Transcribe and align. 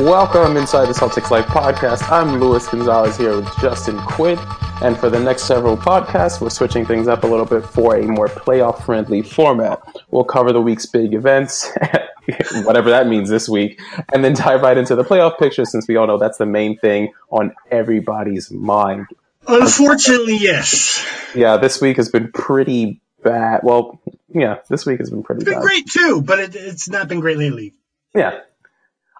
Welcome 0.00 0.56
inside 0.56 0.86
the 0.86 0.94
Celtics 0.94 1.30
Life 1.30 1.44
podcast. 1.44 2.10
I'm 2.10 2.40
Luis 2.40 2.66
Gonzalez 2.66 3.18
here 3.18 3.36
with 3.36 3.54
Justin 3.60 3.98
Quinn. 3.98 4.38
And 4.80 4.96
for 4.96 5.10
the 5.10 5.20
next 5.20 5.42
several 5.44 5.76
podcasts, 5.76 6.40
we're 6.40 6.48
switching 6.48 6.86
things 6.86 7.06
up 7.06 7.22
a 7.22 7.26
little 7.26 7.44
bit 7.44 7.64
for 7.66 7.96
a 7.96 8.02
more 8.06 8.28
playoff 8.28 8.82
friendly 8.86 9.20
format. 9.20 9.78
We'll 10.10 10.24
cover 10.24 10.54
the 10.54 10.60
week's 10.62 10.86
big 10.86 11.12
events, 11.12 11.70
whatever 12.64 12.88
that 12.88 13.08
means 13.08 13.28
this 13.28 13.46
week, 13.46 13.78
and 14.14 14.24
then 14.24 14.32
dive 14.32 14.62
right 14.62 14.78
into 14.78 14.96
the 14.96 15.04
playoff 15.04 15.38
picture 15.38 15.66
since 15.66 15.86
we 15.86 15.96
all 15.96 16.06
know 16.06 16.16
that's 16.16 16.38
the 16.38 16.46
main 16.46 16.78
thing 16.78 17.12
on 17.28 17.54
everybody's 17.70 18.50
mind. 18.50 19.06
Unfortunately, 19.46 20.38
yes. 20.38 21.04
Yeah, 21.34 21.58
this 21.58 21.78
week 21.78 21.98
has 21.98 22.08
been 22.08 22.32
pretty 22.32 23.02
bad. 23.22 23.60
Well, 23.64 24.00
yeah, 24.34 24.60
this 24.70 24.86
week 24.86 24.98
has 25.00 25.10
been 25.10 25.22
pretty 25.22 25.42
It's 25.42 25.50
been 25.50 25.58
bad. 25.58 25.62
great 25.62 25.86
too, 25.90 26.22
but 26.22 26.38
it, 26.38 26.56
it's 26.56 26.88
not 26.88 27.06
been 27.06 27.20
great 27.20 27.36
lately. 27.36 27.74
Yeah. 28.14 28.40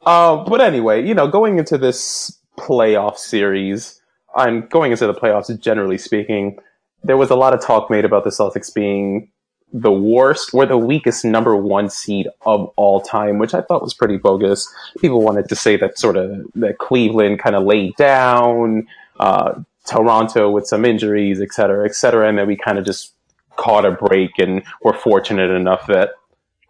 Uh, 0.05 0.37
but 0.45 0.61
anyway, 0.61 1.07
you 1.07 1.15
know, 1.15 1.29
going 1.29 1.59
into 1.59 1.77
this 1.77 2.39
playoff 2.59 3.17
series, 3.17 4.01
I'm 4.35 4.67
going 4.69 4.93
into 4.93 5.07
the 5.07 5.15
playoffs 5.15 5.59
generally 5.61 5.99
speaking, 5.99 6.59
there 7.03 7.17
was 7.17 7.31
a 7.31 7.37
lot 7.37 7.55
of 7.55 7.61
talk 7.61 7.91
made 7.91 8.05
about 8.05 8.25
the 8.25 8.31
Celtics 8.31 8.73
being 8.73 9.31
the 9.73 9.93
worst 9.93 10.51
or 10.53 10.67
the 10.67 10.77
weakest 10.77 11.25
number 11.25 11.57
one 11.57 11.89
seed 11.89 12.29
of 12.45 12.73
all 12.77 13.01
time, 13.01 13.39
which 13.39 13.55
I 13.55 13.61
thought 13.61 13.83
was 13.83 13.95
pretty 13.95 14.17
bogus. 14.17 14.69
People 14.99 15.23
wanted 15.23 15.49
to 15.49 15.57
say 15.57 15.77
that 15.77 15.99
sort 15.99 16.17
of 16.17 16.45
that 16.57 16.79
Cleveland 16.79 17.39
kind 17.39 17.55
of 17.55 17.65
laid 17.65 17.95
down, 17.97 18.89
uh, 19.21 19.55
Toronto 19.87 20.51
with 20.51 20.67
some 20.67 20.85
injuries, 20.85 21.41
et 21.41 21.53
cetera, 21.53 21.85
et 21.85 21.95
cetera, 21.95 22.29
and 22.29 22.39
then 22.39 22.47
we 22.47 22.57
kind 22.57 22.79
of 22.79 22.85
just 22.85 23.13
caught 23.57 23.85
a 23.85 23.91
break 23.91 24.39
and 24.39 24.63
were 24.83 24.93
fortunate 24.93 25.51
enough 25.51 25.87
that 25.87 26.11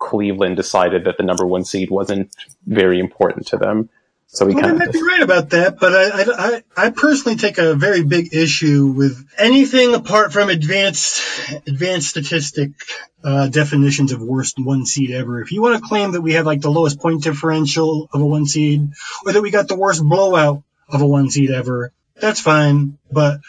Cleveland 0.00 0.56
decided 0.56 1.04
that 1.04 1.16
the 1.18 1.22
number 1.22 1.46
one 1.46 1.64
seed 1.64 1.90
wasn't 1.90 2.34
very 2.66 2.98
important 2.98 3.46
to 3.48 3.58
them. 3.58 3.88
So 4.32 4.46
we 4.46 4.54
Well, 4.54 4.62
they 4.62 4.68
kind 4.68 4.78
might 4.78 4.88
of 4.88 4.94
be 4.94 5.02
right 5.02 5.22
about 5.22 5.50
that, 5.50 5.78
but 5.80 5.92
I, 5.92 6.22
I, 6.56 6.62
I, 6.86 6.90
personally 6.90 7.36
take 7.36 7.58
a 7.58 7.74
very 7.74 8.04
big 8.04 8.32
issue 8.32 8.86
with 8.86 9.28
anything 9.36 9.92
apart 9.92 10.32
from 10.32 10.50
advanced 10.50 11.20
advanced 11.66 12.10
statistic 12.10 12.70
uh, 13.24 13.48
definitions 13.48 14.12
of 14.12 14.22
worst 14.22 14.54
one 14.56 14.86
seed 14.86 15.10
ever. 15.10 15.42
If 15.42 15.50
you 15.50 15.60
want 15.60 15.82
to 15.82 15.88
claim 15.88 16.12
that 16.12 16.20
we 16.20 16.34
have 16.34 16.46
like 16.46 16.60
the 16.60 16.70
lowest 16.70 17.00
point 17.00 17.24
differential 17.24 18.08
of 18.12 18.20
a 18.20 18.26
one 18.26 18.46
seed, 18.46 18.90
or 19.26 19.32
that 19.32 19.42
we 19.42 19.50
got 19.50 19.66
the 19.66 19.76
worst 19.76 20.00
blowout 20.00 20.62
of 20.88 21.02
a 21.02 21.06
one 21.06 21.28
seed 21.28 21.50
ever, 21.50 21.92
that's 22.14 22.40
fine. 22.40 22.98
But 23.10 23.40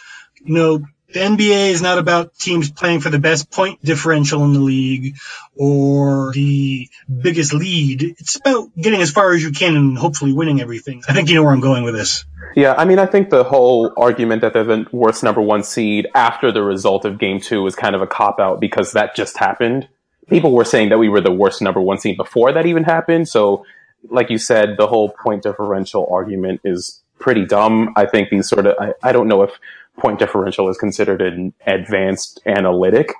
you 0.43 0.55
know, 0.55 0.85
the 1.13 1.19
NBA 1.19 1.69
is 1.71 1.81
not 1.81 1.97
about 1.97 2.37
teams 2.37 2.71
playing 2.71 3.01
for 3.01 3.09
the 3.09 3.19
best 3.19 3.51
point 3.51 3.83
differential 3.83 4.43
in 4.43 4.53
the 4.53 4.59
league 4.59 5.15
or 5.55 6.31
the 6.33 6.89
biggest 7.21 7.53
lead. 7.53 8.01
It's 8.01 8.37
about 8.37 8.69
getting 8.75 9.01
as 9.01 9.11
far 9.11 9.33
as 9.33 9.43
you 9.43 9.51
can 9.51 9.75
and 9.75 9.97
hopefully 9.97 10.33
winning 10.33 10.61
everything. 10.61 11.03
I 11.07 11.13
think 11.13 11.29
you 11.29 11.35
know 11.35 11.43
where 11.43 11.53
I'm 11.53 11.59
going 11.59 11.83
with 11.83 11.95
this. 11.95 12.25
Yeah, 12.55 12.73
I 12.77 12.85
mean, 12.85 12.99
I 12.99 13.05
think 13.05 13.29
the 13.29 13.43
whole 13.43 13.93
argument 13.97 14.41
that 14.41 14.53
they're 14.53 14.63
the 14.63 14.85
worst 14.91 15.23
number 15.23 15.41
one 15.41 15.63
seed 15.63 16.07
after 16.15 16.51
the 16.51 16.63
result 16.63 17.05
of 17.05 17.19
game 17.19 17.39
two 17.39 17.65
is 17.65 17.75
kind 17.75 17.95
of 17.95 18.01
a 18.01 18.07
cop 18.07 18.39
out 18.39 18.59
because 18.59 18.93
that 18.93 19.15
just 19.15 19.37
happened. 19.37 19.87
People 20.29 20.53
were 20.53 20.65
saying 20.65 20.89
that 20.89 20.97
we 20.97 21.09
were 21.09 21.21
the 21.21 21.31
worst 21.31 21.61
number 21.61 21.81
one 21.81 21.97
seed 21.97 22.17
before 22.17 22.53
that 22.53 22.65
even 22.65 22.83
happened. 22.83 23.27
So, 23.27 23.65
like 24.09 24.29
you 24.29 24.37
said, 24.37 24.75
the 24.77 24.87
whole 24.87 25.09
point 25.09 25.43
differential 25.43 26.07
argument 26.11 26.61
is 26.63 27.01
pretty 27.19 27.45
dumb. 27.45 27.93
I 27.95 28.05
think 28.05 28.29
these 28.29 28.49
sort 28.49 28.65
of, 28.65 28.75
I, 28.79 28.93
I 29.03 29.11
don't 29.11 29.27
know 29.27 29.43
if 29.43 29.51
point 29.99 30.19
differential 30.19 30.69
is 30.69 30.77
considered 30.77 31.21
an 31.21 31.53
advanced 31.65 32.41
analytic, 32.45 33.13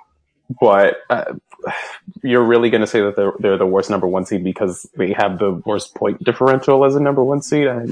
but 0.60 0.96
uh, 1.10 1.34
you're 2.22 2.44
really 2.44 2.70
going 2.70 2.80
to 2.80 2.86
say 2.86 3.00
that 3.00 3.16
they're, 3.16 3.32
they're 3.38 3.58
the 3.58 3.66
worst 3.66 3.90
number 3.90 4.06
one 4.06 4.24
seed 4.26 4.44
because 4.44 4.88
they 4.96 5.12
have 5.12 5.38
the 5.38 5.62
worst 5.64 5.94
point 5.94 6.22
differential 6.24 6.84
as 6.84 6.94
a 6.94 7.00
number 7.00 7.22
one 7.22 7.42
seed. 7.42 7.68
I, 7.68 7.82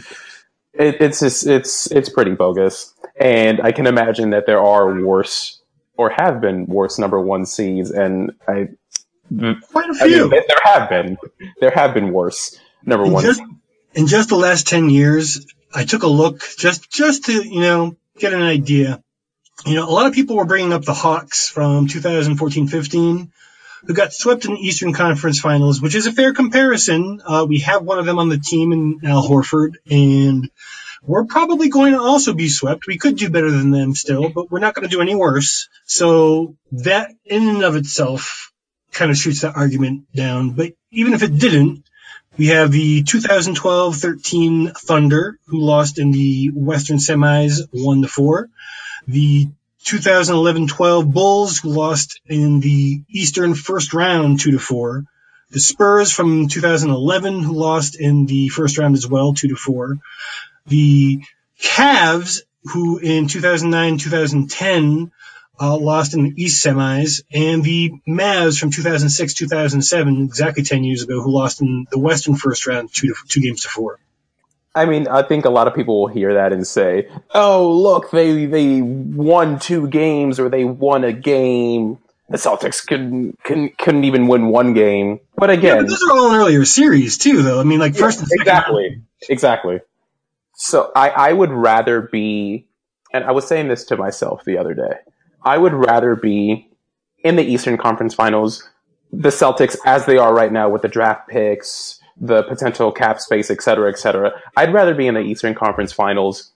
it, 0.72 1.00
it's 1.00 1.20
just 1.20 1.46
it's 1.46 1.90
it's 1.90 2.08
pretty 2.08 2.32
bogus, 2.32 2.94
and 3.20 3.60
I 3.60 3.72
can 3.72 3.86
imagine 3.86 4.30
that 4.30 4.46
there 4.46 4.60
are 4.60 5.00
worse 5.02 5.60
or 5.96 6.10
have 6.10 6.40
been 6.40 6.66
worse 6.66 6.98
number 6.98 7.20
one 7.20 7.44
seeds, 7.44 7.90
and 7.90 8.32
I, 8.48 8.68
Quite 9.70 9.90
a 9.90 9.94
few. 9.94 10.28
mean, 10.28 10.30
there 10.30 10.58
have 10.64 10.88
been 10.88 11.16
there 11.60 11.70
have 11.70 11.94
been 11.94 12.12
worse 12.12 12.58
number 12.84 13.06
in 13.06 13.12
one. 13.12 13.24
just, 13.24 13.42
in 13.94 14.06
just 14.06 14.28
the 14.28 14.36
last 14.36 14.66
10 14.66 14.90
years, 14.90 15.46
I 15.72 15.84
took 15.84 16.02
a 16.02 16.08
look 16.08 16.42
just, 16.58 16.90
just 16.90 17.26
to, 17.26 17.32
you 17.32 17.60
know, 17.60 17.96
get 18.20 18.34
an 18.34 18.42
idea. 18.42 19.02
You 19.66 19.74
know, 19.74 19.88
a 19.88 19.90
lot 19.90 20.06
of 20.06 20.14
people 20.14 20.36
were 20.36 20.44
bringing 20.44 20.72
up 20.72 20.84
the 20.84 20.94
Hawks 20.94 21.48
from 21.48 21.86
2014-15 21.86 23.30
who 23.86 23.94
got 23.94 24.12
swept 24.12 24.44
in 24.44 24.54
the 24.54 24.60
Eastern 24.60 24.92
Conference 24.92 25.40
Finals, 25.40 25.80
which 25.80 25.94
is 25.94 26.06
a 26.06 26.12
fair 26.12 26.34
comparison. 26.34 27.20
Uh, 27.24 27.46
we 27.48 27.60
have 27.60 27.82
one 27.82 27.98
of 27.98 28.06
them 28.06 28.18
on 28.18 28.28
the 28.28 28.38
team 28.38 28.72
in 28.72 29.00
Al 29.04 29.26
Horford 29.26 29.74
and 29.90 30.50
we're 31.02 31.24
probably 31.24 31.70
going 31.70 31.92
to 31.94 32.00
also 32.00 32.34
be 32.34 32.48
swept. 32.48 32.86
We 32.86 32.98
could 32.98 33.16
do 33.16 33.30
better 33.30 33.50
than 33.50 33.70
them 33.70 33.94
still, 33.94 34.28
but 34.28 34.50
we're 34.50 34.60
not 34.60 34.74
going 34.74 34.86
to 34.86 34.94
do 34.94 35.00
any 35.00 35.14
worse. 35.14 35.68
So 35.84 36.56
that 36.72 37.10
in 37.24 37.48
and 37.48 37.62
of 37.62 37.76
itself 37.76 38.52
kind 38.92 39.10
of 39.10 39.16
shoots 39.16 39.40
that 39.40 39.56
argument 39.56 40.12
down. 40.14 40.50
But 40.50 40.72
even 40.90 41.14
if 41.14 41.22
it 41.22 41.38
didn't, 41.38 41.84
we 42.40 42.46
have 42.46 42.72
the 42.72 43.02
2012-13 43.02 44.74
Thunder, 44.74 45.38
who 45.44 45.60
lost 45.60 45.98
in 45.98 46.10
the 46.10 46.50
Western 46.54 46.96
semis 46.96 47.60
1 47.70 48.00
to 48.00 48.08
4. 48.08 48.48
The 49.06 49.48
2011-12 49.84 51.12
Bulls, 51.12 51.58
who 51.58 51.68
lost 51.68 52.18
in 52.24 52.60
the 52.60 53.02
Eastern 53.10 53.54
first 53.54 53.92
round 53.92 54.40
2 54.40 54.52
to 54.52 54.58
4. 54.58 55.04
The 55.50 55.60
Spurs 55.60 56.12
from 56.12 56.48
2011, 56.48 57.42
who 57.42 57.52
lost 57.52 58.00
in 58.00 58.24
the 58.24 58.48
first 58.48 58.78
round 58.78 58.96
as 58.96 59.06
well 59.06 59.34
2 59.34 59.48
to 59.48 59.56
4. 59.56 59.98
The 60.66 61.20
Cavs, 61.62 62.40
who 62.64 62.96
in 62.96 63.26
2009-2010 63.26 65.10
uh, 65.60 65.76
lost 65.76 66.14
in 66.14 66.24
the 66.24 66.42
East 66.42 66.64
semis, 66.64 67.22
and 67.32 67.62
the 67.62 67.92
Mavs 68.08 68.58
from 68.58 68.70
2006-2007, 68.70 70.24
exactly 70.24 70.62
10 70.62 70.84
years 70.84 71.02
ago, 71.02 71.20
who 71.20 71.30
lost 71.30 71.60
in 71.60 71.86
the 71.90 71.98
Western 71.98 72.34
first 72.34 72.66
round, 72.66 72.88
two 72.92 73.08
to, 73.08 73.14
two 73.28 73.40
games 73.40 73.62
to 73.62 73.68
four. 73.68 73.98
I 74.74 74.86
mean, 74.86 75.08
I 75.08 75.22
think 75.22 75.44
a 75.44 75.50
lot 75.50 75.66
of 75.66 75.74
people 75.74 76.00
will 76.00 76.08
hear 76.08 76.34
that 76.34 76.52
and 76.52 76.64
say, 76.64 77.08
"Oh, 77.34 77.72
look, 77.72 78.12
they 78.12 78.46
they 78.46 78.80
won 78.80 79.58
two 79.58 79.88
games 79.88 80.38
or 80.38 80.48
they 80.48 80.64
won 80.64 81.02
a 81.02 81.12
game." 81.12 81.98
The 82.28 82.36
Celtics 82.36 82.86
couldn't 82.86 83.36
couldn't, 83.42 83.76
couldn't 83.78 84.04
even 84.04 84.28
win 84.28 84.46
one 84.46 84.72
game. 84.72 85.18
But 85.36 85.50
Yeah, 85.50 85.56
again, 85.56 85.76
but 85.78 85.88
those 85.88 86.02
are 86.04 86.12
all 86.12 86.30
in 86.30 86.36
earlier 86.36 86.64
series 86.64 87.18
too, 87.18 87.42
though. 87.42 87.58
I 87.58 87.64
mean, 87.64 87.80
like 87.80 87.96
first 87.96 88.20
and 88.20 88.28
second. 88.28 88.42
exactly, 88.42 89.02
exactly. 89.28 89.80
So 90.54 90.92
I, 90.94 91.08
I 91.08 91.32
would 91.32 91.50
rather 91.50 92.02
be, 92.02 92.68
and 93.12 93.24
I 93.24 93.32
was 93.32 93.48
saying 93.48 93.66
this 93.66 93.86
to 93.86 93.96
myself 93.96 94.44
the 94.44 94.58
other 94.58 94.74
day. 94.74 94.98
I 95.42 95.58
would 95.58 95.72
rather 95.72 96.16
be 96.16 96.68
in 97.24 97.36
the 97.36 97.42
Eastern 97.44 97.76
Conference 97.76 98.14
Finals, 98.14 98.68
the 99.12 99.28
Celtics 99.30 99.76
as 99.84 100.06
they 100.06 100.18
are 100.18 100.34
right 100.34 100.52
now 100.52 100.68
with 100.68 100.82
the 100.82 100.88
draft 100.88 101.28
picks, 101.28 102.00
the 102.20 102.42
potential 102.44 102.92
cap 102.92 103.20
space, 103.20 103.50
et 103.50 103.62
cetera, 103.62 103.90
et 103.90 103.98
cetera. 103.98 104.32
I'd 104.56 104.72
rather 104.72 104.94
be 104.94 105.06
in 105.06 105.14
the 105.14 105.20
Eastern 105.20 105.54
Conference 105.54 105.92
Finals 105.92 106.52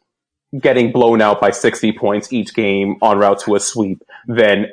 getting 0.60 0.92
blown 0.92 1.20
out 1.20 1.40
by 1.40 1.50
60 1.50 1.92
points 1.92 2.32
each 2.32 2.54
game 2.54 2.96
en 3.02 3.18
route 3.18 3.40
to 3.40 3.54
a 3.54 3.60
sweep 3.60 4.02
than 4.26 4.66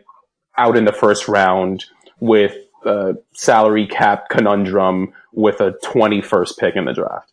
out 0.58 0.78
in 0.78 0.86
the 0.86 0.92
first 0.92 1.28
round 1.28 1.86
with 2.20 2.56
a 2.86 3.16
salary 3.34 3.88
cap 3.88 4.30
conundrum 4.30 5.14
with 5.34 5.60
a 5.62 5.72
21st 5.84 6.58
pick 6.58 6.76
in 6.76 6.86
the 6.86 6.94
draft. 6.94 7.32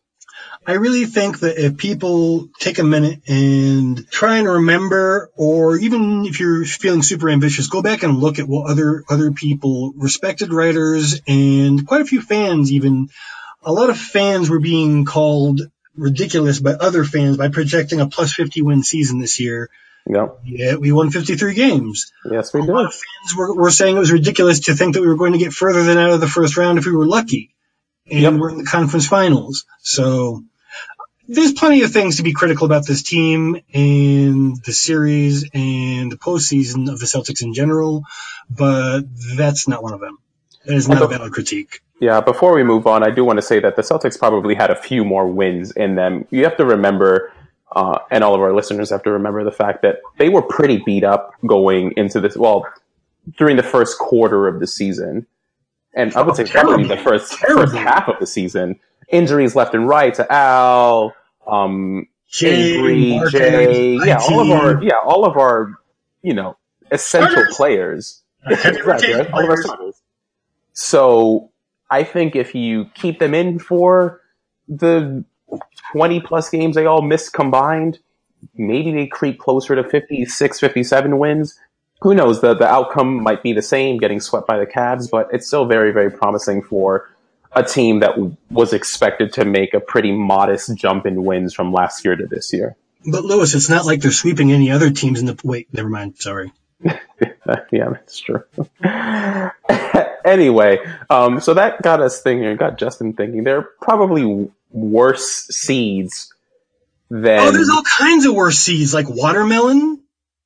I 0.69 0.75
really 0.75 1.07
think 1.07 1.41
that 1.41 1.57
if 1.57 1.79
people 1.79 2.49
take 2.61 2.79
a 2.79 2.85
minute 2.85 3.21
and 3.27 4.07
try 4.11 4.37
and 4.37 4.47
remember, 4.47 5.31
or 5.35 5.77
even 5.79 6.27
if 6.27 6.39
you're 6.41 6.65
feeling 6.67 7.03
super 7.03 7.31
ambitious, 7.31 7.69
go 7.69 7.81
back 7.81 8.03
and 8.03 8.19
look 8.19 8.39
at 8.39 8.47
what 8.47 8.71
other 8.71 9.03
other 9.09 9.33
people, 9.33 9.95
respected 9.97 10.53
writers, 10.53 11.23
and 11.27 11.87
quite 11.87 12.03
a 12.03 12.05
few 12.05 12.21
fans 12.21 12.71
even. 12.71 13.09
A 13.63 13.73
lot 13.73 13.89
of 13.91 13.99
fans 13.99 14.51
were 14.51 14.61
being 14.61 15.05
called 15.07 15.63
ridiculous 15.97 16.61
by 16.61 16.73
other 16.73 17.03
fans 17.03 17.39
by 17.39 17.49
projecting 17.49 18.01
a 18.01 18.07
plus 18.07 18.35
50 18.35 18.61
win 18.63 18.83
season 18.83 19.21
this 19.21 19.41
year. 19.41 19.71
Yep. 20.07 20.39
Yeah, 20.45 20.75
we 20.77 20.93
won 20.93 21.11
53 21.11 21.55
games. 21.55 22.13
Yes, 22.31 22.53
we 22.55 22.61
A 22.61 22.67
did. 22.67 22.73
lot 22.73 22.87
of 22.87 22.93
fans 22.93 23.37
were, 23.37 23.55
were 23.55 23.71
saying 23.71 23.97
it 23.97 24.01
was 24.01 24.13
ridiculous 24.13 24.61
to 24.67 24.75
think 24.75 24.95
that 24.95 25.01
we 25.01 25.09
were 25.09 25.17
going 25.17 25.33
to 25.33 25.39
get 25.39 25.53
further 25.55 25.83
than 25.83 25.99
out 25.99 26.11
of 26.11 26.21
the 26.21 26.29
first 26.29 26.57
round 26.59 26.79
if 26.79 26.85
we 26.87 26.93
were 26.93 27.07
lucky. 27.07 27.55
And 28.11 28.21
Yep. 28.21 28.33
we're 28.35 28.51
in 28.51 28.59
the 28.59 28.65
conference 28.65 29.07
finals. 29.07 29.67
So 29.81 30.45
there's 31.29 31.53
plenty 31.53 31.83
of 31.83 31.93
things 31.93 32.17
to 32.17 32.23
be 32.23 32.33
critical 32.33 32.65
about 32.65 32.87
this 32.87 33.03
team 33.03 33.61
and 33.75 34.57
the 34.65 34.73
series 34.73 35.45
and 35.53 36.11
the 36.11 36.17
postseason 36.17 36.91
of 36.91 36.99
the 36.99 37.05
Celtics 37.05 37.43
in 37.43 37.53
general, 37.53 38.05
but 38.51 39.03
that's 39.37 39.69
not 39.69 39.83
one 39.83 39.93
of 39.93 40.01
them. 40.01 40.19
That 40.65 40.75
is 40.75 40.89
not 40.89 41.03
a 41.03 41.07
valid 41.07 41.33
critique. 41.33 41.81
Yeah, 42.01 42.21
before 42.21 42.55
we 42.55 42.63
move 42.63 42.87
on, 42.87 43.03
I 43.03 43.11
do 43.11 43.25
want 43.25 43.37
to 43.39 43.43
say 43.43 43.61
that 43.61 43.77
the 43.77 43.83
Celtics 43.83 44.19
probably 44.19 44.55
had 44.55 44.71
a 44.71 44.75
few 44.75 45.05
more 45.05 45.27
wins 45.27 45.71
in 45.73 45.97
them. 45.97 46.27
You 46.31 46.45
have 46.45 46.57
to 46.57 46.65
remember, 46.65 47.33
uh, 47.75 47.99
and 48.11 48.25
all 48.25 48.35
of 48.35 48.41
our 48.41 48.55
listeners 48.55 48.91
have 48.91 49.03
to 49.03 49.11
remember 49.11 49.45
the 49.45 49.53
fact 49.53 49.83
that 49.83 49.99
they 50.19 50.31
were 50.31 50.43
pretty 50.43 50.83
beat 50.85 51.05
up 51.05 51.33
going 51.47 51.93
into 51.97 52.21
this, 52.21 52.37
well, 52.37 52.67
during 53.37 53.57
the 53.57 53.63
first 53.63 53.99
quarter 53.99 54.49
of 54.49 54.61
the 54.61 54.67
season. 54.67 55.27
And 55.95 56.15
I 56.15 56.23
would 56.23 56.37
say 56.37 56.45
probably 56.45 56.87
the 56.87 56.97
first, 56.97 57.35
first 57.35 57.75
half 57.75 58.09
of 58.09 58.19
the 58.19 58.27
season. 58.27 58.81
Injuries 59.11 59.57
left 59.57 59.75
and 59.75 59.89
right 59.89 60.13
to 60.15 60.31
Al, 60.33 61.15
um, 61.49 62.07
Jay, 62.29 62.75
Avery, 62.75 63.21
Jay, 63.31 63.97
yeah, 64.05 64.19
all 64.19 64.41
of 64.41 64.51
our, 64.51 64.83
yeah, 64.83 65.01
all 65.03 65.25
of 65.25 65.37
our, 65.37 65.75
you 66.23 66.35
know, 66.35 66.57
essential 66.91 67.31
Starters. 67.31 67.57
players. 67.57 68.23
rotation 68.47 68.87
right? 68.87 69.31
All 69.33 69.45
of 69.45 69.51
our 69.51 69.63
starters. 69.63 70.03
So 70.73 71.51
I 71.91 72.05
think 72.05 72.37
if 72.37 72.55
you 72.55 72.87
keep 72.95 73.19
them 73.19 73.35
in 73.35 73.59
for 73.59 74.21
the 74.69 75.25
20 75.93 76.21
plus 76.21 76.51
games 76.51 76.77
they 76.77 76.87
all 76.87 77.03
missed 77.03 77.33
combined, 77.33 77.99
maybe 78.55 78.93
they 78.93 79.07
creep 79.07 79.39
closer 79.39 79.75
to 79.75 79.83
56, 79.83 80.61
57 80.61 81.19
wins. 81.19 81.59
Who 82.03 82.15
knows? 82.15 82.43
The, 82.43 82.55
the 82.55 82.69
outcome 82.69 83.23
might 83.23 83.43
be 83.43 83.53
the 83.53 83.63
same, 83.63 83.99
getting 83.99 84.21
swept 84.21 84.47
by 84.47 84.59
the 84.59 84.67
Cavs, 84.67 85.11
but 85.11 85.29
it's 85.33 85.47
still 85.47 85.67
very, 85.67 85.91
very 85.93 86.11
promising 86.11 86.63
for 86.63 87.11
a 87.53 87.63
team 87.63 88.01
that 88.01 88.19
was 88.51 88.73
expected 88.73 89.33
to 89.35 89.45
make 89.45 89.75
a 89.75 89.81
pretty 89.81 90.13
modest 90.13 90.75
jump 90.77 91.07
in 91.07 91.25
wins 91.25 91.55
from 91.55 91.73
last 91.73 92.05
year 92.05 92.17
to 92.17 92.27
this 92.27 92.53
year. 92.53 92.77
But 93.05 93.25
Lewis, 93.25 93.55
it's 93.55 93.69
not 93.69 93.87
like 93.87 94.01
they're 94.01 94.11
sweeping 94.11 94.53
any 94.53 94.71
other 94.71 94.91
teams 94.91 95.21
in 95.21 95.27
the. 95.27 95.39
Wait, 95.45 95.73
never 95.73 95.89
mind. 95.89 96.19
Sorry. 96.19 96.53
yeah, 96.83 97.91
that's 97.91 98.19
true. 98.19 98.45
anyway, 100.25 100.79
um, 101.11 101.41
so 101.41 101.55
that 101.55 101.83
got 101.83 102.01
us 102.01 102.23
thinking, 102.23 102.57
got 102.57 102.79
Justin 102.79 103.13
thinking. 103.15 103.45
They're 103.45 103.63
probably 103.63 104.51
worse 104.71 105.47
seeds 105.49 106.33
than. 107.11 107.41
Oh, 107.41 107.53
there's 107.53 107.71
all 107.71 107.83
kinds 107.83 108.27
of 108.27 108.35
worse 108.35 108.59
seeds, 108.59 108.93
like 108.93 109.09
watermelon. 109.09 110.03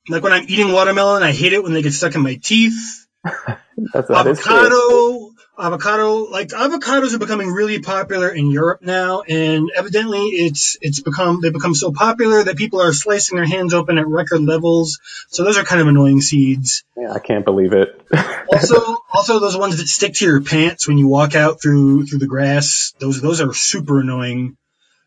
Like 0.09 0.23
when 0.23 0.33
I'm 0.33 0.45
eating 0.49 0.73
watermelon, 0.73 1.23
I 1.23 1.33
hate 1.33 1.53
it 1.53 1.63
when 1.63 1.73
they 1.73 1.83
get 1.83 1.93
stuck 1.93 2.15
in 2.15 2.23
my 2.23 2.35
teeth. 2.35 3.07
that's, 3.25 4.09
that 4.09 4.27
is 4.27 4.41
true. 4.41 4.57
avocado, 4.57 5.22
avocado, 5.63 6.25
like 6.31 6.49
avocados 6.49 7.15
are 7.15 7.19
becoming 7.19 7.51
really 7.51 7.79
popular 7.81 8.29
in 8.29 8.51
Europe 8.51 8.81
now, 8.83 9.23
and 9.23 9.71
evidently 9.77 10.21
it's 10.29 10.77
it's 10.81 11.01
become 11.01 11.41
they 11.41 11.51
become 11.51 11.75
so 11.75 11.93
popular 11.93 12.43
that 12.45 12.57
people 12.57 12.81
are 12.83 12.93
slicing 12.93 13.37
their 13.37 13.47
hands 13.47 13.73
open 13.73 13.97
at 13.99 14.07
record 14.07 14.43
levels. 14.43 14.99
So 15.29 15.45
those 15.45 15.57
are 15.59 15.65
kind 15.65 15.81
of 15.81 15.87
annoying 15.89 16.21
seeds. 16.21 16.85
Yeah, 16.97 17.13
I 17.13 17.19
can't 17.21 17.45
believe 17.45 17.73
it. 17.73 18.01
Also, 18.53 18.99
also 19.11 19.39
those 19.39 19.57
ones 19.57 19.79
that 19.79 19.87
stick 19.89 20.13
to 20.13 20.27
your 20.27 20.43
pants 20.43 20.87
when 20.87 20.99
you 20.99 21.09
walk 21.09 21.35
out 21.35 21.63
through 21.63 22.05
through 22.05 22.19
the 22.19 22.27
grass. 22.27 22.93
Those 23.01 23.23
those 23.23 23.41
are 23.41 23.55
super 23.55 24.01
annoying. 24.01 24.59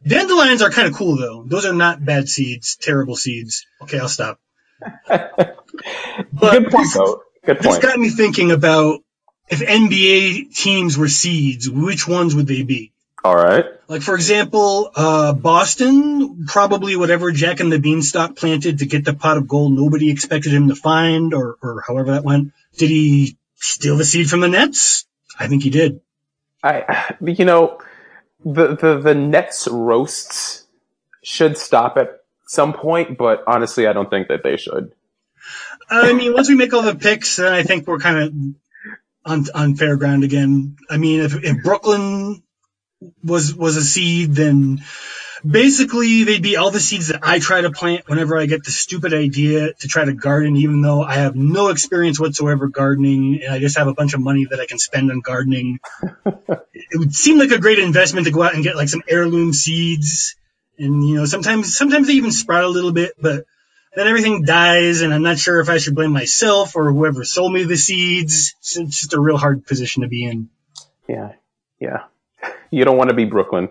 Dandelions 0.08 0.64
are 0.64 0.72
kind 0.72 0.88
of 0.88 0.96
cool 0.96 1.16
though. 1.16 1.44
Those 1.46 1.68
are 1.68 1.74
not 1.74 2.04
bad 2.04 2.28
seeds, 2.28 2.76
terrible 2.82 3.16
seeds. 3.16 3.64
Okay, 3.84 4.00
I'll 4.00 4.10
stop. 4.10 4.40
But 5.08 5.56
Good 6.42 6.72
point, 6.72 6.88
though. 6.96 7.22
Good 7.46 7.58
point 7.58 7.62
This 7.62 7.68
point. 7.74 7.82
got 7.84 8.00
me 8.00 8.10
thinking 8.10 8.50
about 8.52 9.02
if 9.48 9.60
NBA 9.60 10.56
teams 10.56 10.98
were 10.98 11.08
seeds, 11.08 11.70
which 11.70 12.08
ones 12.08 12.36
would 12.36 12.48
they 12.48 12.64
be? 12.64 12.92
All 13.24 13.36
right. 13.36 13.66
Like 13.88 14.04
for 14.04 14.14
example, 14.14 14.92
uh, 14.96 15.34
Boston, 15.34 16.46
probably 16.46 16.96
whatever 16.96 17.32
Jack 17.32 17.60
and 17.60 17.72
the 17.72 17.80
Beanstalk 17.80 18.36
planted 18.36 18.80
to 18.80 18.86
get 18.86 19.04
the 19.04 19.16
pot 19.16 19.38
of 19.38 19.48
gold 19.48 19.74
nobody 19.74 20.12
expected 20.12 20.54
him 20.54 20.70
to 20.70 20.76
find, 20.76 21.34
or, 21.34 21.58
or 21.62 21.84
however 21.88 22.12
that 22.12 22.24
went. 22.24 22.54
Did 22.78 22.90
he 22.90 23.38
steal 23.56 23.98
the 23.98 24.06
seed 24.06 24.30
from 24.30 24.42
the 24.42 24.48
Nets? 24.48 25.08
I 25.40 25.48
think 25.48 25.64
he 25.64 25.70
did. 25.70 26.02
I, 26.64 27.16
you 27.22 27.46
know, 27.46 27.80
the, 28.44 28.76
the, 28.76 29.00
the 29.00 29.16
Nets 29.16 29.68
roasts 29.68 30.66
should 31.24 31.58
stop 31.58 31.98
at 31.98 32.22
some 32.48 32.74
point, 32.74 33.18
but 33.18 33.44
honestly, 33.48 33.88
I 33.88 33.94
don't 33.94 34.10
think 34.10 34.28
that 34.28 34.44
they 34.44 34.58
should. 34.58 34.92
I 35.90 36.14
mean, 36.14 36.34
once 36.34 36.48
we 36.48 36.56
make 36.56 36.74
all 36.74 36.82
the 36.82 36.96
picks, 36.96 37.38
then 37.38 37.54
I 37.54 37.64
think 37.64 37.88
we're 37.88 38.00
kind 38.00 38.18
of 38.18 38.34
on 39.26 39.46
on 39.54 39.76
fair 39.76 39.98
ground 39.98 40.24
again. 40.24 40.78
I 40.90 40.98
mean, 40.98 41.22
if, 41.22 41.36
if 41.44 41.64
Brooklyn 41.64 42.44
was 43.24 43.54
was 43.54 43.76
a 43.76 43.84
seed, 43.84 44.34
then 44.34 44.84
basically 45.46 46.24
they'd 46.24 46.42
be 46.42 46.58
all 46.58 46.72
the 46.72 46.80
seeds 46.80 47.08
that 47.08 47.20
I 47.24 47.40
try 47.40 47.62
to 47.62 47.72
plant 47.72 48.08
whenever 48.08 48.38
I 48.38 48.46
get 48.46 48.64
the 48.64 48.72
stupid 48.72 49.14
idea 49.14 49.74
to 49.74 49.88
try 49.88 50.06
to 50.06 50.14
garden, 50.14 50.56
even 50.58 50.82
though 50.82 51.04
I 51.04 51.16
have 51.16 51.36
no 51.36 51.70
experience 51.70 52.20
whatsoever 52.20 52.68
gardening, 52.68 53.42
and 53.44 53.54
I 53.54 53.60
just 53.60 53.78
have 53.78 53.88
a 53.88 53.94
bunch 53.94 54.14
of 54.14 54.22
money 54.22 54.46
that 54.50 54.60
I 54.60 54.66
can 54.66 54.80
spend 54.80 55.12
on 55.12 55.22
gardening. 55.22 55.80
it 56.74 57.00
would 57.00 57.14
seem 57.14 57.38
like 57.38 57.52
a 57.52 57.60
great 57.60 57.80
investment 57.80 58.28
to 58.28 58.32
go 58.34 58.44
out 58.44 58.56
and 58.56 58.64
get 58.64 58.76
like 58.76 58.90
some 58.90 59.04
heirloom 59.08 59.54
seeds, 59.54 60.36
and 60.78 61.08
you 61.08 61.16
know, 61.16 61.26
sometimes 61.26 61.76
sometimes 61.76 62.08
they 62.08 62.14
even 62.14 62.32
sprout 62.32 62.64
a 62.64 62.70
little 62.70 62.92
bit, 62.92 63.14
but 63.20 63.46
then 63.96 64.08
everything 64.08 64.44
dies, 64.44 65.02
and 65.02 65.14
I'm 65.14 65.24
not 65.24 65.38
sure 65.38 65.60
if 65.60 65.70
I 65.70 65.78
should 65.78 65.96
blame 65.96 66.12
myself 66.12 66.76
or 66.76 66.92
whoever 66.92 67.24
sold 67.24 67.54
me 67.54 67.64
the 67.64 67.78
seeds. 67.78 68.56
It's 68.60 68.78
it's 68.78 69.00
just 69.00 69.14
a 69.14 69.20
real 69.20 69.38
hard 69.38 69.66
position 69.66 70.04
to 70.04 70.08
be 70.08 70.26
in. 70.26 70.50
Yeah. 71.08 71.34
Yeah. 71.80 72.04
You 72.72 72.86
don't 72.86 72.98
want 72.98 73.10
to 73.10 73.16
be 73.16 73.26
Brooklyn. 73.26 73.70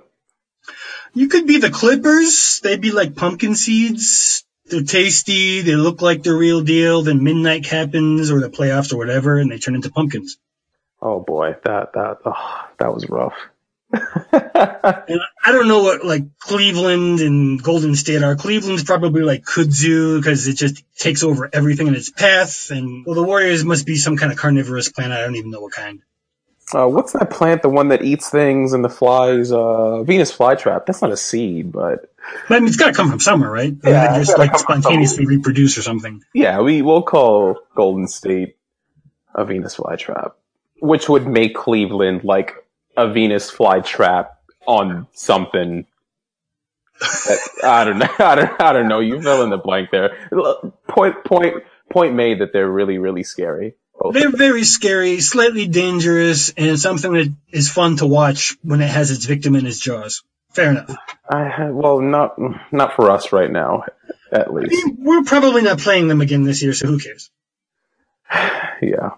You 1.13 1.29
could 1.29 1.47
be 1.47 1.59
the 1.59 1.71
Clippers. 1.71 2.61
They'd 2.63 2.81
be 2.81 2.91
like 2.91 3.15
pumpkin 3.15 3.55
seeds. 3.55 4.45
They're 4.67 4.83
tasty. 4.83 5.61
They 5.61 5.77
look 5.77 6.01
like 6.01 6.23
the 6.23 6.35
real 6.35 6.63
deal. 6.63 7.03
Then 7.03 7.23
midnight 7.23 7.67
happens, 7.67 8.31
or 8.31 8.41
the 8.41 8.49
playoffs, 8.49 8.93
or 8.93 8.97
whatever, 8.97 9.39
and 9.39 9.51
they 9.51 9.59
turn 9.59 9.75
into 9.75 9.91
pumpkins. 9.91 10.39
Oh 11.03 11.21
boy, 11.21 11.57
that, 11.65 11.93
that, 11.93 12.19
oh, 12.25 12.69
that 12.79 12.95
was 12.95 13.09
rough. 13.09 13.35
And 15.07 15.21
I 15.45 15.53
don't 15.53 15.69
know 15.69 15.83
what 15.83 16.05
like 16.05 16.39
Cleveland 16.39 17.21
and 17.21 17.63
Golden 17.63 17.95
State 17.95 18.23
are. 18.23 18.37
Cleveland's 18.37 18.85
probably 18.85 19.23
like 19.23 19.45
kudzu 19.45 20.19
because 20.19 20.47
it 20.47 20.57
just 20.57 20.83
takes 20.97 21.23
over 21.23 21.49
everything 21.53 21.87
in 21.89 21.95
its 21.95 22.11
path. 22.11 22.71
And 22.71 23.05
well, 23.05 23.15
the 23.15 23.23
Warriors 23.23 23.65
must 23.65 23.85
be 23.87 23.97
some 23.97 24.17
kind 24.17 24.33
of 24.33 24.39
carnivorous 24.39 24.89
plant. 24.89 25.13
I 25.13 25.21
don't 25.21 25.37
even 25.37 25.51
know 25.51 25.61
what 25.61 25.73
kind. 25.73 26.01
Uh, 26.73 26.87
what's 26.87 27.13
that 27.13 27.31
plant? 27.31 27.63
The 27.63 27.69
one 27.69 27.89
that 27.89 28.03
eats 28.03 28.31
things 28.31 28.73
and 28.73 28.85
the 28.85 28.89
flies? 28.89 29.53
Uh, 29.53 30.03
Venus 30.03 30.35
flytrap. 30.37 30.87
That's 30.87 31.03
not 31.03 31.13
a 31.13 31.17
seed, 31.17 31.71
but 31.73 32.11
But 32.49 32.57
I 32.57 32.61
mean, 32.61 32.69
it's 32.69 32.77
got 32.77 32.87
to 32.89 32.95
come 32.95 33.11
from 33.11 33.21
somewhere, 33.21 33.51
right? 33.51 33.75
Yeah, 33.85 34.19
just 34.19 34.39
like 34.39 34.57
spontaneously 34.59 35.27
reproduce 35.27 35.77
or 35.77 35.83
something. 35.83 36.23
yeah, 36.33 36.61
we 36.61 36.83
will 36.83 37.03
call 37.03 37.59
Golden 37.75 38.09
State 38.09 38.57
a 39.35 39.45
Venus 39.45 39.77
flytrap, 39.77 40.33
which 40.81 41.09
would 41.09 41.27
make 41.27 41.55
Cleveland 41.55 42.25
like 42.25 42.64
a 42.97 43.11
Venus 43.13 43.51
flytrap 43.51 44.29
on 44.67 45.07
something. 45.13 45.87
that, 47.01 47.39
I 47.65 47.85
don't 47.85 47.99
know. 47.99 48.09
I 48.19 48.35
don't. 48.35 48.61
I 48.61 48.73
don't 48.73 48.89
know. 48.89 49.01
You 49.01 49.21
fill 49.21 49.43
in 49.43 49.51
the 49.51 49.59
blank 49.59 49.91
there. 49.91 50.29
Point. 50.89 51.25
Point. 51.25 51.65
Point 51.91 52.15
made 52.15 52.41
that 52.41 52.53
they're 52.53 52.71
really, 52.71 52.99
really 52.99 53.23
scary. 53.23 53.75
They're 54.13 54.31
very 54.31 54.65
scary, 54.65 55.21
slightly 55.21 55.69
dangerous, 55.69 56.53
and 56.57 56.79
something 56.79 57.13
that 57.13 57.33
is 57.53 57.71
fun 57.71 57.97
to 57.99 58.07
watch 58.07 58.57
when 58.63 58.81
it 58.81 58.89
has 58.89 59.11
its 59.11 59.25
victim 59.25 59.55
in 59.55 59.67
its 59.67 59.79
jaws. 59.79 60.23
Fair 60.53 60.71
enough. 60.71 60.95
I, 61.29 61.71
well, 61.71 62.01
not 62.01 62.37
not 62.73 62.95
for 62.97 63.11
us 63.11 63.33
right 63.33 63.51
now, 63.51 63.85
at 64.33 64.49
I 64.49 64.51
least. 64.51 64.85
mean, 64.87 64.97
we're 65.01 65.23
probably 65.25 65.63
not 65.63 65.79
playing 65.79 66.09
them 66.09 66.21
again 66.21 66.43
this 66.43 66.63
year, 66.63 66.73
so 66.73 66.87
who 66.89 66.99
cares? 66.99 67.31
Yeah. 68.83 69.11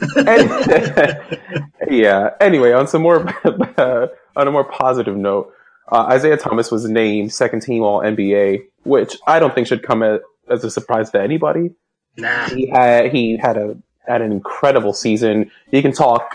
Yeah. 1.92 2.30
Anyway, 2.40 2.72
on 2.72 2.88
some 2.88 3.02
more 3.02 3.28
uh, 3.44 4.06
on 4.36 4.48
a 4.48 4.50
more 4.50 4.64
positive 4.64 5.16
note, 5.16 5.52
uh, 5.90 6.06
Isaiah 6.10 6.38
Thomas 6.38 6.70
was 6.70 6.88
named 6.88 7.32
second 7.32 7.60
team 7.60 7.82
All 7.82 8.00
NBA, 8.00 8.64
which 8.84 9.16
I 9.26 9.38
don't 9.38 9.54
think 9.54 9.66
should 9.66 9.82
come 9.82 10.02
as, 10.02 10.20
as 10.48 10.64
a 10.64 10.70
surprise 10.70 11.10
to 11.10 11.20
anybody. 11.20 11.70
Nah. 12.16 12.48
He 12.48 12.68
had 12.68 13.12
he 13.12 13.36
had 13.36 13.56
a 13.56 13.76
had 14.06 14.22
an 14.22 14.32
incredible 14.32 14.94
season. 14.94 15.50
You 15.70 15.82
can 15.82 15.92
talk 15.92 16.34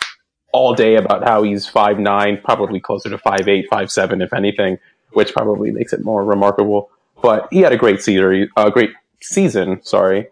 all 0.54 0.74
day 0.76 0.96
about 0.96 1.24
how 1.24 1.44
he's 1.44 1.68
five 1.68 1.98
nine, 1.98 2.40
probably 2.44 2.80
closer 2.80 3.10
to 3.10 3.18
five 3.18 3.48
eight, 3.48 3.66
five 3.70 3.92
seven, 3.92 4.22
if 4.22 4.34
anything, 4.34 4.78
which 5.14 5.34
probably 5.34 5.72
makes 5.72 5.92
it 5.92 6.04
more 6.06 6.24
remarkable. 6.24 6.92
But 7.22 7.48
he 7.52 7.62
had 7.62 7.74
a 7.74 7.78
great 7.78 8.02
season, 8.02 8.50
a 8.56 8.70
great 8.70 8.92
season, 9.22 9.82
sorry, 9.84 10.28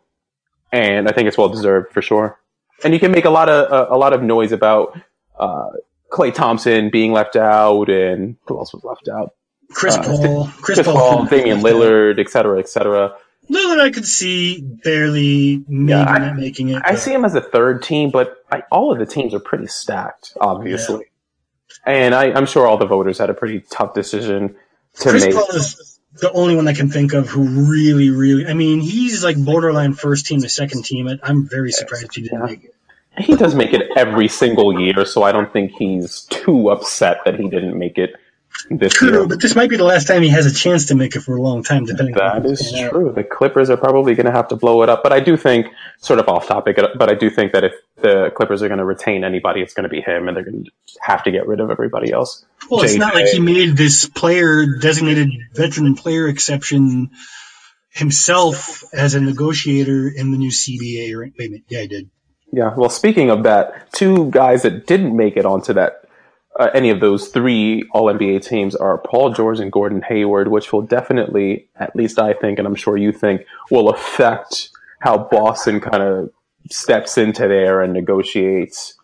and 0.71 1.09
I 1.09 1.11
think 1.13 1.27
it's 1.27 1.37
well 1.37 1.49
deserved 1.49 1.91
for 1.91 2.03
sure. 2.03 2.39
And 2.83 2.93
you 2.93 2.99
can 2.99 3.11
make 3.11 3.25
a 3.25 3.29
lot 3.29 3.49
of 3.49 3.71
uh, 3.71 3.87
a 3.93 3.97
lot 3.97 4.13
of 4.13 4.21
noise 4.21 4.51
about 4.51 4.99
uh, 5.39 5.69
Klay 6.11 6.33
Thompson 6.33 6.89
being 6.89 7.11
left 7.13 7.35
out, 7.35 7.89
and 7.89 8.37
who 8.47 8.57
else 8.57 8.73
was 8.73 8.83
left 8.83 9.07
out? 9.07 9.33
Chris 9.71 9.95
Uh, 9.95 10.03
Paul, 10.03 10.45
Chris, 10.61 10.77
Chris 10.77 10.87
Paul, 10.87 11.25
Damian 11.25 11.61
Lillard, 11.61 12.19
et 12.19 12.29
cetera, 12.29 12.59
et 12.59 12.69
cetera. 12.69 13.15
Lillard, 13.49 13.79
I 13.79 13.91
could 13.91 14.05
see 14.05 14.61
barely, 14.61 15.63
Yeah, 15.67 16.03
I- 16.03 16.17
not 16.19 16.35
making 16.35 16.69
it. 16.69 16.81
I 16.85 16.91
but- 16.91 16.99
see 16.99 17.13
him 17.13 17.25
as 17.25 17.35
a 17.35 17.41
third 17.41 17.81
team, 17.83 18.09
but 18.11 18.37
I, 18.51 18.63
all 18.71 18.91
of 18.91 18.99
the 18.99 19.05
teams 19.05 19.33
are 19.33 19.39
pretty 19.39 19.67
stacked, 19.67 20.33
obviously. 20.39 21.05
And 21.85 22.13
I, 22.15 22.31
I'm 22.31 22.45
sure 22.47 22.67
all 22.67 22.77
the 22.77 22.85
voters 22.87 23.17
had 23.19 23.29
a 23.29 23.33
pretty 23.33 23.61
tough 23.71 23.93
decision 23.93 24.55
to 24.99 25.09
Chris 25.09 25.25
make. 25.25 25.35
Paul 25.35 25.49
is 25.55 25.94
the 26.19 26.31
only 26.31 26.55
one 26.55 26.67
I 26.67 26.73
can 26.73 26.89
think 26.89 27.13
of 27.13 27.27
who 27.27 27.43
really, 27.71 28.09
really. 28.09 28.47
I 28.47 28.53
mean, 28.53 28.79
he's 28.79 29.23
like 29.23 29.37
borderline 29.37 29.93
first 29.93 30.25
team 30.25 30.41
to 30.41 30.49
second 30.49 30.85
team. 30.85 31.09
I'm 31.21 31.47
very 31.47 31.71
surprised 31.71 32.15
he 32.15 32.21
didn't 32.23 32.39
Yeah. 32.39 32.45
make 32.45 32.63
it. 32.65 32.75
He 33.17 33.35
does 33.35 33.55
make 33.55 33.71
it 33.73 33.89
every 33.95 34.27
single 34.27 34.77
year, 34.79 35.05
so 35.05 35.23
I 35.23 35.31
don't 35.31 35.51
think 35.53 35.71
he's 35.71 36.21
too 36.29 36.69
upset 36.69 37.19
that 37.23 37.39
he 37.39 37.47
didn't 37.47 37.77
make 37.77 37.97
it 37.97 38.15
this 38.69 38.93
True, 38.93 39.09
year. 39.11 39.27
but 39.27 39.41
this 39.41 39.55
might 39.55 39.69
be 39.69 39.77
the 39.77 39.83
last 39.83 40.07
time 40.07 40.21
he 40.21 40.29
has 40.29 40.45
a 40.45 40.53
chance 40.53 40.85
to 40.87 40.95
make 40.95 41.15
it 41.15 41.21
for 41.21 41.35
a 41.35 41.41
long 41.41 41.63
time, 41.63 41.85
depending. 41.85 42.15
on 42.17 42.41
That 42.43 42.49
is 42.49 42.71
panned 42.71 42.85
out. 42.85 42.91
true. 42.91 43.11
The 43.15 43.23
Clippers 43.23 43.69
are 43.69 43.77
probably 43.77 44.15
going 44.15 44.25
to 44.25 44.31
have 44.31 44.47
to 44.49 44.55
blow 44.55 44.81
it 44.83 44.89
up, 44.89 45.03
but 45.03 45.13
I 45.13 45.19
do 45.19 45.37
think, 45.37 45.67
sort 45.99 46.19
of 46.19 46.27
off 46.27 46.47
topic, 46.47 46.77
but 46.77 47.09
I 47.09 47.13
do 47.13 47.29
think 47.29 47.51
that 47.53 47.63
if 47.63 47.73
the 48.01 48.31
Clippers 48.35 48.61
are 48.63 48.67
going 48.67 48.79
to 48.79 48.85
retain 48.85 49.23
anybody, 49.23 49.61
it's 49.61 49.73
going 49.73 49.83
to 49.83 49.89
be 49.89 50.01
him, 50.01 50.27
and 50.27 50.35
they're 50.35 50.43
going 50.43 50.65
to 50.65 50.71
have 51.01 51.23
to 51.23 51.31
get 51.31 51.47
rid 51.47 51.59
of 51.59 51.69
everybody 51.69 52.11
else. 52.11 52.45
Well, 52.69 52.83
it's 52.83 52.95
not 52.95 53.13
like 53.13 53.27
he 53.27 53.39
made 53.39 53.77
this 53.77 54.07
player 54.09 54.65
designated 54.79 55.29
veteran 55.53 55.95
player 55.95 56.27
exception 56.27 57.11
himself 57.89 58.83
as 58.93 59.15
a 59.15 59.21
negotiator 59.21 60.07
in 60.09 60.31
the 60.31 60.37
new 60.37 60.51
CBA. 60.51 61.13
Or, 61.15 61.19
wait 61.21 61.33
a 61.39 61.49
minute, 61.49 61.63
yeah, 61.69 61.79
I 61.81 61.87
did. 61.87 62.09
Yeah. 62.51 62.73
Well, 62.75 62.89
speaking 62.89 63.29
of 63.29 63.43
that, 63.43 63.91
two 63.91 64.29
guys 64.31 64.63
that 64.63 64.87
didn't 64.87 65.15
make 65.15 65.35
it 65.37 65.45
onto 65.45 65.73
that 65.73 66.04
uh, 66.59 66.69
any 66.73 66.89
of 66.89 66.99
those 66.99 67.27
three 67.29 67.83
All 67.91 68.05
NBA 68.05 68.45
teams 68.45 68.75
are 68.75 68.97
Paul 68.97 69.33
George 69.33 69.59
and 69.59 69.71
Gordon 69.71 70.01
Hayward, 70.03 70.47
which 70.47 70.71
will 70.71 70.81
definitely, 70.81 71.67
at 71.75 71.95
least 71.95 72.17
I 72.17 72.33
think, 72.33 72.59
and 72.59 72.67
I'm 72.67 72.75
sure 72.75 72.97
you 72.97 73.11
think, 73.11 73.45
will 73.69 73.89
affect 73.89 74.69
how 74.99 75.17
Boston 75.17 75.81
kind 75.81 76.01
of 76.01 76.31
steps 76.71 77.17
into 77.17 77.47
there 77.47 77.81
and 77.81 77.93
negotiates 77.93 78.95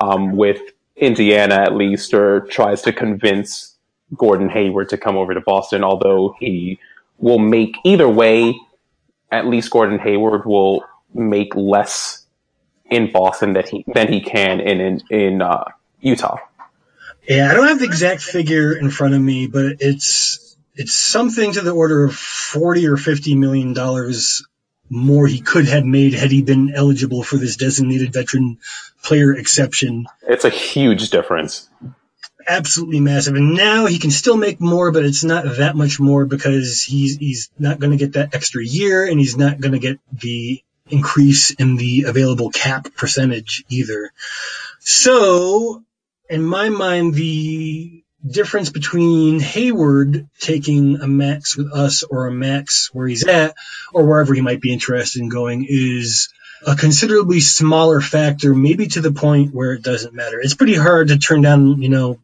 um, 0.00 0.36
with 0.36 0.60
Indiana 0.96 1.54
at 1.54 1.74
least, 1.74 2.12
or 2.12 2.40
tries 2.40 2.82
to 2.82 2.92
convince 2.92 3.76
Gordon 4.16 4.48
Hayward 4.50 4.88
to 4.90 4.98
come 4.98 5.16
over 5.16 5.32
to 5.32 5.40
Boston. 5.40 5.84
Although 5.84 6.36
he 6.38 6.78
will 7.18 7.38
make 7.38 7.76
either 7.84 8.08
way, 8.08 8.54
at 9.30 9.46
least 9.46 9.70
Gordon 9.70 9.98
Hayward 9.98 10.44
will 10.44 10.84
make 11.14 11.54
less 11.54 12.26
in 12.90 13.10
Boston 13.10 13.54
that 13.54 13.68
he 13.68 13.84
than 13.94 14.12
he 14.12 14.20
can 14.20 14.60
in 14.60 14.80
in, 14.80 15.02
in 15.10 15.42
uh, 15.42 15.64
Utah. 16.00 16.38
Yeah, 17.28 17.50
I 17.50 17.54
don't 17.54 17.68
have 17.68 17.78
the 17.78 17.84
exact 17.84 18.22
figure 18.22 18.72
in 18.72 18.90
front 18.90 19.14
of 19.14 19.20
me, 19.20 19.46
but 19.48 19.76
it's 19.80 20.56
it's 20.74 20.94
something 20.94 21.52
to 21.52 21.60
the 21.60 21.72
order 21.72 22.04
of 22.04 22.14
forty 22.14 22.86
or 22.86 22.96
fifty 22.96 23.34
million 23.34 23.74
dollars 23.74 24.46
more 24.90 25.26
he 25.26 25.40
could 25.40 25.68
have 25.68 25.84
made 25.84 26.14
had 26.14 26.30
he 26.30 26.40
been 26.40 26.72
eligible 26.74 27.22
for 27.22 27.36
this 27.36 27.56
designated 27.56 28.14
veteran 28.14 28.58
player 29.04 29.34
exception. 29.34 30.06
It's 30.22 30.46
a 30.46 30.50
huge 30.50 31.10
difference. 31.10 31.68
Absolutely 32.46 33.00
massive. 33.00 33.34
And 33.34 33.54
now 33.54 33.84
he 33.84 33.98
can 33.98 34.10
still 34.10 34.38
make 34.38 34.58
more, 34.58 34.90
but 34.90 35.04
it's 35.04 35.22
not 35.22 35.44
that 35.58 35.76
much 35.76 36.00
more 36.00 36.24
because 36.24 36.82
he's 36.82 37.18
he's 37.18 37.50
not 37.58 37.78
going 37.78 37.90
to 37.90 37.98
get 37.98 38.14
that 38.14 38.34
extra 38.34 38.64
year, 38.64 39.06
and 39.06 39.20
he's 39.20 39.36
not 39.36 39.60
going 39.60 39.72
to 39.72 39.78
get 39.78 39.98
the 40.10 40.62
increase 40.88 41.50
in 41.50 41.76
the 41.76 42.04
available 42.04 42.48
cap 42.48 42.88
percentage 42.96 43.64
either. 43.68 44.12
So, 44.78 45.84
in 46.28 46.42
my 46.42 46.68
mind, 46.68 47.14
the 47.14 48.02
difference 48.26 48.70
between 48.70 49.40
Hayward 49.40 50.28
taking 50.40 51.00
a 51.00 51.06
max 51.06 51.56
with 51.56 51.72
us 51.72 52.02
or 52.02 52.26
a 52.26 52.32
max 52.32 52.90
where 52.92 53.06
he's 53.06 53.26
at 53.26 53.54
or 53.92 54.06
wherever 54.06 54.34
he 54.34 54.40
might 54.40 54.60
be 54.60 54.72
interested 54.72 55.22
in 55.22 55.28
going 55.28 55.66
is 55.68 56.28
a 56.66 56.74
considerably 56.74 57.40
smaller 57.40 58.00
factor, 58.00 58.54
maybe 58.54 58.88
to 58.88 59.00
the 59.00 59.12
point 59.12 59.54
where 59.54 59.72
it 59.72 59.82
doesn't 59.82 60.14
matter. 60.14 60.40
It's 60.40 60.54
pretty 60.54 60.74
hard 60.74 61.08
to 61.08 61.18
turn 61.18 61.42
down, 61.42 61.80
you 61.80 61.88
know, 61.88 62.18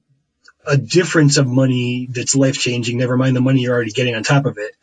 a 0.67 0.77
difference 0.77 1.37
of 1.37 1.47
money 1.47 2.09
that's 2.11 2.35
life 2.35 2.59
changing, 2.59 2.99
never 2.99 3.17
mind 3.17 3.37
the 3.37 3.41
money 3.41 3.61
you're 3.61 3.75
already 3.75 3.93
getting 3.93 4.15
on 4.15 4.23
top 4.23 4.47
of 4.47 4.59
it. 4.59 4.75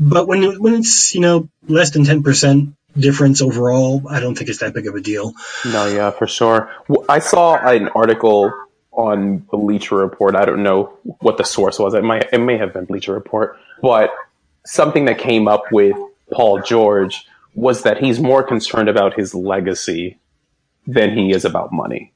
But 0.00 0.26
when, 0.26 0.60
when 0.60 0.74
it's, 0.74 1.14
you 1.14 1.20
know, 1.20 1.48
less 1.68 1.90
than 1.90 2.04
10% 2.04 2.74
difference 2.98 3.42
overall, 3.42 4.02
I 4.08 4.20
don't 4.20 4.36
think 4.36 4.50
it's 4.50 4.60
that 4.60 4.74
big 4.74 4.86
of 4.86 4.94
a 4.94 5.00
deal. 5.00 5.34
No, 5.64 5.86
yeah, 5.86 6.10
for 6.10 6.26
sure. 6.26 6.70
I 7.08 7.18
saw 7.18 7.56
an 7.56 7.88
article 7.88 8.52
on 8.92 9.46
the 9.50 9.56
Bleacher 9.56 9.96
Report. 9.96 10.36
I 10.36 10.44
don't 10.44 10.62
know 10.62 10.98
what 11.20 11.38
the 11.38 11.44
source 11.44 11.78
was. 11.78 11.94
It 11.94 12.04
might 12.04 12.32
it 12.32 12.38
may 12.38 12.58
have 12.58 12.72
been 12.72 12.84
Bleacher 12.84 13.12
Report, 13.12 13.58
but 13.80 14.10
something 14.64 15.06
that 15.06 15.18
came 15.18 15.48
up 15.48 15.64
with 15.72 15.96
Paul 16.32 16.60
George 16.60 17.26
was 17.54 17.82
that 17.82 17.98
he's 17.98 18.20
more 18.20 18.42
concerned 18.42 18.88
about 18.88 19.14
his 19.14 19.34
legacy 19.34 20.18
than 20.86 21.16
he 21.16 21.32
is 21.32 21.44
about 21.44 21.72
money. 21.72 22.12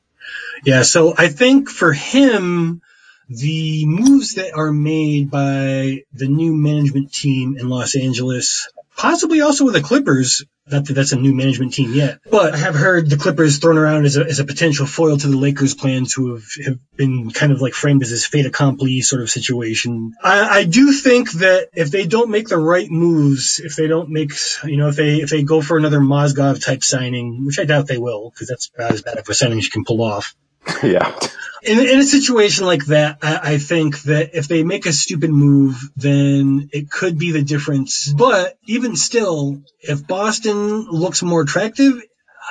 Yeah, 0.65 0.83
so 0.83 1.15
I 1.17 1.29
think 1.29 1.69
for 1.69 1.93
him, 1.93 2.81
the 3.29 3.85
moves 3.87 4.35
that 4.35 4.55
are 4.55 4.73
made 4.73 5.31
by 5.31 6.05
the 6.13 6.29
new 6.29 6.55
management 6.55 7.13
team 7.13 7.57
in 7.59 7.69
Los 7.69 7.97
Angeles, 7.97 8.69
possibly 8.97 9.41
also 9.41 9.65
with 9.65 9.75
the 9.75 9.83
Clippers, 9.83 10.45
not 10.71 10.87
that 10.87 10.95
that's 10.95 11.13
a 11.13 11.17
new 11.17 11.35
management 11.35 11.75
team 11.75 11.93
yet, 11.93 12.19
but 12.29 12.55
I 12.55 12.57
have 12.57 12.75
heard 12.75 13.09
the 13.09 13.17
Clippers 13.17 13.59
thrown 13.59 13.79
around 13.79 14.07
as 14.07 14.17
a, 14.17 14.25
as 14.25 14.41
a 14.41 14.45
potential 14.45 14.87
foil 14.87 15.17
to 15.17 15.29
the 15.29 15.37
Lakers' 15.37 15.75
plans 15.75 16.13
who 16.13 16.35
have, 16.35 16.45
have 16.65 16.79
been 16.97 17.31
kind 17.31 17.53
of 17.53 17.61
like 17.61 17.75
framed 17.75 18.03
as 18.03 18.11
this 18.11 18.27
fait 18.27 18.47
accompli 18.47 19.03
sort 19.03 19.23
of 19.23 19.31
situation. 19.31 20.15
I, 20.23 20.61
I 20.61 20.65
do 20.65 20.93
think 20.93 21.31
that 21.33 21.69
if 21.75 21.91
they 21.91 22.07
don't 22.07 22.31
make 22.31 22.49
the 22.49 22.59
right 22.59 22.91
moves, 22.91 23.61
if 23.61 23.77
they 23.77 23.87
don't 23.87 24.09
make, 24.09 24.33
you 24.65 24.77
know, 24.77 24.89
if 24.89 24.97
they, 24.97 25.17
if 25.17 25.31
they 25.31 25.43
go 25.43 25.61
for 25.61 25.77
another 25.77 26.01
Mozgov 26.01 26.65
type 26.65 26.83
signing, 26.83 27.45
which 27.47 27.59
I 27.59 27.65
doubt 27.65 27.87
they 27.87 27.99
will, 27.99 28.31
because 28.31 28.49
that's 28.49 28.71
about 28.75 28.93
as 28.93 29.03
bad 29.03 29.19
a 29.19 29.23
percentage 29.23 29.65
you 29.65 29.71
can 29.71 29.85
pull 29.85 30.03
off 30.03 30.35
yeah. 30.83 31.19
in, 31.63 31.79
in 31.81 31.99
a 31.99 32.05
situation 32.05 32.67
like 32.67 32.87
that, 32.87 33.19
I, 33.23 33.55
I 33.55 33.59
think 33.59 34.03
that 34.03 34.35
if 34.35 34.49
they 34.49 34.63
make 34.63 34.87
a 34.87 34.93
stupid 34.93 35.31
move, 35.31 35.79
then 35.97 36.71
it 36.73 36.91
could 36.91 37.19
be 37.19 37.33
the 37.33 37.43
difference. 37.43 38.13
But 38.13 38.57
even 38.67 38.97
still, 38.97 39.63
if 39.81 40.07
Boston 40.07 40.83
looks 40.83 41.23
more 41.23 41.43
attractive, 41.43 42.01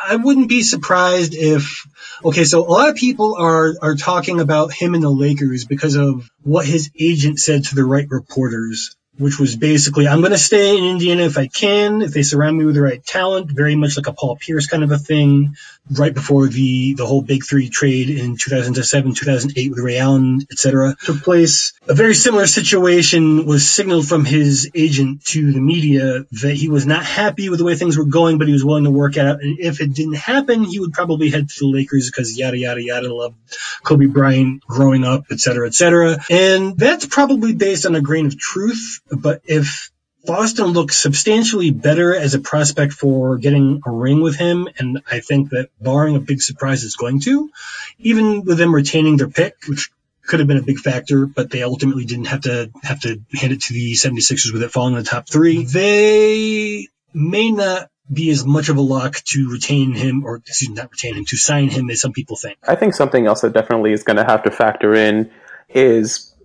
I 0.08 0.18
wouldn't 0.18 0.50
be 0.50 0.62
surprised 0.62 1.34
if, 1.34 1.88
okay, 2.24 2.44
so 2.44 2.62
a 2.62 2.70
lot 2.70 2.90
of 2.90 2.96
people 2.96 3.36
are, 3.40 3.74
are 3.82 3.96
talking 3.96 4.40
about 4.42 4.74
him 4.74 4.94
and 4.94 5.04
the 5.04 5.10
Lakers 5.10 5.66
because 5.66 5.96
of 5.96 6.30
what 6.44 6.66
his 6.66 6.92
agent 7.00 7.40
said 7.40 7.66
to 7.66 7.76
the 7.76 7.86
right 7.86 8.08
reporters. 8.10 8.96
Which 9.18 9.40
was 9.40 9.56
basically, 9.56 10.10
I'm 10.10 10.20
going 10.20 10.34
to 10.34 10.38
stay 10.38 10.78
in 10.78 10.84
Indiana 10.84 11.24
if 11.24 11.38
I 11.38 11.48
can, 11.48 12.02
if 12.02 12.12
they 12.12 12.22
surround 12.22 12.58
me 12.58 12.66
with 12.66 12.76
the 12.76 12.82
right 12.82 13.02
talent, 13.02 13.50
very 13.50 13.74
much 13.74 13.96
like 13.96 14.08
a 14.08 14.12
Paul 14.12 14.36
Pierce 14.36 14.68
kind 14.68 14.84
of 14.84 14.92
a 14.92 14.98
thing 14.98 15.56
right 15.92 16.14
before 16.14 16.48
the 16.48 16.94
the 16.96 17.06
whole 17.06 17.22
Big 17.22 17.46
Three 17.46 17.70
trade 17.70 18.10
in 18.10 18.38
2007, 18.38 19.14
2008 19.14 19.70
with 19.70 19.80
Ray 19.80 19.98
Allen, 19.98 20.42
etc., 20.52 20.96
took 21.04 21.22
place. 21.22 21.74
A 21.88 21.94
very 21.94 22.16
similar 22.16 22.48
situation 22.48 23.46
was 23.46 23.70
signaled 23.70 24.08
from 24.08 24.26
his 24.26 24.70
agent 24.74 25.24
to 25.26 25.52
the 25.52 25.62
media 25.62 26.26
that 26.32 26.56
he 26.56 26.70
was 26.70 26.86
not 26.86 27.06
happy 27.06 27.50
with 27.50 27.60
the 27.60 27.66
way 27.66 27.76
things 27.76 27.98
were 27.98 28.06
going, 28.06 28.38
but 28.38 28.48
he 28.48 28.54
was 28.54 28.66
willing 28.66 28.86
to 28.86 28.92
work 28.92 29.18
out. 29.18 29.42
And 29.42 29.60
if 29.60 29.82
it 29.82 29.94
didn't 29.94 30.16
happen, 30.16 30.64
he 30.64 30.80
would 30.80 30.94
probably 30.94 31.30
head 31.30 31.50
to 31.50 31.60
the 31.60 31.68
Lakers 31.68 32.10
because 32.10 32.38
yada 32.38 32.58
yada 32.58 32.82
yada, 32.82 33.14
love 33.14 33.36
Kobe 33.84 34.08
Bryant 34.08 34.62
growing 34.62 35.04
up, 35.04 35.26
etc., 35.32 35.68
etc. 35.68 36.18
And 36.30 36.78
that's 36.78 37.06
probably 37.06 37.54
based 37.54 37.86
on 37.86 37.96
a 37.96 38.02
grain 38.02 38.26
of 38.26 38.38
truth. 38.38 39.02
But 39.12 39.42
if 39.46 39.92
Boston 40.26 40.68
looks 40.68 40.98
substantially 40.98 41.72
better 41.72 42.16
as 42.16 42.34
a 42.34 42.40
prospect 42.40 42.94
for 42.94 43.38
getting 43.38 43.82
a 43.86 43.92
ring 43.92 44.22
with 44.22 44.36
him, 44.36 44.68
and 44.78 45.02
I 45.10 45.20
think 45.20 45.52
that 45.52 45.70
barring 45.80 46.16
a 46.16 46.20
big 46.20 46.42
surprise 46.42 46.84
is 46.84 46.96
going 46.96 47.22
to, 47.22 47.52
even 48.00 48.44
with 48.44 48.58
them 48.58 48.74
retaining 48.74 49.18
their 49.18 49.30
pick, 49.30 49.56
which 49.68 49.92
could 50.26 50.40
have 50.40 50.48
been 50.48 50.58
a 50.58 50.64
big 50.64 50.80
factor, 50.80 51.26
but 51.26 51.52
they 51.52 51.64
ultimately 51.64 52.06
didn't 52.06 52.26
have 52.26 52.42
to 52.42 52.72
have 52.84 53.02
to 53.02 53.22
hand 53.34 53.54
it 53.54 53.62
to 53.62 53.74
the 53.74 53.94
76ers 53.94 54.52
with 54.52 54.64
it 54.64 54.72
falling 54.72 54.94
in 54.94 55.00
the 55.00 55.10
top 55.10 55.30
three. 55.30 55.64
They 55.64 56.88
may 57.14 57.52
not 57.52 57.90
be 58.12 58.30
as 58.30 58.46
much 58.46 58.70
of 58.70 58.78
a 58.78 58.82
lock 58.82 59.16
to 59.26 59.52
retain 59.52 59.94
him, 59.94 60.24
or 60.26 60.38
excuse 60.38 60.70
me, 60.70 60.76
not 60.76 60.92
retain 60.92 61.16
him, 61.16 61.26
to 61.26 61.38
sign 61.38 61.70
him 61.70 61.90
as 61.90 62.02
some 62.02 62.14
people 62.14 62.36
think. 62.36 62.58
I 62.68 62.76
think 62.76 62.94
something 62.94 63.26
else 63.28 63.42
that 63.42 63.54
definitely 63.54 63.94
is 63.94 64.04
going 64.04 64.18
to 64.18 64.24
have 64.24 64.44
to 64.44 64.52
factor 64.52 64.94
in 64.94 65.32
is, 65.70 66.36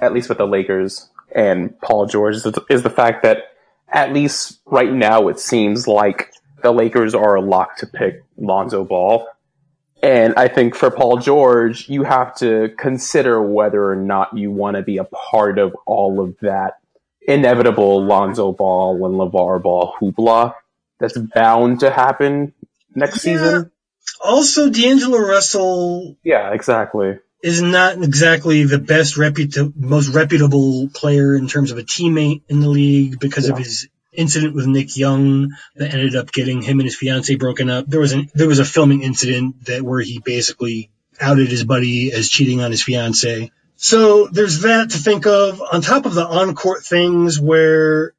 at 0.00 0.12
least 0.12 0.28
with 0.28 0.38
the 0.38 0.46
Lakers 0.46 1.10
and 1.34 1.78
Paul 1.80 2.06
George, 2.06 2.36
is, 2.36 2.46
is 2.70 2.82
the 2.82 2.90
fact 2.90 3.22
that 3.22 3.38
at 3.92 4.12
least 4.12 4.60
right 4.66 4.92
now 4.92 5.28
it 5.28 5.38
seems 5.38 5.86
like 5.86 6.32
the 6.62 6.72
Lakers 6.72 7.14
are 7.14 7.34
a 7.34 7.40
lock 7.40 7.76
to 7.78 7.86
pick 7.86 8.22
Lonzo 8.36 8.84
Ball. 8.84 9.26
And 10.02 10.34
I 10.36 10.48
think 10.48 10.74
for 10.74 10.90
Paul 10.90 11.18
George, 11.18 11.88
you 11.88 12.02
have 12.02 12.34
to 12.36 12.70
consider 12.78 13.40
whether 13.42 13.90
or 13.90 13.96
not 13.96 14.36
you 14.36 14.50
want 14.50 14.76
to 14.76 14.82
be 14.82 14.98
a 14.98 15.04
part 15.04 15.58
of 15.58 15.74
all 15.86 16.20
of 16.20 16.36
that 16.42 16.74
inevitable 17.26 18.04
Lonzo 18.04 18.52
Ball 18.52 19.04
and 19.06 19.14
LaVar 19.14 19.62
Ball 19.62 19.94
hoopla 20.00 20.54
that's 21.00 21.16
bound 21.16 21.80
to 21.80 21.90
happen 21.90 22.52
next 22.94 23.24
Yeah. 23.24 23.32
season. 23.38 23.70
Also, 24.22 24.68
D'Angelo 24.68 25.18
Russell 25.18 26.16
Yeah, 26.22 26.52
exactly. 26.52 27.18
Is 27.44 27.60
not 27.60 28.02
exactly 28.02 28.64
the 28.64 28.78
best 28.78 29.16
reputa- 29.16 29.70
most 29.76 30.08
reputable 30.08 30.88
player 30.88 31.36
in 31.36 31.46
terms 31.46 31.70
of 31.70 31.76
a 31.76 31.82
teammate 31.82 32.40
in 32.48 32.60
the 32.60 32.70
league 32.70 33.20
because 33.20 33.46
yeah. 33.46 33.52
of 33.52 33.58
his 33.58 33.86
incident 34.14 34.54
with 34.54 34.66
Nick 34.66 34.96
Young 34.96 35.50
that 35.76 35.92
ended 35.92 36.16
up 36.16 36.32
getting 36.32 36.62
him 36.62 36.80
and 36.80 36.86
his 36.86 36.96
fiance 36.96 37.34
broken 37.34 37.68
up. 37.68 37.84
There 37.86 38.00
was 38.00 38.12
an 38.12 38.30
there 38.34 38.48
was 38.48 38.60
a 38.60 38.64
filming 38.64 39.02
incident 39.02 39.66
that 39.66 39.82
where 39.82 40.00
he 40.00 40.20
basically 40.20 40.90
outed 41.20 41.48
his 41.48 41.64
buddy 41.64 42.12
as 42.12 42.30
cheating 42.30 42.62
on 42.62 42.70
his 42.70 42.82
fiance. 42.82 43.50
So 43.76 44.26
there's 44.28 44.62
that 44.62 44.90
to 44.92 44.98
think 44.98 45.26
of 45.26 45.60
on 45.60 45.82
top 45.82 46.06
of 46.06 46.14
the 46.14 46.26
on-court 46.26 46.82
things 46.82 47.38
where 47.38 48.14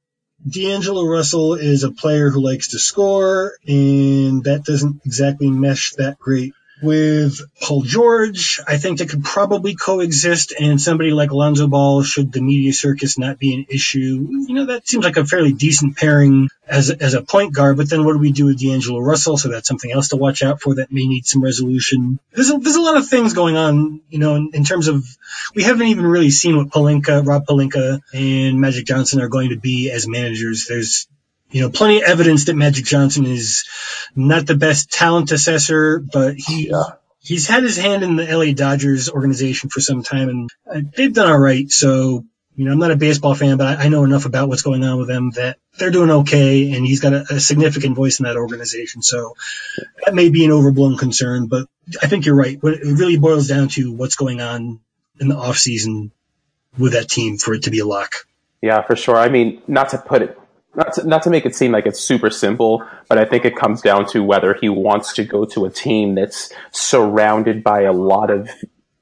D'Angelo 0.47 1.03
Russell 1.03 1.55
is 1.55 1.83
a 1.83 1.91
player 1.91 2.29
who 2.29 2.41
likes 2.41 2.69
to 2.69 2.79
score 2.79 3.53
and 3.67 4.43
that 4.43 4.65
doesn't 4.65 5.01
exactly 5.03 5.49
mesh 5.49 5.93
that 5.93 6.19
great 6.19 6.53
with 6.81 7.39
Paul 7.61 7.83
George. 7.83 8.59
I 8.67 8.77
think 8.77 8.99
they 8.99 9.05
could 9.05 9.23
probably 9.23 9.75
coexist, 9.75 10.53
and 10.59 10.81
somebody 10.81 11.11
like 11.11 11.31
Lonzo 11.31 11.67
Ball, 11.67 12.03
should 12.03 12.31
the 12.31 12.41
media 12.41 12.73
circus 12.73 13.17
not 13.17 13.39
be 13.39 13.53
an 13.53 13.65
issue, 13.69 14.27
you 14.29 14.53
know, 14.53 14.65
that 14.67 14.87
seems 14.87 15.05
like 15.05 15.17
a 15.17 15.25
fairly 15.25 15.53
decent 15.53 15.97
pairing 15.97 16.49
as 16.67 16.89
as 16.89 17.13
a 17.13 17.21
point 17.21 17.53
guard. 17.53 17.77
But 17.77 17.89
then 17.89 18.05
what 18.05 18.13
do 18.13 18.19
we 18.19 18.31
do 18.31 18.45
with 18.45 18.59
D'Angelo 18.59 18.99
Russell? 18.99 19.37
So 19.37 19.49
that's 19.49 19.67
something 19.67 19.91
else 19.91 20.09
to 20.09 20.17
watch 20.17 20.43
out 20.43 20.61
for 20.61 20.75
that 20.75 20.91
may 20.91 21.05
need 21.05 21.25
some 21.25 21.43
resolution. 21.43 22.19
There's 22.31 22.49
a, 22.49 22.57
there's 22.57 22.75
a 22.75 22.81
lot 22.81 22.97
of 22.97 23.07
things 23.07 23.33
going 23.33 23.55
on, 23.55 24.01
you 24.09 24.19
know, 24.19 24.35
in, 24.35 24.51
in 24.53 24.63
terms 24.63 24.87
of 24.87 25.05
we 25.53 25.63
haven't 25.63 25.87
even 25.87 26.05
really 26.05 26.31
seen 26.31 26.57
what 26.57 26.69
Pelinka, 26.69 27.25
Rob 27.25 27.45
Pelinka, 27.45 28.01
and 28.13 28.59
Magic 28.59 28.85
Johnson 28.85 29.21
are 29.21 29.29
going 29.29 29.49
to 29.49 29.57
be 29.57 29.91
as 29.91 30.07
managers. 30.07 30.65
There's 30.67 31.07
you 31.51 31.61
know, 31.61 31.69
plenty 31.69 32.01
of 32.01 32.09
evidence 32.09 32.45
that 32.45 32.55
Magic 32.55 32.85
Johnson 32.85 33.25
is 33.25 33.65
not 34.15 34.45
the 34.45 34.55
best 34.55 34.91
talent 34.91 35.31
assessor, 35.31 35.99
but 35.99 36.35
he 36.35 36.69
yeah. 36.69 36.83
he's 37.19 37.47
had 37.47 37.63
his 37.63 37.77
hand 37.77 38.03
in 38.03 38.15
the 38.15 38.25
LA 38.25 38.53
Dodgers 38.53 39.09
organization 39.09 39.69
for 39.69 39.81
some 39.81 40.03
time, 40.03 40.29
and 40.29 40.49
uh, 40.69 40.81
they've 40.95 41.13
done 41.13 41.31
all 41.31 41.37
right. 41.37 41.69
So, 41.71 42.25
you 42.55 42.65
know, 42.65 42.71
I'm 42.71 42.79
not 42.79 42.91
a 42.91 42.95
baseball 42.95 43.35
fan, 43.35 43.57
but 43.57 43.79
I, 43.79 43.85
I, 43.85 43.89
know 43.89 44.03
enough 44.03 44.25
about 44.25 44.49
what's 44.49 44.63
going 44.63 44.83
on 44.83 44.97
with 44.97 45.07
them 45.07 45.31
that 45.31 45.57
they're 45.77 45.91
doing 45.91 46.09
okay, 46.11 46.71
and 46.73 46.85
he's 46.85 46.99
got 46.99 47.13
a, 47.13 47.25
a 47.35 47.39
significant 47.39 47.95
voice 47.95 48.19
in 48.19 48.25
that 48.25 48.37
organization. 48.37 49.01
So 49.01 49.35
that 50.03 50.15
may 50.15 50.29
be 50.29 50.45
an 50.45 50.51
overblown 50.51 50.97
concern, 50.97 51.47
but 51.47 51.67
I 52.01 52.07
think 52.07 52.25
you're 52.25 52.35
right. 52.35 52.57
It 52.61 52.83
really 52.83 53.17
boils 53.17 53.47
down 53.47 53.67
to 53.69 53.91
what's 53.91 54.15
going 54.15 54.41
on 54.41 54.79
in 55.19 55.27
the 55.27 55.35
off 55.35 55.57
season 55.57 56.11
with 56.77 56.93
that 56.93 57.07
team 57.07 57.37
for 57.37 57.53
it 57.53 57.63
to 57.63 57.71
be 57.71 57.79
a 57.79 57.85
lock. 57.85 58.25
Yeah, 58.61 58.81
for 58.81 58.95
sure. 58.95 59.17
I 59.17 59.29
mean, 59.29 59.61
not 59.67 59.89
to 59.89 59.97
put 59.97 60.21
it 60.21 60.39
not 60.75 60.93
to, 60.93 61.07
not 61.07 61.23
to 61.23 61.29
make 61.29 61.45
it 61.45 61.55
seem 61.55 61.71
like 61.71 61.85
it's 61.85 61.99
super 61.99 62.29
simple, 62.29 62.85
but 63.07 63.17
I 63.17 63.25
think 63.25 63.45
it 63.45 63.55
comes 63.55 63.81
down 63.81 64.05
to 64.07 64.23
whether 64.23 64.53
he 64.53 64.69
wants 64.69 65.13
to 65.13 65.23
go 65.23 65.45
to 65.45 65.65
a 65.65 65.69
team 65.69 66.15
that's 66.15 66.51
surrounded 66.71 67.63
by 67.63 67.81
a 67.81 67.93
lot 67.93 68.29
of 68.29 68.49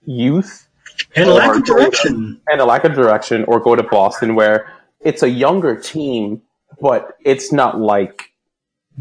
youth 0.05 0.67
and 1.15 1.29
a 1.29 1.33
lack 1.33 1.55
of 1.55 1.65
direction, 1.65 2.39
and 2.47 2.61
a 2.61 2.65
lack 2.65 2.83
of 2.83 2.93
direction, 2.93 3.45
or 3.45 3.59
go 3.59 3.75
to 3.75 3.83
Boston 3.83 4.35
where 4.35 4.71
it's 4.99 5.23
a 5.23 5.29
younger 5.29 5.75
team, 5.75 6.41
but 6.79 7.17
it's 7.25 7.51
not 7.51 7.79
like 7.79 8.31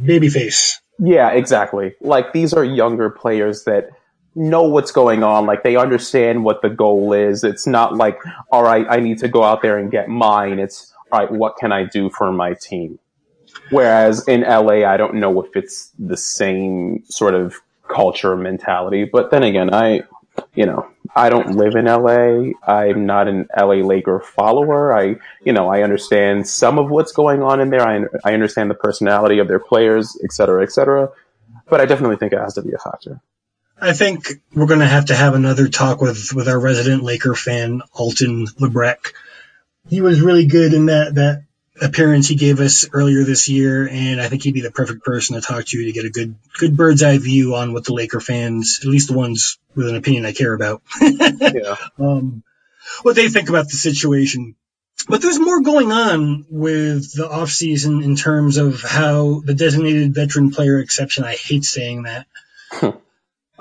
babyface. 0.00 0.79
Yeah, 0.99 1.31
exactly. 1.31 1.95
Like 2.00 2.33
these 2.33 2.52
are 2.52 2.64
younger 2.64 3.11
players 3.11 3.64
that 3.64 3.91
know 4.35 4.62
what's 4.62 4.93
going 4.93 5.23
on. 5.23 5.47
Like 5.47 5.62
they 5.62 5.76
understand 5.76 6.45
what 6.45 6.62
the 6.62 6.71
goal 6.71 7.12
is. 7.12 7.45
It's 7.45 7.67
not 7.67 7.97
like, 7.97 8.19
all 8.50 8.62
right, 8.62 8.87
I 8.88 9.00
need 9.00 9.19
to 9.19 9.29
go 9.29 9.43
out 9.43 9.62
there 9.62 9.79
and 9.79 9.91
get 9.91 10.09
mine. 10.09 10.59
It's 10.59 10.92
right, 11.21 11.31
what 11.31 11.57
can 11.57 11.73
I 11.73 11.85
do 11.85 12.11
for 12.11 12.33
my 12.33 12.54
team? 12.54 12.99
Whereas 13.71 14.26
in 14.26 14.42
LA, 14.42 14.87
I 14.87 14.97
don't 14.97 15.14
know 15.14 15.42
if 15.42 15.57
it's 15.57 15.92
the 15.99 16.16
same 16.16 17.04
sort 17.07 17.35
of 17.35 17.61
culture 17.88 18.37
mentality. 18.37 19.04
But 19.04 19.31
then 19.31 19.42
again, 19.42 19.73
I, 19.73 20.02
you 20.54 20.66
know, 20.66 20.88
I 21.14 21.28
don't 21.28 21.57
live 21.57 21.75
in 21.75 21.85
LA. 21.85 22.52
I'm 22.66 23.07
not 23.07 23.28
an 23.28 23.47
LA 23.57 23.85
Laker 23.87 24.21
follower. 24.21 24.97
I, 24.97 25.16
you 25.45 25.52
know, 25.52 25.69
I 25.69 25.83
understand 25.83 26.49
some 26.49 26.78
of 26.78 26.90
what's 26.90 27.12
going 27.12 27.42
on 27.42 27.61
in 27.61 27.71
there. 27.71 27.87
I, 27.87 28.04
I 28.25 28.35
understand 28.35 28.71
the 28.71 28.75
personality 28.75 29.38
of 29.38 29.49
their 29.49 29.59
players, 29.59 30.19
et 30.25 30.33
cetera, 30.33 30.62
et 30.62 30.73
cetera. 30.73 31.11
But 31.69 31.80
I 31.80 31.87
definitely 31.87 32.17
think 32.17 32.32
it 32.32 32.39
has 32.39 32.54
to 32.54 32.63
be 32.63 32.73
a 32.73 32.78
factor. 32.78 33.21
I 33.80 33.93
think 33.93 34.41
we're 34.54 34.67
going 34.67 34.80
to 34.80 34.87
have 34.87 35.06
to 35.06 35.15
have 35.15 35.34
another 35.34 35.69
talk 35.69 36.00
with, 36.00 36.32
with 36.32 36.49
our 36.49 36.58
resident 36.58 37.02
Laker 37.02 37.34
fan, 37.34 37.82
Alton 37.93 38.47
Lebrecht, 38.60 39.13
he 39.88 40.00
was 40.00 40.21
really 40.21 40.47
good 40.47 40.73
in 40.75 40.86
that 40.86 41.14
that 41.14 41.45
appearance 41.80 42.28
he 42.28 42.34
gave 42.34 42.60
us 42.60 42.88
earlier 42.92 43.25
this 43.25 43.49
year, 43.49 43.88
and 43.88 44.21
I 44.21 44.28
think 44.28 44.42
he'd 44.42 44.54
be 44.54 44.60
the 44.60 44.71
perfect 44.71 45.04
person 45.04 45.34
to 45.34 45.40
talk 45.40 45.64
to 45.64 45.84
to 45.84 45.92
get 45.92 46.04
a 46.04 46.10
good 46.10 46.34
good 46.58 46.76
bird's 46.76 47.02
eye 47.02 47.18
view 47.18 47.54
on 47.54 47.73
what 47.73 47.84
the 47.84 47.95
Laker 47.95 48.21
fans, 48.21 48.80
at 48.82 48.88
least 48.88 49.08
the 49.08 49.16
ones 49.16 49.58
with 49.75 49.88
an 49.88 49.97
opinion 49.97 50.26
I 50.26 50.32
care 50.32 50.54
about, 50.54 50.82
yeah. 51.00 51.76
um, 51.99 52.42
what 53.02 53.16
they 53.16 53.28
think 53.28 53.49
about 53.49 53.68
the 53.68 53.76
situation. 53.76 54.54
But 55.08 55.21
there's 55.21 55.40
more 55.40 55.62
going 55.62 55.90
on 55.90 56.47
with 56.49 57.12
the 57.14 57.26
offseason 57.26 58.04
in 58.04 58.14
terms 58.14 58.56
of 58.56 58.82
how 58.82 59.40
the 59.45 59.54
designated 59.54 60.14
veteran 60.14 60.50
player 60.52 60.78
exception, 60.78 61.25
I 61.25 61.34
hate 61.34 61.64
saying 61.64 62.04
that, 62.04 62.26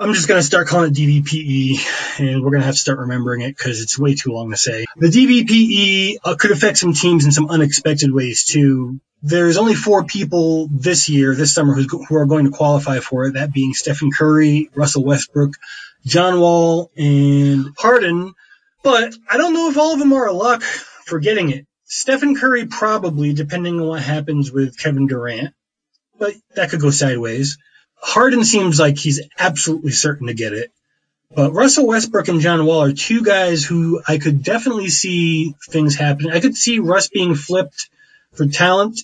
I'm 0.02 0.14
just 0.14 0.26
going 0.26 0.40
to 0.40 0.44
start 0.44 0.66
calling 0.66 0.90
it 0.90 0.96
DVPE, 0.96 2.18
and 2.18 2.42
we're 2.42 2.50
going 2.50 2.62
to 2.62 2.66
have 2.66 2.74
to 2.74 2.80
start 2.80 2.98
remembering 2.98 3.42
it 3.42 3.56
because 3.56 3.80
it's 3.80 3.96
way 3.96 4.16
too 4.16 4.32
long 4.32 4.50
to 4.50 4.56
say. 4.56 4.84
The 4.96 5.06
DVPE 5.06 6.16
uh, 6.24 6.34
could 6.34 6.50
affect 6.50 6.78
some 6.78 6.92
teams 6.92 7.24
in 7.24 7.30
some 7.30 7.48
unexpected 7.48 8.12
ways 8.12 8.44
too. 8.44 9.00
There's 9.22 9.58
only 9.58 9.74
four 9.74 10.02
people 10.02 10.68
this 10.72 11.08
year, 11.08 11.36
this 11.36 11.54
summer, 11.54 11.74
who 11.74 12.16
are 12.16 12.26
going 12.26 12.46
to 12.46 12.50
qualify 12.50 12.98
for 12.98 13.26
it. 13.26 13.34
That 13.34 13.52
being 13.52 13.74
Stephen 13.74 14.10
Curry, 14.10 14.70
Russell 14.74 15.04
Westbrook, 15.04 15.52
John 16.04 16.40
Wall, 16.40 16.90
and 16.96 17.66
Harden. 17.78 18.34
But 18.82 19.14
I 19.30 19.36
don't 19.36 19.54
know 19.54 19.70
if 19.70 19.78
all 19.78 19.92
of 19.92 20.00
them 20.00 20.12
are 20.14 20.26
a 20.26 20.32
luck 20.32 20.62
for 20.62 21.20
getting 21.20 21.50
it. 21.50 21.64
Stephen 21.84 22.34
Curry 22.34 22.66
probably, 22.66 23.34
depending 23.34 23.78
on 23.78 23.86
what 23.86 24.02
happens 24.02 24.50
with 24.50 24.76
Kevin 24.76 25.06
Durant, 25.06 25.54
but 26.18 26.34
that 26.56 26.70
could 26.70 26.80
go 26.80 26.90
sideways. 26.90 27.56
Harden 28.02 28.44
seems 28.44 28.80
like 28.80 28.98
he's 28.98 29.20
absolutely 29.38 29.92
certain 29.92 30.26
to 30.26 30.34
get 30.34 30.52
it. 30.52 30.72
But 31.34 31.52
Russell 31.52 31.86
Westbrook 31.86 32.28
and 32.28 32.40
John 32.40 32.66
Wall 32.66 32.82
are 32.82 32.92
two 32.92 33.22
guys 33.22 33.64
who 33.64 34.02
I 34.06 34.18
could 34.18 34.42
definitely 34.42 34.88
see 34.88 35.54
things 35.70 35.94
happening. 35.94 36.32
I 36.32 36.40
could 36.40 36.56
see 36.56 36.78
Russ 36.78 37.08
being 37.08 37.34
flipped 37.34 37.88
for 38.34 38.46
talent, 38.46 39.00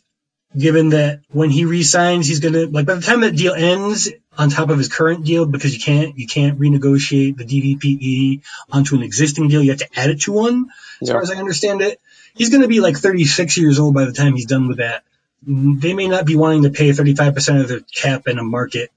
given 0.56 0.90
that 0.90 1.20
when 1.30 1.48
he 1.48 1.64
resigns, 1.64 2.26
he's 2.26 2.40
gonna 2.40 2.66
like 2.66 2.84
by 2.86 2.94
the 2.94 3.02
time 3.02 3.20
that 3.20 3.36
deal 3.36 3.54
ends, 3.54 4.10
on 4.36 4.50
top 4.50 4.68
of 4.68 4.78
his 4.78 4.88
current 4.88 5.24
deal, 5.24 5.46
because 5.46 5.72
you 5.72 5.80
can't 5.80 6.18
you 6.18 6.26
can't 6.26 6.58
renegotiate 6.58 7.36
the 7.38 7.44
DVPE 7.44 8.42
onto 8.70 8.96
an 8.96 9.02
existing 9.02 9.48
deal, 9.48 9.62
you 9.62 9.70
have 9.70 9.78
to 9.78 9.88
add 9.98 10.10
it 10.10 10.20
to 10.22 10.32
one. 10.32 10.66
As 11.00 11.10
far 11.10 11.22
as 11.22 11.30
I 11.30 11.36
understand 11.36 11.80
it, 11.80 11.98
he's 12.34 12.50
gonna 12.50 12.68
be 12.68 12.80
like 12.80 12.98
36 12.98 13.56
years 13.56 13.78
old 13.78 13.94
by 13.94 14.04
the 14.04 14.12
time 14.12 14.34
he's 14.34 14.46
done 14.46 14.68
with 14.68 14.78
that 14.78 15.02
they 15.42 15.94
may 15.94 16.08
not 16.08 16.26
be 16.26 16.36
wanting 16.36 16.64
to 16.64 16.70
pay 16.70 16.90
35% 16.90 17.60
of 17.60 17.68
their 17.68 17.80
cap 17.80 18.26
in 18.26 18.38
a 18.38 18.44
market 18.44 18.90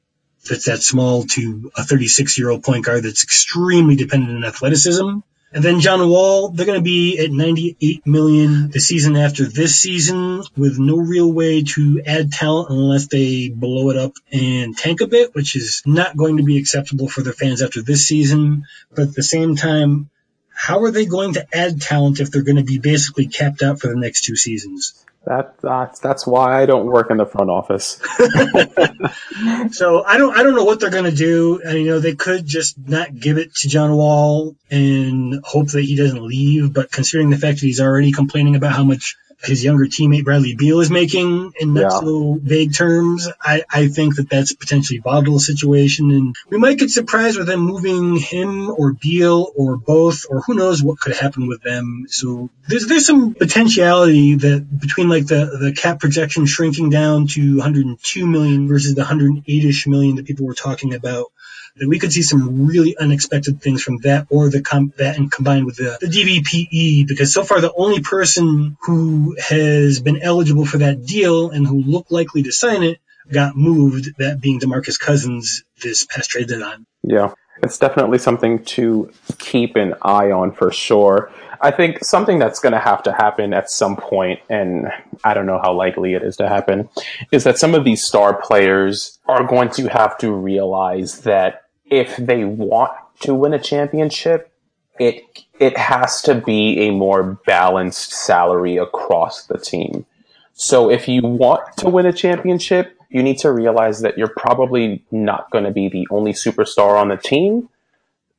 that's 0.49 0.65
that 0.65 0.82
small 0.82 1.23
to 1.23 1.71
a 1.75 1.84
36 1.84 2.38
year 2.38 2.49
old 2.49 2.63
point 2.63 2.86
guard 2.86 3.04
that's 3.04 3.23
extremely 3.23 3.95
dependent 3.95 4.38
on 4.38 4.43
athleticism. 4.43 5.19
And 5.54 5.63
then 5.63 5.82
John 5.82 6.08
Wall, 6.08 6.49
they're 6.49 6.65
going 6.65 6.80
to 6.80 6.84
be 6.84 7.19
at 7.19 7.30
98 7.30 8.08
million 8.08 8.71
the 8.71 8.80
season 8.80 9.17
after 9.17 9.43
this 9.43 9.77
season 9.77 10.43
with 10.56 10.80
no 10.80 10.95
real 10.95 11.32
way 11.32 11.63
to 11.63 12.01
add 12.06 12.32
talent 12.32 12.69
unless 12.69 13.08
they 13.08 13.49
blow 13.49 13.89
it 13.89 13.97
up 13.97 14.13
and 14.32 14.77
tank 14.77 15.01
a 15.01 15.08
bit, 15.08 15.36
which 15.36 15.58
is 15.58 15.84
not 15.86 16.15
going 16.15 16.38
to 16.38 16.43
be 16.43 16.58
acceptable 16.58 17.10
for 17.10 17.21
their 17.21 17.34
fans 17.34 17.62
after 17.62 17.82
this 17.82 18.08
season. 18.08 18.63
But 18.95 19.10
at 19.10 19.13
the 19.13 19.23
same 19.23 19.58
time, 19.58 20.10
how 20.54 20.84
are 20.84 20.91
they 20.91 21.06
going 21.06 21.34
to 21.34 21.45
add 21.54 21.82
talent 21.82 22.21
if 22.21 22.32
they're 22.32 22.43
going 22.43 22.56
to 22.56 22.63
be 22.63 22.80
basically 22.80 23.27
capped 23.27 23.62
out 23.62 23.82
for 23.82 23.88
the 23.88 23.97
next 23.97 24.23
two 24.23 24.38
seasons? 24.38 25.04
That 25.25 25.62
that's 25.62 25.99
that's 25.99 26.25
why 26.25 26.62
I 26.62 26.65
don't 26.65 26.88
work 26.88 27.12
in 27.12 27.17
the 27.17 27.27
front 27.27 27.51
office. 27.51 28.01
so 29.71 30.03
I 30.03 30.17
don't 30.17 30.36
I 30.36 30.41
don't 30.41 30.55
know 30.55 30.63
what 30.63 30.79
they're 30.79 30.89
going 30.89 31.03
to 31.03 31.15
do. 31.15 31.62
And 31.63 31.77
you 31.77 31.86
know 31.86 31.99
they 31.99 32.15
could 32.15 32.45
just 32.45 32.75
not 32.79 33.13
give 33.13 33.38
it 33.38 33.53
to 33.57 33.69
John 33.69 33.95
Wall 33.95 34.55
and 34.71 35.39
hope 35.43 35.67
that 35.69 35.84
he 35.84 35.95
doesn't 35.95 36.23
leave. 36.23 36.73
But 36.73 36.91
considering 36.91 37.29
the 37.29 37.38
fact 37.38 37.60
that 37.60 37.67
he's 37.67 37.79
already 37.81 38.12
complaining 38.12 38.55
about 38.55 38.73
how 38.73 38.84
much 38.84 39.15
his 39.43 39.63
younger 39.63 39.86
teammate 39.86 40.23
Bradley 40.23 40.56
Beal 40.56 40.80
is 40.80 40.91
making 40.91 41.54
in 41.60 41.73
not 41.73 41.82
yeah. 41.82 41.89
so 41.89 42.39
vague 42.41 42.73
terms. 42.73 43.27
I, 43.41 43.63
I 43.69 43.88
think 43.88 44.15
that 44.15 44.30
that's 44.30 44.54
potentially 44.54 44.99
a 44.99 45.01
volatile 45.01 45.39
situation, 45.39 46.12
and 46.12 46.36
we 46.49 46.58
might 46.58 46.77
get 46.77 46.91
surprised 46.91 47.38
with 47.38 47.47
them 47.47 47.62
moving 47.62 48.17
him 48.17 48.69
or 48.69 48.93
Beal 48.93 49.51
or 49.56 49.77
both, 49.77 50.25
or 50.30 50.41
who 50.41 50.54
knows 50.54 50.84
what 50.84 50.99
could 50.99 51.15
happen 51.15 51.47
with 51.47 51.62
them. 51.62 52.06
So 52.08 52.49
there's 52.67 52.88
there's 52.88 53.06
some 53.06 53.34
potentiality 53.34 54.36
that 54.36 54.80
between 54.80 55.10
like 55.10 55.27
the 55.27 55.58
the 55.60 55.73
cap 55.73 55.99
projection 55.99 56.45
shrinking 56.45 56.89
down 56.89 57.27
to 57.27 57.58
102 57.58 58.27
million 58.27 58.67
versus 58.67 58.95
the 58.95 59.04
108ish 59.04 59.88
million 59.88 60.15
that 60.15 60.25
people 60.25 60.45
were 60.45 60.54
talking 60.54 60.93
about 60.93 61.32
that 61.77 61.88
we 61.88 61.99
could 61.99 62.12
see 62.12 62.21
some 62.21 62.67
really 62.67 62.95
unexpected 62.97 63.62
things 63.62 63.81
from 63.81 63.97
that 63.99 64.27
or 64.29 64.49
the 64.49 64.62
com- 64.62 64.93
that 64.97 65.17
and 65.17 65.31
combined 65.31 65.65
with 65.65 65.77
the, 65.77 65.97
the 66.01 66.07
DVPE 66.07 67.07
because 67.07 67.34
so 67.34 67.43
far 67.43 67.62
the 67.62 67.73
only 67.73 68.01
person 68.01 68.77
who 68.81 69.36
has 69.39 69.99
been 69.99 70.21
eligible 70.21 70.65
for 70.65 70.79
that 70.79 71.05
deal 71.05 71.49
and 71.49 71.65
who 71.65 71.81
looked 71.81 72.12
likely 72.12 72.43
to 72.43 72.51
sign 72.51 72.84
it 72.84 72.99
got 73.31 73.55
moved, 73.55 74.17
that 74.17 74.41
being 74.41 74.60
DeMarcus 74.60 74.99
Cousins 74.99 75.63
this 75.81 76.05
past 76.05 76.29
trade 76.29 76.47
deadline. 76.47 76.86
Yeah. 77.03 77.34
It's 77.63 77.77
definitely 77.77 78.17
something 78.17 78.63
to 78.65 79.12
keep 79.38 79.75
an 79.75 79.93
eye 80.01 80.31
on 80.31 80.51
for 80.51 80.71
sure. 80.71 81.31
I 81.63 81.69
think 81.69 82.03
something 82.03 82.39
that's 82.39 82.60
going 82.60 82.73
to 82.73 82.79
have 82.79 83.03
to 83.03 83.12
happen 83.12 83.53
at 83.53 83.69
some 83.69 83.95
point, 83.95 84.39
and 84.49 84.88
I 85.23 85.36
don't 85.36 85.45
know 85.45 85.60
how 85.62 85.73
likely 85.73 86.15
it 86.15 86.23
is 86.23 86.38
to 86.38 86.49
happen, 86.49 86.89
is 87.31 87.43
that 87.43 87.60
some 87.60 87.75
of 87.75 87.84
these 87.84 88.03
star 88.03 88.34
players 88.41 89.19
are 89.27 89.45
going 89.45 89.69
to 89.71 89.88
have 89.88 90.17
to 90.19 90.31
realize 90.31 91.21
that 91.21 91.61
if 91.91 92.15
they 92.15 92.45
want 92.45 92.93
to 93.19 93.36
win 93.36 93.54
a 93.54 93.60
championship, 93.60 94.51
it 94.99 95.23
it 95.60 95.77
has 95.77 96.21
to 96.23 96.34
be 96.34 96.88
a 96.88 96.91
more 96.91 97.23
balanced 97.45 98.13
salary 98.13 98.77
across 98.77 99.45
the 99.45 99.60
team. 99.60 100.06
So 100.54 100.89
if 100.89 101.08
you 101.08 101.21
want 101.21 101.77
to 101.77 101.89
win 101.89 102.06
a 102.06 102.13
championship, 102.13 102.97
you 103.10 103.21
need 103.21 103.38
to 103.39 103.51
realize 103.51 104.01
that 104.01 104.17
you're 104.17 104.34
probably 104.36 105.04
not 105.12 105.51
going 105.51 105.65
to 105.65 105.71
be 105.71 105.89
the 105.89 106.08
only 106.10 106.34
superstar 106.34 106.99
on 106.99 107.10
the 107.10 107.17
team. 107.17 107.69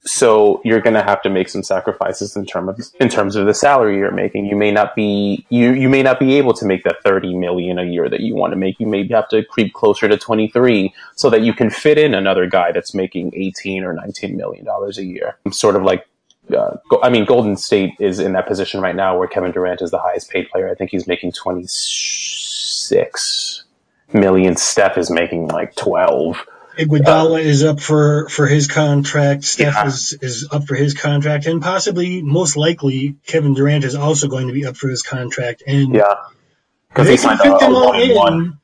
So 0.05 0.61
you're 0.65 0.81
going 0.81 0.95
to 0.95 1.03
have 1.03 1.23
to 1.23 1.31
make 1.31 1.49
some 1.49 1.63
sacrifices 1.63 2.35
in 2.35 2.45
terms 2.45 2.71
of 2.71 3.01
in 3.01 3.09
terms 3.09 3.37
of 3.37 3.47
the 3.47 3.55
salary 3.55 3.99
you're 3.99 4.11
making. 4.11 4.47
You 4.47 4.57
may 4.57 4.73
not 4.73 4.97
be 4.97 5.47
you 5.49 5.75
you 5.75 5.89
may 5.89 6.03
not 6.03 6.19
be 6.19 6.39
able 6.39 6.55
to 6.55 6.67
make 6.67 6.83
that 6.85 7.03
30 7.05 7.37
million 7.37 7.79
a 7.79 7.85
year 7.85 8.09
that 8.09 8.21
you 8.21 8.35
want 8.35 8.53
to 8.53 8.57
make. 8.57 8.81
You 8.81 8.89
may 8.89 9.07
have 9.09 9.29
to 9.29 9.45
creep 9.45 9.75
closer 9.75 10.09
to 10.09 10.19
23 10.19 10.93
so 11.15 11.31
that 11.31 11.43
you 11.43 11.55
can 11.55 11.71
fit 11.71 11.99
in 11.99 12.15
another 12.15 12.47
guy 12.47 12.73
that's 12.73 12.95
making 12.95 13.33
18 13.35 13.85
or 13.85 13.93
19 13.93 14.37
million 14.37 14.65
dollars 14.65 14.99
a 14.99 15.05
year. 15.05 15.37
I'm 15.47 15.53
sort 15.53 15.77
of 15.77 15.85
like 15.85 16.09
uh, 16.53 16.77
I 17.03 17.09
mean, 17.09 17.25
Golden 17.25 17.57
State 17.57 17.93
is 18.01 18.19
in 18.19 18.33
that 18.33 18.49
position 18.49 18.81
right 18.81 18.97
now 18.97 19.17
where 19.17 19.29
Kevin 19.29 19.53
Durant 19.53 19.81
is 19.81 19.93
the 19.93 19.99
highest 19.99 20.29
paid 20.31 20.51
player. 20.51 20.69
I 20.69 20.75
think 20.75 20.91
he's 20.91 21.07
making 21.07 21.31
26 21.33 23.65
million. 24.13 24.57
Steph 24.57 24.99
is 24.99 25.09
making 25.11 25.47
like 25.49 25.75
12. 25.77 26.45
Iguodala 26.79 27.35
uh, 27.35 27.37
is 27.37 27.65
up 27.65 27.81
for, 27.81 28.29
for 28.29 28.47
his 28.47 28.67
contract. 28.67 29.45
Steph 29.45 29.75
yeah. 29.75 29.87
is, 29.87 30.19
is 30.21 30.49
up 30.51 30.67
for 30.67 30.75
his 30.75 30.95
contract, 30.95 31.47
and 31.47 31.61
possibly, 31.63 32.23
most 32.23 32.57
likely, 32.57 33.17
Kevin 33.27 33.55
Durant 33.55 33.85
is 33.85 33.95
also 33.95 34.29
going 34.29 34.49
to 34.49 34.55
be 34.55 34.67
up 34.67 34.77
for 34.77 34.89
his 34.89 35.03
contract. 35.03 35.63
And 35.67 35.95
yeah, 35.95 36.15
because 36.89 37.07
they 37.09 37.17
can 37.17 37.39
fit 37.39 37.59
them 37.61 37.75
all 37.75 38.01
in, 38.01 38.17
one. 38.17 38.61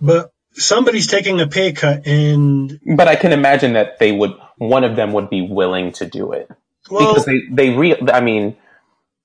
but 0.00 0.32
somebody's 0.52 1.06
taking 1.06 1.40
a 1.40 1.46
pay 1.46 1.72
cut, 1.72 2.06
and 2.06 2.80
but 2.96 3.08
I 3.08 3.16
can 3.16 3.32
imagine 3.32 3.74
that 3.74 3.98
they 3.98 4.12
would 4.12 4.34
one 4.56 4.84
of 4.84 4.96
them 4.96 5.12
would 5.12 5.30
be 5.30 5.42
willing 5.42 5.92
to 5.92 6.06
do 6.06 6.32
it 6.32 6.50
well, 6.90 7.08
because 7.08 7.24
they 7.24 7.42
they 7.50 7.70
re- 7.70 8.00
I 8.12 8.20
mean, 8.20 8.56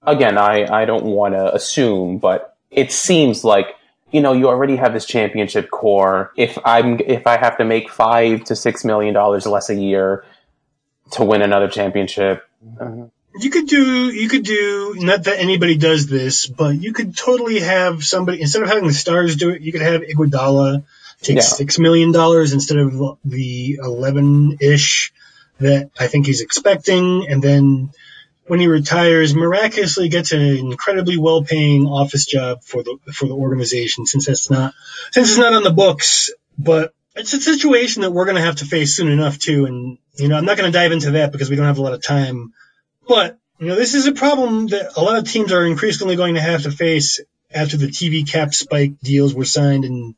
again, 0.01 0.37
I 0.37 0.65
I 0.81 0.85
don't 0.85 1.05
want 1.05 1.33
to 1.33 1.53
assume, 1.53 2.19
but 2.19 2.55
it 2.69 2.91
seems 2.91 3.43
like 3.43 3.76
you 4.11 4.21
know, 4.21 4.33
you 4.33 4.47
already 4.47 4.77
have 4.77 4.93
this 4.93 5.05
championship 5.05 5.69
core. 5.69 6.31
If 6.35 6.57
I'm, 6.63 6.99
if 6.99 7.27
I 7.27 7.37
have 7.37 7.57
to 7.57 7.65
make 7.65 7.89
five 7.89 8.45
to 8.45 8.55
six 8.55 8.85
million 8.85 9.13
dollars 9.13 9.45
less 9.45 9.69
a 9.69 9.75
year 9.75 10.25
to 11.11 11.23
win 11.23 11.41
another 11.41 11.67
championship, 11.67 12.43
uh, 12.79 13.07
you 13.39 13.49
could 13.49 13.67
do, 13.67 14.09
you 14.11 14.29
could 14.29 14.43
do, 14.43 14.95
not 14.97 15.25
that 15.25 15.39
anybody 15.39 15.77
does 15.77 16.07
this, 16.07 16.47
but 16.47 16.81
you 16.81 16.93
could 16.93 17.15
totally 17.15 17.59
have 17.59 18.03
somebody, 18.03 18.41
instead 18.41 18.63
of 18.63 18.69
having 18.69 18.87
the 18.87 18.93
stars 18.93 19.35
do 19.35 19.49
it, 19.49 19.61
you 19.61 19.71
could 19.71 19.81
have 19.81 20.01
Iguodala 20.01 20.83
take 21.21 21.37
yeah. 21.37 21.41
six 21.41 21.79
million 21.79 22.11
dollars 22.11 22.53
instead 22.53 22.77
of 22.77 23.17
the 23.25 23.79
11-ish 23.81 25.13
that 25.59 25.89
I 25.99 26.07
think 26.07 26.25
he's 26.25 26.41
expecting. 26.41 27.27
And 27.29 27.41
then 27.41 27.91
when 28.47 28.59
he 28.59 28.67
retires, 28.67 29.35
miraculously 29.35 30.09
gets 30.09 30.31
an 30.31 30.41
incredibly 30.41 31.17
well-paying 31.17 31.85
office 31.85 32.25
job 32.25 32.63
for 32.63 32.83
the 32.83 32.97
for 33.13 33.27
the 33.27 33.35
organization. 33.35 34.05
Since 34.05 34.25
that's 34.25 34.49
not 34.49 34.73
since 35.11 35.29
it's 35.29 35.37
not 35.37 35.53
on 35.53 35.63
the 35.63 35.71
books, 35.71 36.31
but 36.57 36.93
it's 37.15 37.33
a 37.33 37.41
situation 37.41 38.01
that 38.03 38.11
we're 38.11 38.25
going 38.25 38.37
to 38.37 38.41
have 38.41 38.57
to 38.57 38.65
face 38.65 38.95
soon 38.95 39.09
enough 39.09 39.37
too. 39.37 39.65
And 39.65 39.97
you 40.15 40.27
know, 40.27 40.37
I'm 40.37 40.45
not 40.45 40.57
going 40.57 40.71
to 40.71 40.77
dive 40.77 40.91
into 40.91 41.11
that 41.11 41.31
because 41.31 41.49
we 41.49 41.55
don't 41.55 41.65
have 41.65 41.77
a 41.77 41.81
lot 41.81 41.93
of 41.93 42.01
time. 42.01 42.53
But 43.07 43.37
you 43.59 43.67
know, 43.67 43.75
this 43.75 43.93
is 43.93 44.07
a 44.07 44.13
problem 44.13 44.67
that 44.67 44.97
a 44.97 45.01
lot 45.01 45.17
of 45.17 45.29
teams 45.29 45.51
are 45.51 45.65
increasingly 45.65 46.15
going 46.15 46.35
to 46.35 46.41
have 46.41 46.63
to 46.63 46.71
face 46.71 47.19
after 47.53 47.77
the 47.77 47.87
TV 47.87 48.29
cap 48.29 48.53
spike 48.53 48.99
deals 49.01 49.33
were 49.33 49.45
signed 49.45 49.85
and 49.85 50.15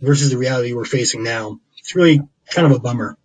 versus 0.00 0.30
the 0.30 0.38
reality 0.38 0.74
we're 0.74 0.84
facing 0.84 1.24
now. 1.24 1.58
It's 1.78 1.96
really 1.96 2.20
kind 2.50 2.66
of 2.66 2.72
a 2.72 2.80
bummer. 2.80 3.17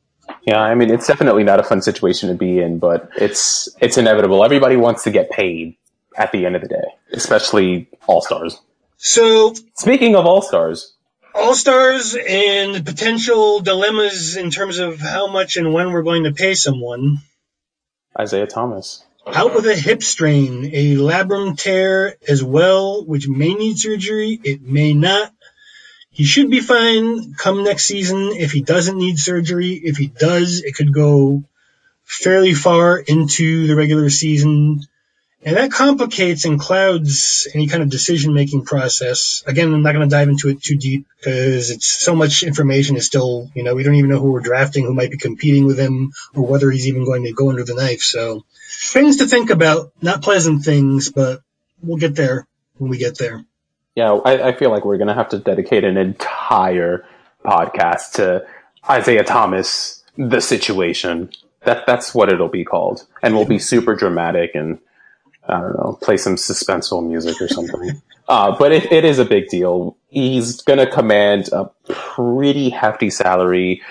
Yeah, 0.45 0.59
I 0.59 0.75
mean 0.75 0.91
it's 0.91 1.07
definitely 1.07 1.43
not 1.43 1.59
a 1.59 1.63
fun 1.63 1.81
situation 1.81 2.29
to 2.29 2.35
be 2.35 2.59
in, 2.59 2.79
but 2.79 3.09
it's 3.17 3.69
it's 3.79 3.97
inevitable. 3.97 4.43
Everybody 4.43 4.75
wants 4.75 5.03
to 5.03 5.11
get 5.11 5.29
paid 5.31 5.77
at 6.17 6.31
the 6.31 6.45
end 6.45 6.55
of 6.55 6.61
the 6.61 6.67
day, 6.67 6.85
especially 7.11 7.87
all 8.07 8.21
stars. 8.21 8.59
So 8.97 9.53
speaking 9.75 10.15
of 10.15 10.25
all 10.25 10.41
stars, 10.41 10.93
all 11.33 11.55
stars 11.55 12.15
and 12.15 12.85
potential 12.85 13.59
dilemmas 13.61 14.37
in 14.37 14.51
terms 14.51 14.79
of 14.79 14.99
how 14.99 15.27
much 15.27 15.57
and 15.57 15.73
when 15.73 15.91
we're 15.91 16.03
going 16.03 16.25
to 16.25 16.33
pay 16.33 16.53
someone. 16.53 17.19
Isaiah 18.19 18.47
Thomas. 18.47 19.03
Out 19.25 19.55
with 19.55 19.65
a 19.65 19.75
hip 19.75 20.03
strain, 20.03 20.69
a 20.73 20.95
labrum 20.95 21.57
tear 21.57 22.17
as 22.27 22.43
well, 22.43 23.05
which 23.05 23.27
may 23.27 23.53
need 23.53 23.77
surgery. 23.77 24.39
It 24.43 24.61
may 24.61 24.93
not. 24.93 25.31
He 26.13 26.25
should 26.25 26.51
be 26.51 26.59
fine 26.59 27.33
come 27.33 27.63
next 27.63 27.85
season 27.85 28.33
if 28.33 28.51
he 28.51 28.61
doesn't 28.61 28.99
need 28.99 29.17
surgery. 29.17 29.71
If 29.73 29.97
he 29.97 30.07
does, 30.07 30.61
it 30.61 30.75
could 30.75 30.93
go 30.93 31.43
fairly 32.03 32.53
far 32.53 32.99
into 32.99 33.65
the 33.65 33.75
regular 33.75 34.11
season. 34.11 34.81
And 35.43 35.57
that 35.57 35.71
complicates 35.71 36.45
and 36.45 36.59
clouds 36.59 37.47
any 37.55 37.67
kind 37.67 37.81
of 37.81 37.89
decision 37.89 38.35
making 38.35 38.63
process. 38.63 39.43
Again, 39.47 39.73
I'm 39.73 39.81
not 39.81 39.93
going 39.93 40.07
to 40.07 40.15
dive 40.15 40.29
into 40.29 40.49
it 40.49 40.61
too 40.61 40.77
deep 40.77 41.07
because 41.17 41.71
it's 41.71 41.87
so 41.87 42.15
much 42.15 42.43
information 42.43 42.95
is 42.95 43.07
still, 43.07 43.49
you 43.55 43.63
know, 43.63 43.73
we 43.73 43.81
don't 43.81 43.95
even 43.95 44.11
know 44.11 44.19
who 44.19 44.31
we're 44.31 44.39
drafting, 44.39 44.85
who 44.85 44.93
might 44.93 45.11
be 45.11 45.17
competing 45.17 45.65
with 45.65 45.79
him, 45.79 46.13
or 46.35 46.45
whether 46.45 46.69
he's 46.69 46.87
even 46.87 47.05
going 47.05 47.23
to 47.23 47.33
go 47.33 47.49
under 47.49 47.63
the 47.63 47.73
knife. 47.73 48.01
So 48.01 48.45
things 48.69 49.17
to 49.17 49.25
think 49.25 49.49
about, 49.49 49.91
not 49.99 50.21
pleasant 50.21 50.63
things, 50.63 51.11
but 51.11 51.41
we'll 51.81 51.97
get 51.97 52.15
there 52.15 52.47
when 52.77 52.91
we 52.91 52.99
get 52.99 53.17
there 53.17 53.43
yeah, 53.95 54.11
I, 54.25 54.49
I 54.49 54.53
feel 54.53 54.71
like 54.71 54.85
we're 54.85 54.97
going 54.97 55.07
to 55.07 55.13
have 55.13 55.29
to 55.29 55.39
dedicate 55.39 55.83
an 55.83 55.97
entire 55.97 57.05
podcast 57.45 58.13
to 58.13 58.45
Isaiah 58.89 59.23
Thomas, 59.23 60.03
the 60.17 60.41
situation. 60.41 61.29
That 61.65 61.85
that's 61.85 62.13
what 62.13 62.29
it'll 62.29 62.49
be 62.49 62.65
called, 62.65 63.05
and 63.21 63.35
we'll 63.35 63.45
be 63.45 63.59
super 63.59 63.95
dramatic 63.95 64.51
and 64.53 64.79
I 65.47 65.59
don't 65.59 65.77
know, 65.77 65.99
play 66.01 66.17
some 66.17 66.35
suspenseful 66.35 67.05
music 67.07 67.41
or 67.41 67.47
something. 67.47 68.01
uh, 68.27 68.55
but 68.57 68.71
it, 68.71 68.91
it 68.91 69.05
is 69.05 69.19
a 69.19 69.25
big 69.25 69.49
deal. 69.49 69.97
He's 70.09 70.61
going 70.61 70.79
to 70.79 70.89
command 70.89 71.49
a 71.51 71.69
pretty 71.89 72.69
hefty 72.69 73.09
salary. 73.09 73.81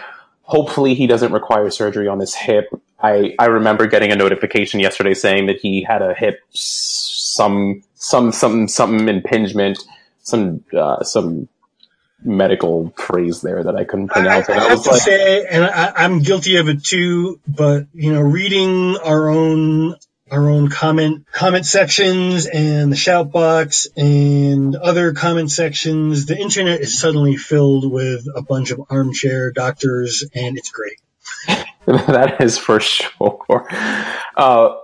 Hopefully, 0.42 0.94
he 0.94 1.06
doesn't 1.06 1.32
require 1.32 1.70
surgery 1.70 2.08
on 2.08 2.20
his 2.20 2.34
hip. 2.34 2.68
I, 3.02 3.34
I 3.38 3.46
remember 3.46 3.86
getting 3.86 4.12
a 4.12 4.16
notification 4.16 4.80
yesterday 4.80 5.14
saying 5.14 5.46
that 5.46 5.58
he 5.60 5.82
had 5.82 6.02
a 6.02 6.14
hip 6.14 6.40
some 6.50 7.82
some 8.02 8.32
some 8.32 8.66
some 8.68 9.08
impingement, 9.08 9.78
some 10.22 10.64
uh, 10.76 11.02
some 11.04 11.48
medical 12.24 12.92
phrase 12.96 13.42
there 13.42 13.62
that 13.62 13.76
I 13.76 13.84
couldn't 13.84 14.08
pronounce. 14.08 14.48
I, 14.48 14.54
I, 14.54 14.56
I 14.56 14.68
have 14.68 14.82
to 14.82 14.90
like, 14.90 15.00
say, 15.00 15.46
and 15.46 15.64
I, 15.64 16.04
am 16.04 16.20
guilty 16.20 16.56
of 16.56 16.68
it 16.68 16.84
too. 16.84 17.40
But 17.46 17.86
you 17.94 18.12
know, 18.12 18.20
reading 18.20 18.96
our 18.96 19.30
own 19.30 19.94
our 20.30 20.50
own 20.50 20.68
comment 20.68 21.26
comment 21.30 21.64
sections 21.64 22.46
and 22.46 22.90
the 22.90 22.96
shout 22.96 23.30
box 23.30 23.86
and 23.96 24.74
other 24.74 25.12
comment 25.12 25.52
sections, 25.52 26.26
the 26.26 26.36
internet 26.36 26.80
is 26.80 26.98
suddenly 26.98 27.36
filled 27.36 27.90
with 27.90 28.26
a 28.34 28.42
bunch 28.42 28.72
of 28.72 28.82
armchair 28.90 29.52
doctors, 29.52 30.24
and 30.34 30.58
it's 30.58 30.70
great. 30.70 30.98
that 31.86 32.40
is 32.40 32.58
for 32.58 32.80
sure. 32.80 33.68
Uh, 34.36 34.74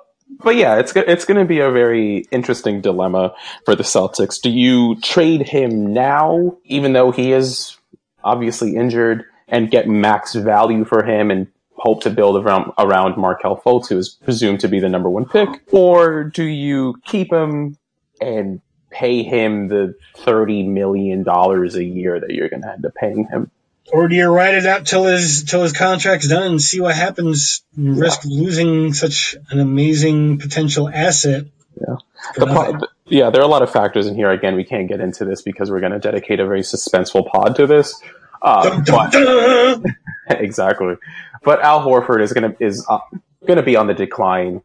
but 0.42 0.56
yeah, 0.56 0.78
it's 0.78 0.92
it's 0.94 1.24
going 1.24 1.38
to 1.38 1.44
be 1.44 1.60
a 1.60 1.70
very 1.70 2.24
interesting 2.30 2.80
dilemma 2.80 3.34
for 3.64 3.74
the 3.74 3.82
Celtics. 3.82 4.40
Do 4.40 4.50
you 4.50 4.96
trade 5.00 5.48
him 5.48 5.92
now, 5.92 6.56
even 6.64 6.92
though 6.92 7.10
he 7.10 7.32
is 7.32 7.76
obviously 8.24 8.76
injured, 8.76 9.24
and 9.48 9.70
get 9.70 9.88
max 9.88 10.34
value 10.34 10.84
for 10.84 11.04
him 11.04 11.30
and 11.30 11.46
hope 11.74 12.02
to 12.02 12.10
build 12.10 12.42
around 12.42 12.72
around 12.78 13.16
Markelle 13.16 13.60
Fultz, 13.64 13.88
who 13.88 13.98
is 13.98 14.08
presumed 14.08 14.60
to 14.60 14.68
be 14.68 14.80
the 14.80 14.88
number 14.88 15.10
one 15.10 15.24
pick, 15.24 15.48
or 15.72 16.24
do 16.24 16.44
you 16.44 16.94
keep 17.04 17.32
him 17.32 17.76
and 18.20 18.60
pay 18.90 19.22
him 19.22 19.68
the 19.68 19.94
thirty 20.16 20.62
million 20.62 21.22
dollars 21.22 21.74
a 21.74 21.84
year 21.84 22.20
that 22.20 22.30
you're 22.30 22.48
going 22.48 22.62
to 22.62 22.72
end 22.72 22.84
up 22.84 22.94
paying 22.94 23.26
him? 23.30 23.50
Or 23.92 24.08
do 24.08 24.14
you 24.14 24.28
ride 24.28 24.54
it 24.54 24.66
out 24.66 24.86
till 24.86 25.04
his 25.04 25.44
till 25.44 25.62
his 25.62 25.72
contract's 25.72 26.28
done 26.28 26.42
and 26.42 26.62
see 26.62 26.80
what 26.80 26.94
happens? 26.94 27.62
And 27.76 27.96
yeah. 27.96 28.02
Risk 28.02 28.24
losing 28.24 28.92
such 28.92 29.36
an 29.50 29.60
amazing 29.60 30.38
potential 30.38 30.88
asset. 30.88 31.46
Yeah. 31.80 31.96
The 32.36 32.88
yeah, 33.06 33.30
there 33.30 33.40
are 33.40 33.44
a 33.44 33.48
lot 33.48 33.62
of 33.62 33.70
factors 33.70 34.06
in 34.06 34.14
here. 34.14 34.30
Again, 34.30 34.54
we 34.54 34.64
can't 34.64 34.88
get 34.88 35.00
into 35.00 35.24
this 35.24 35.42
because 35.42 35.70
we're 35.70 35.80
going 35.80 35.92
to 35.92 35.98
dedicate 35.98 36.40
a 36.40 36.46
very 36.46 36.60
suspenseful 36.60 37.26
pod 37.26 37.56
to 37.56 37.66
this. 37.66 37.98
Uh, 38.42 38.80
dun, 38.80 39.10
dun, 39.10 39.10
dun. 39.10 39.82
But, 40.28 40.40
exactly. 40.40 40.94
But 41.42 41.62
Al 41.62 41.80
Horford 41.80 42.20
is 42.20 42.32
going 42.32 42.52
to 42.52 42.64
is 42.64 42.84
uh, 42.88 42.98
going 43.46 43.56
to 43.56 43.62
be 43.62 43.76
on 43.76 43.86
the 43.86 43.94
decline 43.94 44.62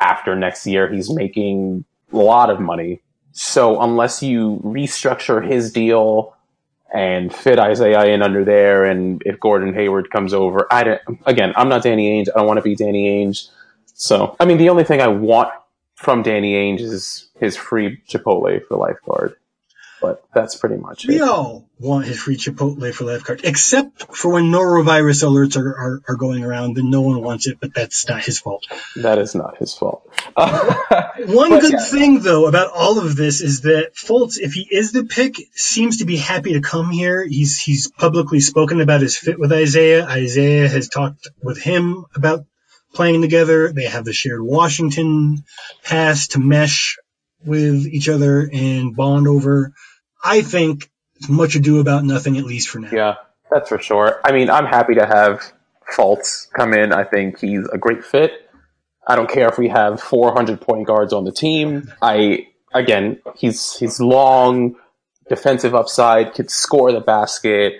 after 0.00 0.36
next 0.36 0.66
year. 0.66 0.92
He's 0.92 1.10
making 1.10 1.84
a 2.12 2.16
lot 2.16 2.50
of 2.50 2.60
money. 2.60 3.00
So 3.32 3.80
unless 3.80 4.22
you 4.22 4.60
restructure 4.64 5.46
his 5.46 5.72
deal 5.72 6.34
and 6.94 7.34
fit 7.34 7.58
Isaiah 7.58 8.06
in 8.06 8.22
under 8.22 8.44
there. 8.44 8.84
And 8.84 9.22
if 9.26 9.38
Gordon 9.40 9.74
Hayward 9.74 10.10
comes 10.10 10.32
over, 10.32 10.66
I 10.70 10.84
don't, 10.84 11.00
again, 11.26 11.52
I'm 11.56 11.68
not 11.68 11.82
Danny 11.82 12.10
Ainge. 12.10 12.28
I 12.34 12.38
don't 12.38 12.46
want 12.46 12.58
to 12.58 12.62
be 12.62 12.74
Danny 12.74 13.08
Ainge. 13.08 13.48
So, 13.94 14.36
I 14.40 14.44
mean, 14.44 14.58
the 14.58 14.68
only 14.68 14.84
thing 14.84 15.00
I 15.00 15.08
want 15.08 15.50
from 15.96 16.22
Danny 16.22 16.54
Ainge 16.54 16.80
is 16.80 17.28
his 17.38 17.56
free 17.56 18.00
Chipotle 18.08 18.64
for 18.66 18.76
lifeguard. 18.76 19.34
But 20.00 20.22
that's 20.32 20.54
pretty 20.56 20.76
much 20.76 21.06
We 21.06 21.16
it. 21.16 21.22
all 21.22 21.68
want 21.80 22.06
his 22.06 22.18
free 22.20 22.36
Chipotle 22.36 22.92
for 22.94 23.04
life 23.04 23.24
card, 23.24 23.40
except 23.44 24.14
for 24.16 24.32
when 24.32 24.44
norovirus 24.44 25.24
alerts 25.24 25.56
are, 25.56 25.68
are, 25.68 26.02
are 26.08 26.14
going 26.16 26.44
around, 26.44 26.74
then 26.76 26.88
no 26.90 27.00
one 27.00 27.20
wants 27.22 27.46
it, 27.48 27.58
but 27.60 27.74
that's 27.74 28.08
not 28.08 28.22
his 28.24 28.38
fault. 28.38 28.64
That 28.96 29.18
is 29.18 29.34
not 29.34 29.58
his 29.58 29.74
fault. 29.74 30.08
One 30.36 31.50
But, 31.50 31.60
good 31.62 31.72
yeah. 31.72 31.84
thing, 31.84 32.20
though, 32.20 32.46
about 32.46 32.70
all 32.72 32.98
of 32.98 33.16
this 33.16 33.40
is 33.40 33.62
that 33.62 33.94
Fultz, 33.96 34.38
if 34.38 34.52
he 34.52 34.66
is 34.70 34.92
the 34.92 35.04
pick, 35.04 35.34
seems 35.54 35.98
to 35.98 36.04
be 36.04 36.16
happy 36.16 36.52
to 36.54 36.60
come 36.60 36.90
here. 36.90 37.26
He's 37.26 37.58
he's 37.58 37.90
publicly 37.90 38.40
spoken 38.40 38.80
about 38.80 39.00
his 39.00 39.16
fit 39.16 39.38
with 39.38 39.52
Isaiah. 39.52 40.06
Isaiah 40.06 40.68
has 40.68 40.88
talked 40.88 41.28
with 41.42 41.60
him 41.60 42.04
about 42.14 42.44
playing 42.94 43.20
together. 43.22 43.72
They 43.72 43.84
have 43.84 44.04
the 44.04 44.12
shared 44.12 44.42
Washington 44.42 45.44
pass 45.84 46.28
to 46.28 46.38
mesh 46.40 46.98
with 47.44 47.86
each 47.86 48.08
other 48.08 48.48
and 48.52 48.94
bond 48.94 49.26
over. 49.28 49.72
I 50.22 50.42
think 50.42 50.90
it's 51.16 51.28
much 51.28 51.54
ado 51.54 51.80
about 51.80 52.04
nothing, 52.04 52.36
at 52.36 52.44
least 52.44 52.68
for 52.68 52.78
now. 52.80 52.90
Yeah, 52.92 53.14
that's 53.50 53.68
for 53.68 53.78
sure. 53.78 54.20
I 54.24 54.32
mean, 54.32 54.50
I'm 54.50 54.66
happy 54.66 54.94
to 54.94 55.06
have 55.06 55.52
Fultz 55.96 56.50
come 56.52 56.74
in. 56.74 56.92
I 56.92 57.04
think 57.04 57.40
he's 57.40 57.66
a 57.68 57.78
great 57.78 58.04
fit. 58.04 58.32
I 59.06 59.16
don't 59.16 59.30
care 59.30 59.48
if 59.48 59.58
we 59.58 59.68
have 59.68 60.00
400 60.00 60.60
point 60.60 60.86
guards 60.86 61.12
on 61.12 61.24
the 61.24 61.32
team. 61.32 61.92
I 62.02 62.48
again, 62.74 63.20
he's 63.36 63.76
he's 63.76 64.00
long, 64.00 64.76
defensive 65.28 65.74
upside, 65.74 66.34
could 66.34 66.50
score 66.50 66.92
the 66.92 67.00
basket. 67.00 67.74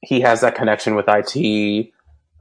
He 0.00 0.20
has 0.22 0.40
that 0.40 0.54
connection 0.54 0.94
with 0.94 1.06
IT. 1.08 1.92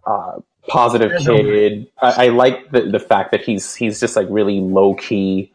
Uh, 0.06 0.40
positive 0.68 1.12
kid. 1.20 1.88
I, 2.02 2.26
I 2.26 2.28
like 2.30 2.72
the 2.72 2.82
the 2.82 3.00
fact 3.00 3.32
that 3.32 3.42
he's 3.42 3.76
he's 3.76 4.00
just 4.00 4.16
like 4.16 4.28
really 4.30 4.60
low 4.60 4.96
key, 4.96 5.54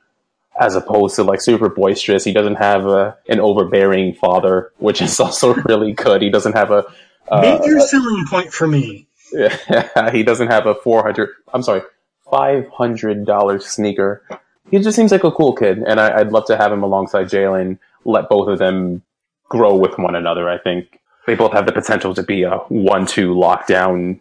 as 0.63 0.77
opposed 0.77 1.17
to 1.17 1.25
like 1.25 1.41
super 1.41 1.69
boisterous. 1.69 2.23
He 2.23 2.33
doesn't 2.33 2.55
have 2.55 2.87
a 2.87 3.17
an 3.29 3.41
overbearing 3.41 4.15
father, 4.15 4.71
which 4.79 5.03
is 5.03 5.19
also 5.25 5.55
really 5.55 5.93
good. 5.93 6.23
He 6.23 6.31
doesn't 6.31 6.55
have 6.55 6.71
a 6.71 6.85
uh, 7.31 7.41
Major 7.41 7.81
selling 7.81 8.25
point 8.29 8.53
for 8.53 8.67
me. 8.69 9.07
yeah, 9.33 10.11
he 10.13 10.23
doesn't 10.23 10.49
have 10.49 10.67
a 10.67 10.75
four 10.77 11.03
hundred. 11.03 11.31
I'm 11.53 11.63
sorry, 11.63 11.83
five 12.31 12.69
hundred 12.69 13.27
dollar 13.27 13.59
sneaker. 13.59 14.23
He 14.71 14.79
just 14.79 14.97
seems 14.97 15.11
like 15.11 15.25
a 15.25 15.33
cool 15.33 15.55
kid, 15.55 15.79
and 15.79 16.01
I, 16.01 16.21
I'd 16.21 16.33
love 16.33 16.47
to 16.47 16.57
have 16.57 16.73
him 16.73 16.83
alongside 16.83 17.27
Jalen. 17.27 17.79
Let 18.05 18.29
both 18.29 18.49
of 18.49 18.59
them 18.59 19.03
grow 19.49 19.77
with 19.77 19.99
one 19.99 20.15
another. 20.15 20.49
I 20.49 20.59
think 20.59 21.01
they 21.27 21.35
both 21.35 21.53
have 21.53 21.67
the 21.67 21.73
potential 21.73 22.15
to 22.15 22.23
be 22.23 22.43
a 22.43 22.57
one-two 22.69 23.35
lockdown 23.35 24.21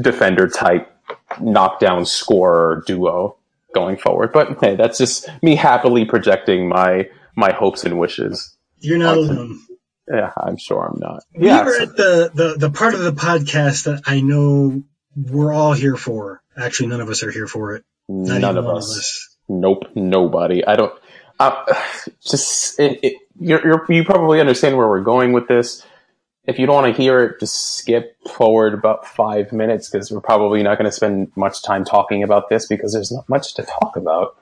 defender 0.00 0.48
type, 0.48 0.90
knockdown 1.40 2.04
scorer 2.04 2.82
duo 2.86 3.36
going 3.74 3.96
forward. 3.96 4.32
But 4.32 4.58
hey, 4.60 4.76
that's 4.76 4.98
just 4.98 5.28
me 5.42 5.56
happily 5.56 6.04
projecting 6.04 6.68
my 6.68 7.08
my 7.36 7.52
hopes 7.52 7.84
and 7.84 7.98
wishes. 7.98 8.56
You're 8.80 8.98
not 8.98 9.16
alone. 9.16 9.60
Yeah, 10.12 10.32
I'm 10.36 10.56
sure 10.56 10.84
I'm 10.84 10.98
not. 10.98 11.22
We 11.34 11.46
Yeah, 11.46 11.64
were 11.64 11.72
so- 11.76 11.82
at 11.84 11.96
the, 11.96 12.30
the, 12.34 12.54
the 12.58 12.70
part 12.70 12.94
of 12.94 13.00
the 13.00 13.12
podcast 13.12 13.84
that 13.84 14.02
I 14.06 14.20
know 14.20 14.82
we're 15.16 15.52
all 15.52 15.72
here 15.72 15.96
for. 15.96 16.42
Actually, 16.56 16.88
none 16.88 17.00
of 17.00 17.08
us 17.08 17.22
are 17.22 17.30
here 17.30 17.46
for 17.46 17.76
it. 17.76 17.84
Not 18.08 18.40
none 18.40 18.56
even 18.56 18.56
of 18.56 18.76
us. 18.76 19.36
Nope, 19.48 19.84
nobody. 19.94 20.64
I 20.66 20.76
don't. 20.76 20.92
Uh, 21.38 21.64
just 22.20 22.78
it, 22.80 22.98
it, 23.02 23.14
you're, 23.38 23.64
you're, 23.64 23.86
you 23.88 24.04
probably 24.04 24.40
understand 24.40 24.76
where 24.76 24.88
we're 24.88 25.00
going 25.02 25.32
with 25.32 25.46
this. 25.48 25.86
If 26.46 26.58
you 26.58 26.66
don't 26.66 26.82
want 26.82 26.96
to 26.96 27.00
hear 27.02 27.22
it, 27.22 27.38
just 27.40 27.76
skip 27.78 28.16
forward 28.28 28.74
about 28.74 29.06
five 29.06 29.52
minutes 29.52 29.88
because 29.88 30.10
we're 30.10 30.20
probably 30.20 30.62
not 30.62 30.76
going 30.76 30.86
to 30.90 30.92
spend 30.92 31.30
much 31.36 31.62
time 31.62 31.84
talking 31.84 32.22
about 32.24 32.48
this 32.48 32.66
because 32.66 32.92
there's 32.92 33.12
not 33.12 33.28
much 33.28 33.54
to 33.54 33.62
talk 33.62 33.96
about. 33.96 34.36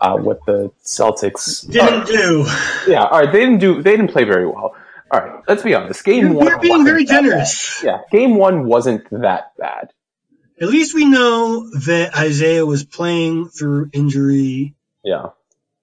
Uh, 0.00 0.16
what 0.16 0.38
the 0.46 0.70
Celtics 0.84 1.68
Didn't 1.68 2.06
do. 2.06 2.46
yeah, 2.86 3.02
all 3.04 3.18
right. 3.18 3.32
They 3.32 3.40
didn't 3.40 3.58
do. 3.58 3.82
They 3.82 3.90
didn't 3.96 4.12
play 4.12 4.22
very 4.22 4.46
well. 4.46 4.76
All 5.10 5.20
right, 5.20 5.42
let's 5.48 5.64
be 5.64 5.74
honest. 5.74 6.04
Game 6.04 6.26
You're, 6.26 6.32
one. 6.34 6.46
you're 6.46 6.58
being 6.60 6.70
wasn't 6.70 6.88
very 6.88 7.04
that 7.04 7.10
bad. 7.10 7.22
generous. 7.24 7.82
Yeah, 7.82 7.98
game 8.12 8.36
one 8.36 8.66
wasn't 8.66 9.10
that 9.10 9.56
bad. 9.58 9.90
At 10.60 10.68
least 10.68 10.94
we 10.94 11.04
know 11.04 11.68
that 11.80 12.14
Isaiah 12.16 12.64
was 12.64 12.84
playing 12.84 13.48
through 13.48 13.90
injury 13.92 14.76
Yeah, 15.02 15.30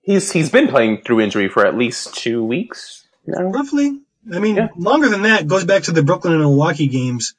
he's 0.02 0.32
he's 0.32 0.50
been 0.50 0.68
playing 0.70 1.02
through 1.02 1.20
injury 1.20 1.50
for 1.50 1.66
at 1.66 1.76
least 1.78 2.16
two 2.16 2.42
weeks. 2.42 3.06
now. 3.26 3.42
roughly. 3.50 4.00
I 4.34 4.40
mean, 4.40 4.56
Yeah. 4.56 4.68
longer 4.78 5.10
than 5.10 5.24
that. 5.24 5.48
Goes 5.48 5.66
back 5.66 5.84
to 5.84 5.92
the 5.92 6.04
Brooklyn 6.04 6.34
and 6.34 6.42
Milwaukee 6.42 6.88
games. 6.88 7.36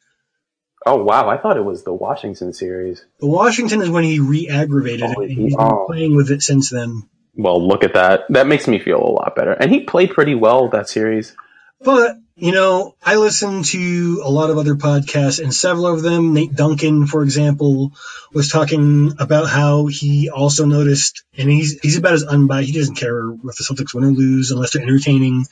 Oh 0.84 1.02
wow, 1.02 1.28
I 1.28 1.36
thought 1.36 1.56
it 1.56 1.64
was 1.64 1.82
the 1.82 1.92
Washington 1.92 2.52
series. 2.52 3.04
The 3.18 3.26
Washington 3.26 3.82
is 3.82 3.90
when 3.90 4.04
he 4.04 4.20
re-aggravated 4.20 5.14
Oh, 5.16 5.20
it, 5.22 5.30
and 5.30 5.38
he's 5.38 5.56
been 5.56 5.64
oh. 5.66 5.84
playing 5.86 6.14
with 6.14 6.30
it 6.30 6.42
since 6.42 6.70
then. 6.70 7.02
Well, 7.34 7.66
look 7.66 7.82
at 7.82 7.94
that. 7.94 8.24
That 8.30 8.46
makes 8.46 8.68
me 8.68 8.78
feel 8.78 8.98
a 9.02 9.10
lot 9.10 9.34
better. 9.34 9.52
And 9.52 9.70
he 9.70 9.80
played 9.80 10.10
pretty 10.10 10.34
well 10.34 10.68
that 10.68 10.88
series. 10.88 11.34
But, 11.80 12.16
you 12.36 12.52
know, 12.52 12.94
I 13.04 13.16
listen 13.16 13.62
to 13.64 14.22
a 14.24 14.30
lot 14.30 14.48
of 14.48 14.56
other 14.56 14.76
podcasts, 14.76 15.42
and 15.42 15.52
several 15.52 15.88
of 15.88 16.02
them, 16.02 16.32
Nate 16.32 16.54
Duncan, 16.54 17.06
for 17.06 17.22
example, 17.22 17.92
was 18.32 18.48
talking 18.48 19.12
about 19.18 19.48
how 19.48 19.86
he 19.86 20.30
also 20.30 20.64
noticed, 20.64 21.24
and 21.36 21.50
he's, 21.50 21.78
he's 21.80 21.98
about 21.98 22.14
as 22.14 22.22
unbiased, 22.24 22.70
he 22.70 22.78
doesn't 22.78 22.94
care 22.94 23.30
if 23.30 23.40
the 23.42 23.66
Celtics 23.68 23.92
win 23.92 24.04
or 24.04 24.12
lose 24.12 24.50
unless 24.52 24.72
they're 24.72 24.82
entertaining. 24.82 25.44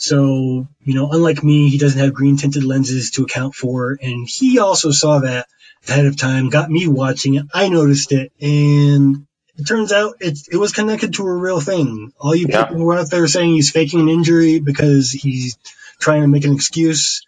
So, 0.00 0.66
you 0.80 0.94
know, 0.94 1.10
unlike 1.12 1.44
me, 1.44 1.68
he 1.68 1.76
doesn't 1.76 2.00
have 2.00 2.14
green 2.14 2.38
tinted 2.38 2.64
lenses 2.64 3.10
to 3.12 3.24
account 3.24 3.54
for, 3.54 3.98
and 4.00 4.26
he 4.26 4.58
also 4.58 4.92
saw 4.92 5.18
that 5.18 5.46
ahead 5.86 6.06
of 6.06 6.16
time, 6.16 6.48
got 6.48 6.70
me 6.70 6.88
watching 6.88 7.34
it, 7.34 7.44
I 7.52 7.68
noticed 7.68 8.10
it, 8.12 8.32
and 8.40 9.26
it 9.58 9.64
turns 9.66 9.92
out 9.92 10.14
it, 10.20 10.38
it 10.50 10.56
was 10.56 10.72
connected 10.72 11.12
to 11.14 11.26
a 11.26 11.34
real 11.34 11.60
thing. 11.60 12.14
All 12.18 12.34
you 12.34 12.46
Yeah. 12.48 12.64
people 12.64 12.78
who 12.78 12.90
are 12.90 12.98
out 12.98 13.10
there 13.10 13.26
saying 13.26 13.52
he's 13.52 13.72
faking 13.72 14.00
an 14.00 14.08
injury 14.08 14.58
because 14.58 15.10
he's 15.10 15.58
trying 15.98 16.22
to 16.22 16.28
make 16.28 16.46
an 16.46 16.54
excuse. 16.54 17.26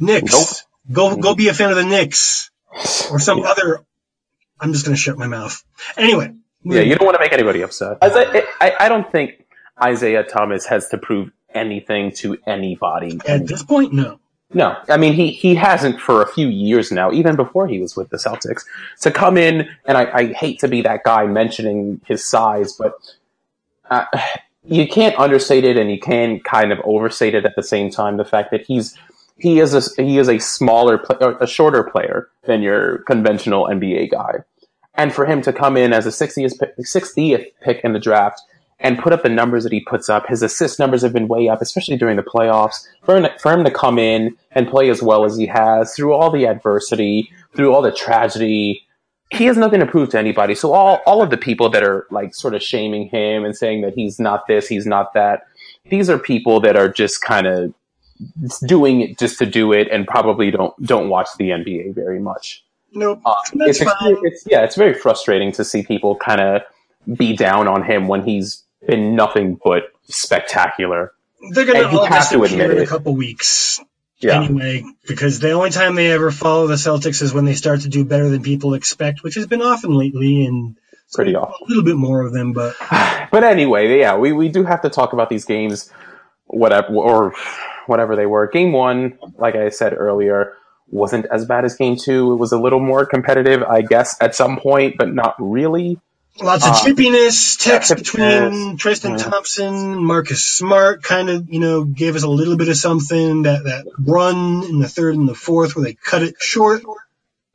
Knicks. 0.00 0.32
Nope. 0.32 0.48
Go 0.90 1.16
go 1.16 1.28
mm-hmm. 1.28 1.36
be 1.36 1.46
a 1.46 1.54
fan 1.54 1.70
of 1.70 1.76
the 1.76 1.84
Knicks 1.84 2.50
or 3.08 3.20
some 3.20 3.44
other. 3.44 3.84
I'm 4.58 4.72
just 4.72 4.84
gonna 4.84 4.96
shut 4.96 5.16
my 5.16 5.28
mouth. 5.28 5.62
Anyway. 5.96 6.34
Yeah, 6.64 6.80
you 6.80 6.96
don't 6.96 7.06
want 7.06 7.14
to 7.14 7.20
make 7.20 7.32
anybody 7.32 7.62
upset. 7.62 7.98
I, 8.02 8.44
I, 8.60 8.72
I 8.80 8.88
don't 8.88 9.10
think 9.12 9.46
Isaiah 9.80 10.24
Thomas 10.24 10.66
has 10.66 10.88
to 10.88 10.98
prove 10.98 11.30
anything 11.54 12.12
to 12.12 12.38
anybody. 12.46 13.18
At 13.26 13.46
this 13.46 13.62
point, 13.62 13.92
no. 13.92 14.18
No, 14.54 14.76
I 14.88 14.96
mean 14.96 15.12
he 15.12 15.30
he 15.30 15.54
hasn't 15.54 16.00
for 16.00 16.22
a 16.22 16.26
few 16.26 16.48
years 16.48 16.90
now, 16.90 17.12
even 17.12 17.36
before 17.36 17.68
he 17.68 17.80
was 17.80 17.96
with 17.96 18.08
the 18.08 18.16
Celtics. 18.16 18.64
To 19.02 19.10
come 19.10 19.36
in, 19.36 19.68
and 19.84 19.98
I, 19.98 20.10
I 20.10 20.32
hate 20.32 20.60
to 20.60 20.68
be 20.68 20.80
that 20.82 21.04
guy 21.04 21.26
mentioning 21.26 22.00
his 22.06 22.26
size, 22.26 22.72
but 22.72 22.94
uh, 23.90 24.06
you 24.64 24.88
can't 24.88 25.18
understate 25.18 25.64
it, 25.64 25.76
and 25.76 25.90
you 25.90 26.00
can 26.00 26.40
kind 26.40 26.72
of 26.72 26.78
overstate 26.84 27.34
it 27.34 27.44
at 27.44 27.56
the 27.56 27.62
same 27.62 27.90
time. 27.90 28.16
The 28.16 28.24
fact 28.24 28.50
that 28.52 28.64
he's 28.64 28.96
he 29.36 29.60
is 29.60 29.74
a 29.74 30.02
he 30.02 30.16
is 30.16 30.28
a 30.28 30.38
smaller, 30.38 30.96
pla- 30.96 31.18
or 31.20 31.38
a 31.42 31.46
shorter 31.46 31.84
player 31.84 32.28
than 32.44 32.62
your 32.62 32.98
conventional 32.98 33.66
NBA 33.66 34.10
guy, 34.10 34.44
and 34.94 35.12
for 35.12 35.26
him 35.26 35.42
to 35.42 35.52
come 35.52 35.76
in 35.76 35.92
as 35.92 36.06
a 36.06 36.10
60th 36.10 36.58
60th 36.80 37.46
pick 37.60 37.84
in 37.84 37.92
the 37.92 38.00
draft 38.00 38.40
and 38.80 38.98
put 38.98 39.12
up 39.12 39.22
the 39.22 39.28
numbers 39.28 39.64
that 39.64 39.72
he 39.72 39.80
puts 39.80 40.08
up. 40.08 40.26
His 40.28 40.42
assist 40.42 40.78
numbers 40.78 41.02
have 41.02 41.12
been 41.12 41.28
way 41.28 41.48
up, 41.48 41.60
especially 41.60 41.96
during 41.96 42.16
the 42.16 42.22
playoffs. 42.22 42.86
For 43.02 43.16
him, 43.16 43.26
for 43.40 43.52
him 43.52 43.64
to 43.64 43.70
come 43.70 43.98
in 43.98 44.36
and 44.52 44.68
play 44.68 44.88
as 44.88 45.02
well 45.02 45.24
as 45.24 45.36
he 45.36 45.46
has 45.46 45.94
through 45.94 46.12
all 46.12 46.30
the 46.30 46.46
adversity, 46.46 47.30
through 47.56 47.74
all 47.74 47.82
the 47.82 47.92
tragedy, 47.92 48.84
he 49.30 49.44
has 49.44 49.56
nothing 49.56 49.80
to 49.80 49.86
prove 49.86 50.10
to 50.10 50.18
anybody. 50.18 50.54
So 50.54 50.72
all, 50.72 51.00
all 51.06 51.22
of 51.22 51.30
the 51.30 51.36
people 51.36 51.68
that 51.70 51.82
are 51.82 52.06
like 52.10 52.34
sort 52.34 52.54
of 52.54 52.62
shaming 52.62 53.08
him 53.08 53.44
and 53.44 53.56
saying 53.56 53.82
that 53.82 53.94
he's 53.94 54.18
not 54.18 54.46
this, 54.46 54.68
he's 54.68 54.86
not 54.86 55.12
that, 55.14 55.46
these 55.90 56.08
are 56.08 56.18
people 56.18 56.60
that 56.60 56.76
are 56.76 56.88
just 56.88 57.20
kind 57.22 57.46
of 57.46 57.74
doing 58.66 59.00
it 59.00 59.18
just 59.18 59.38
to 59.38 59.46
do 59.46 59.72
it 59.72 59.88
and 59.90 60.06
probably 60.06 60.50
don't 60.50 60.74
don't 60.82 61.08
watch 61.08 61.28
the 61.38 61.50
NBA 61.50 61.94
very 61.94 62.18
much. 62.18 62.64
Nope. 62.92 63.20
Uh, 63.24 63.34
it's, 63.54 63.80
it's 63.80 64.44
yeah, 64.46 64.64
it's 64.64 64.76
very 64.76 64.94
frustrating 64.94 65.52
to 65.52 65.64
see 65.64 65.82
people 65.82 66.16
kind 66.16 66.40
of 66.40 66.62
be 67.16 67.36
down 67.36 67.68
on 67.68 67.84
him 67.84 68.08
when 68.08 68.22
he's 68.22 68.64
been 68.88 69.14
nothing 69.14 69.60
but 69.62 69.92
spectacular. 70.08 71.12
They're 71.52 71.66
gonna 71.66 71.96
all 71.96 72.06
have 72.06 72.30
to 72.30 72.42
admit 72.42 72.72
in 72.72 72.78
a 72.78 72.86
couple 72.86 73.14
weeks. 73.14 73.80
Yeah, 74.20 74.42
Anyway, 74.42 74.82
because 75.06 75.38
the 75.38 75.52
only 75.52 75.70
time 75.70 75.94
they 75.94 76.10
ever 76.10 76.32
follow 76.32 76.66
the 76.66 76.74
Celtics 76.74 77.22
is 77.22 77.32
when 77.32 77.44
they 77.44 77.54
start 77.54 77.82
to 77.82 77.88
do 77.88 78.04
better 78.04 78.28
than 78.28 78.42
people 78.42 78.74
expect, 78.74 79.22
which 79.22 79.36
has 79.36 79.46
been 79.46 79.62
often 79.62 79.94
lately, 79.94 80.44
and 80.44 80.76
pretty 81.12 81.36
often 81.36 81.54
a 81.60 81.68
little 81.68 81.84
bit 81.84 81.94
more 81.94 82.22
of 82.22 82.32
them. 82.32 82.52
But 82.52 82.74
But 83.30 83.44
anyway, 83.44 83.98
yeah, 84.00 84.16
we, 84.16 84.32
we 84.32 84.48
do 84.48 84.64
have 84.64 84.82
to 84.82 84.90
talk 84.90 85.12
about 85.12 85.28
these 85.28 85.44
games, 85.44 85.92
whatever 86.46 86.94
or 86.94 87.34
whatever 87.86 88.16
they 88.16 88.26
were. 88.26 88.48
Game 88.48 88.72
one, 88.72 89.18
like 89.36 89.54
I 89.54 89.68
said 89.68 89.94
earlier, 89.96 90.54
wasn't 90.88 91.26
as 91.30 91.44
bad 91.44 91.64
as 91.64 91.76
game 91.76 91.96
two. 91.96 92.32
It 92.32 92.36
was 92.36 92.50
a 92.50 92.58
little 92.58 92.80
more 92.80 93.06
competitive, 93.06 93.62
I 93.62 93.82
guess, 93.82 94.16
at 94.20 94.34
some 94.34 94.58
point, 94.58 94.96
but 94.98 95.14
not 95.14 95.36
really. 95.38 96.00
Lots 96.42 96.66
of 96.66 96.72
Uh, 96.72 96.74
chippiness, 96.74 97.58
text 97.62 97.90
yeah, 97.90 97.96
between 97.96 98.76
Tristan 98.78 99.12
yeah. 99.12 99.18
Thompson, 99.18 100.04
Marcus 100.04 100.44
Smart, 100.44 101.02
kind 101.02 101.30
of, 101.30 101.48
you 101.50 101.60
know, 101.60 101.84
gave 101.84 102.16
us 102.16 102.24
a 102.24 102.28
little 102.28 102.56
bit 102.56 102.68
of 102.68 102.76
something. 102.76 103.42
That 103.44 103.64
that 103.64 103.86
run 103.98 104.64
in 104.64 104.80
the 104.80 104.88
third 104.88 105.16
and 105.16 105.28
the 105.28 105.34
fourth 105.34 105.76
where 105.76 105.84
they 105.84 105.94
cut 105.94 106.22
it 106.22 106.36
short. 106.40 106.82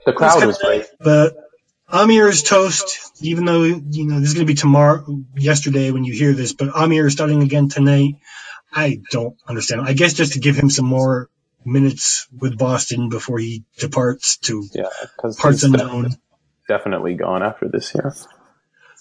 The 0.05 0.13
crowd 0.13 0.45
was 0.45 0.57
great. 0.59 0.79
nice, 0.79 0.89
But 0.99 1.35
Amir 1.89 2.27
is 2.29 2.43
toast, 2.43 3.13
even 3.21 3.45
though, 3.45 3.63
you 3.63 4.07
know, 4.07 4.19
this 4.19 4.29
is 4.29 4.35
going 4.35 4.47
to 4.47 4.51
be 4.51 4.57
tomorrow, 4.57 5.05
yesterday 5.37 5.91
when 5.91 6.03
you 6.03 6.13
hear 6.13 6.33
this, 6.33 6.53
but 6.53 6.69
Amir 6.75 7.07
is 7.07 7.13
starting 7.13 7.43
again 7.43 7.69
tonight. 7.69 8.15
I 8.73 9.01
don't 9.11 9.37
understand. 9.47 9.81
I 9.81 9.93
guess 9.93 10.13
just 10.13 10.33
to 10.33 10.39
give 10.39 10.55
him 10.57 10.69
some 10.69 10.85
more 10.87 11.29
minutes 11.65 12.27
with 12.37 12.57
Boston 12.57 13.09
before 13.09 13.39
he 13.39 13.65
departs 13.79 14.37
to 14.39 14.65
Yeah, 14.73 14.89
parts 15.39 15.63
unknown. 15.63 16.17
definitely 16.67 17.15
gone 17.15 17.43
after 17.43 17.69
this 17.69 17.93
year. 17.95 18.15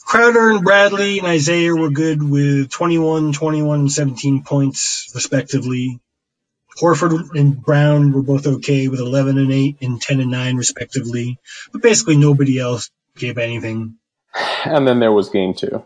Crowder 0.04 0.50
and 0.50 0.64
Bradley 0.64 1.18
and 1.18 1.26
Isaiah 1.26 1.74
were 1.74 1.90
good 1.90 2.22
with 2.22 2.70
21, 2.70 3.32
21, 3.32 3.80
and 3.80 3.92
17 3.92 4.42
points, 4.42 5.10
respectively. 5.14 6.00
Horford 6.80 7.34
and 7.38 7.60
Brown 7.62 8.12
were 8.12 8.22
both 8.22 8.46
okay 8.46 8.88
with 8.88 9.00
11 9.00 9.38
and 9.38 9.52
8 9.52 9.76
and 9.82 10.00
10 10.00 10.20
and 10.20 10.30
9, 10.30 10.56
respectively. 10.56 11.38
But 11.72 11.82
basically, 11.82 12.16
nobody 12.16 12.58
else 12.58 12.90
gave 13.16 13.38
anything. 13.38 13.96
And 14.64 14.86
then 14.86 15.00
there 15.00 15.12
was 15.12 15.28
game 15.28 15.54
two. 15.54 15.84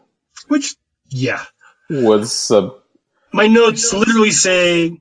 Which, 0.49 0.77
yeah. 1.09 1.45
Was 1.91 2.51
uh, 2.51 2.71
My 3.33 3.47
notes 3.49 3.93
literally 3.93 4.31
say, 4.31 5.01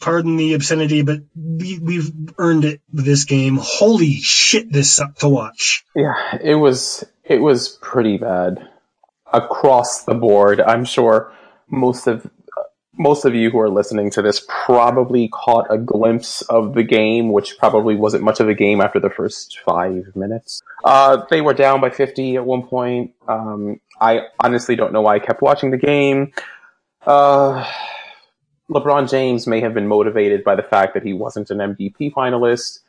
pardon 0.00 0.36
the 0.36 0.54
obscenity, 0.54 1.02
but 1.02 1.20
we, 1.34 1.78
we've 1.78 2.10
earned 2.38 2.64
it 2.64 2.80
with 2.92 3.04
this 3.04 3.24
game. 3.24 3.58
Holy 3.60 4.14
shit, 4.14 4.72
this 4.72 4.92
sucked 4.92 5.20
to 5.20 5.28
watch. 5.28 5.84
yeah, 5.94 6.38
it 6.42 6.54
was 6.54 7.04
it 7.28 7.38
was 7.38 7.78
pretty 7.80 8.16
bad 8.16 8.68
across 9.32 10.04
the 10.04 10.14
board. 10.14 10.60
I'm 10.60 10.84
sure 10.84 11.32
most 11.68 12.06
of 12.06 12.30
most 12.98 13.24
of 13.26 13.34
you 13.34 13.50
who 13.50 13.58
are 13.58 13.68
listening 13.68 14.10
to 14.10 14.22
this 14.22 14.44
probably 14.48 15.28
caught 15.28 15.66
a 15.68 15.76
glimpse 15.76 16.40
of 16.42 16.74
the 16.74 16.82
game, 16.82 17.30
which 17.30 17.58
probably 17.58 17.94
wasn't 17.94 18.22
much 18.22 18.40
of 18.40 18.48
a 18.48 18.54
game 18.54 18.80
after 18.80 18.98
the 18.98 19.10
first 19.10 19.58
five 19.60 20.14
minutes. 20.14 20.62
Uh, 20.82 21.22
they 21.28 21.42
were 21.42 21.52
down 21.52 21.80
by 21.80 21.90
50 21.90 22.36
at 22.36 22.46
one 22.46 22.62
point. 22.62 23.12
Um, 23.28 23.80
I 24.00 24.22
honestly 24.42 24.76
don't 24.76 24.92
know 24.92 25.02
why 25.02 25.16
I 25.16 25.18
kept 25.18 25.42
watching 25.42 25.70
the 25.72 25.76
game. 25.76 26.32
Uh, 27.06 27.70
LeBron 28.70 29.10
James 29.10 29.46
may 29.46 29.60
have 29.60 29.74
been 29.74 29.86
motivated 29.86 30.42
by 30.42 30.54
the 30.54 30.62
fact 30.62 30.94
that 30.94 31.02
he 31.02 31.12
wasn't 31.12 31.50
an 31.50 31.58
MVP 31.58 32.12
finalist. 32.12 32.80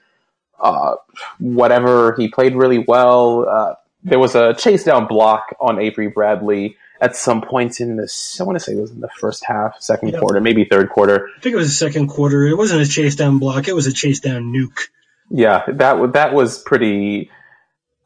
Uh, 0.59 0.95
whatever, 1.39 2.15
he 2.17 2.29
played 2.29 2.55
really 2.55 2.79
well. 2.79 3.77
There 4.09 4.19
was 4.19 4.35
a 4.35 4.53
chase 4.53 4.83
down 4.83 5.07
block 5.07 5.55
on 5.59 5.79
Avery 5.79 6.07
Bradley 6.07 6.77
at 6.99 7.15
some 7.15 7.41
point 7.41 7.79
in 7.79 7.97
this. 7.97 8.39
I 8.39 8.43
want 8.43 8.57
to 8.57 8.63
say 8.63 8.71
it 8.73 8.79
was 8.81 8.91
in 8.91 9.01
the 9.01 9.09
first 9.19 9.43
half, 9.45 9.75
second 9.81 10.09
Yeah. 10.13 10.19
quarter, 10.19 10.39
maybe 10.41 10.63
third 10.65 10.89
quarter. 10.89 11.27
I 11.37 11.41
think 11.41 11.53
it 11.53 11.57
was 11.57 11.67
the 11.67 11.73
second 11.73 12.07
quarter. 12.07 12.47
It 12.47 12.57
wasn't 12.57 12.81
a 12.81 12.87
chase 12.87 13.15
down 13.15 13.37
block, 13.39 13.67
it 13.67 13.75
was 13.75 13.85
a 13.87 13.93
chase 13.93 14.19
down 14.19 14.51
nuke. 14.53 14.87
Yeah, 15.29 15.63
that 15.67 16.13
that 16.13 16.33
was 16.33 16.57
pretty 16.57 17.29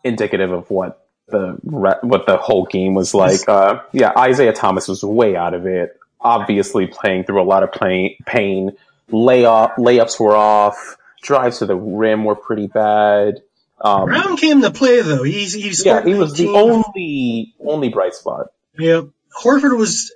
indicative 0.03 0.51
of 0.51 0.69
what 0.71 1.05
the 1.27 1.57
what 1.61 2.25
the 2.25 2.37
whole 2.37 2.65
game 2.65 2.95
was 2.95 3.13
like. 3.13 3.47
Uh, 3.47 3.81
yeah, 3.91 4.11
Isaiah 4.17 4.53
Thomas 4.53 4.87
was 4.87 5.03
way 5.03 5.35
out 5.35 5.53
of 5.53 5.65
it. 5.67 5.97
Obviously, 6.19 6.87
playing 6.87 7.23
through 7.25 7.41
a 7.41 7.45
lot 7.45 7.63
of 7.63 7.71
pain. 7.71 8.15
pain. 8.25 8.71
Layoff 9.11 9.75
layups 9.77 10.19
were 10.19 10.35
off. 10.35 10.97
Drives 11.21 11.59
to 11.59 11.65
the 11.67 11.75
rim 11.75 12.23
were 12.25 12.35
pretty 12.35 12.67
bad. 12.67 13.41
Um, 13.83 14.05
Brown 14.05 14.37
came 14.37 14.61
to 14.61 14.71
play 14.71 15.01
though. 15.01 15.23
He's 15.23 15.53
he's 15.53 15.85
yeah, 15.85 16.03
he 16.03 16.13
was 16.13 16.33
the 16.35 16.49
only 16.49 17.55
only 17.59 17.89
bright 17.89 18.13
spot. 18.13 18.47
Yeah, 18.77 19.01
Horford 19.43 19.77
was 19.77 20.13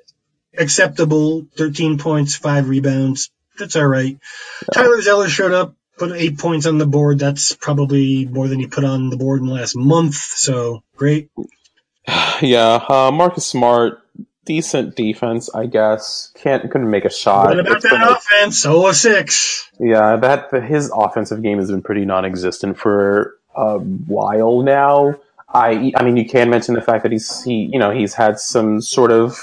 acceptable. 0.58 1.48
Thirteen 1.58 1.98
points, 1.98 2.36
five 2.36 2.70
rebounds. 2.70 3.32
That's 3.58 3.76
all 3.76 3.88
right. 3.88 4.18
Tyler 4.74 5.02
Zeller 5.02 5.30
showed 5.30 5.54
up, 5.54 5.76
put 5.98 6.12
eight 6.12 6.38
points 6.38 6.66
on 6.66 6.78
the 6.78 6.86
board. 6.86 7.20
That's 7.20 7.54
probably 7.56 8.26
more 8.26 8.48
than 8.48 8.60
he 8.60 8.68
put 8.68 8.84
on 8.84 9.10
the 9.10 9.18
board 9.18 9.40
in 9.42 9.48
the 9.48 9.54
last 9.54 9.76
month. 9.76 10.16
So 10.16 10.84
great. 10.96 11.30
Yeah, 12.42 12.84
uh, 12.90 13.12
Marcus 13.12 13.46
Smart, 13.48 14.00
decent 14.46 14.96
defense, 14.96 15.50
I 15.56 15.66
guess. 15.68 16.32
Can't 16.36 16.70
couldn't 16.70 16.90
make 16.90 17.06
a 17.06 17.10
shot. 17.10 17.48
What 17.48 17.60
about 17.60 17.76
It's 17.78 17.84
that 17.90 17.94
a- 18.10 18.16
offense? 18.18 18.66
Oh, 18.66 18.88
a 18.88 18.94
six. 18.94 19.72
Yeah, 19.80 20.18
that 20.18 20.54
his 20.66 20.92
offensive 20.94 21.42
game 21.42 21.58
has 21.60 21.72
been 21.72 21.82
pretty 21.82 22.04
non-existent 22.06 22.78
for 22.78 23.36
a 23.56 23.80
while 23.80 24.62
now. 24.62 25.16
I 25.54 25.94
I 25.96 26.04
mean, 26.04 26.18
you 26.18 26.26
can 26.26 26.50
mention 26.50 26.76
the 26.76 26.82
fact 26.82 27.04
that 27.04 27.12
he's 27.12 27.44
he 27.44 27.70
you 27.72 27.80
know 27.80 27.92
he's 27.92 28.14
had 28.14 28.40
some 28.40 28.82
sort 28.82 29.12
of 29.12 29.38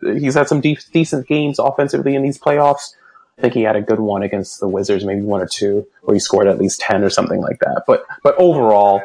he's 0.00 0.34
had 0.34 0.48
some 0.48 0.60
de- 0.60 0.78
decent 0.92 1.26
games 1.26 1.58
offensively 1.58 2.14
in 2.14 2.22
these 2.22 2.38
playoffs. 2.38 2.94
I 3.38 3.42
think 3.42 3.54
he 3.54 3.62
had 3.62 3.76
a 3.76 3.82
good 3.82 4.00
one 4.00 4.22
against 4.22 4.60
the 4.60 4.68
Wizards, 4.68 5.04
maybe 5.04 5.20
one 5.20 5.42
or 5.42 5.46
two, 5.46 5.86
where 6.02 6.14
he 6.14 6.20
scored 6.20 6.48
at 6.48 6.58
least 6.58 6.80
ten 6.80 7.04
or 7.04 7.10
something 7.10 7.40
like 7.40 7.58
that. 7.60 7.84
But 7.86 8.04
but 8.22 8.34
overall, 8.38 9.02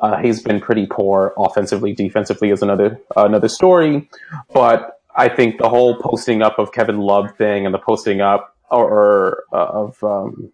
uh, 0.00 0.16
he's 0.18 0.42
been 0.42 0.60
pretty 0.60 0.86
poor 0.86 1.34
offensively. 1.36 1.92
Defensively 1.92 2.50
is 2.50 2.62
another 2.62 3.00
another 3.16 3.48
story. 3.48 4.08
But 4.52 5.00
I 5.14 5.28
think 5.28 5.58
the 5.58 5.68
whole 5.68 5.96
posting 5.96 6.42
up 6.42 6.58
of 6.58 6.72
Kevin 6.72 6.98
Love 6.98 7.36
thing 7.36 7.66
and 7.66 7.74
the 7.74 7.78
posting 7.78 8.20
up 8.20 8.56
or, 8.70 8.90
or 8.90 9.44
uh, 9.52 9.66
of 9.66 10.02
um, 10.02 10.52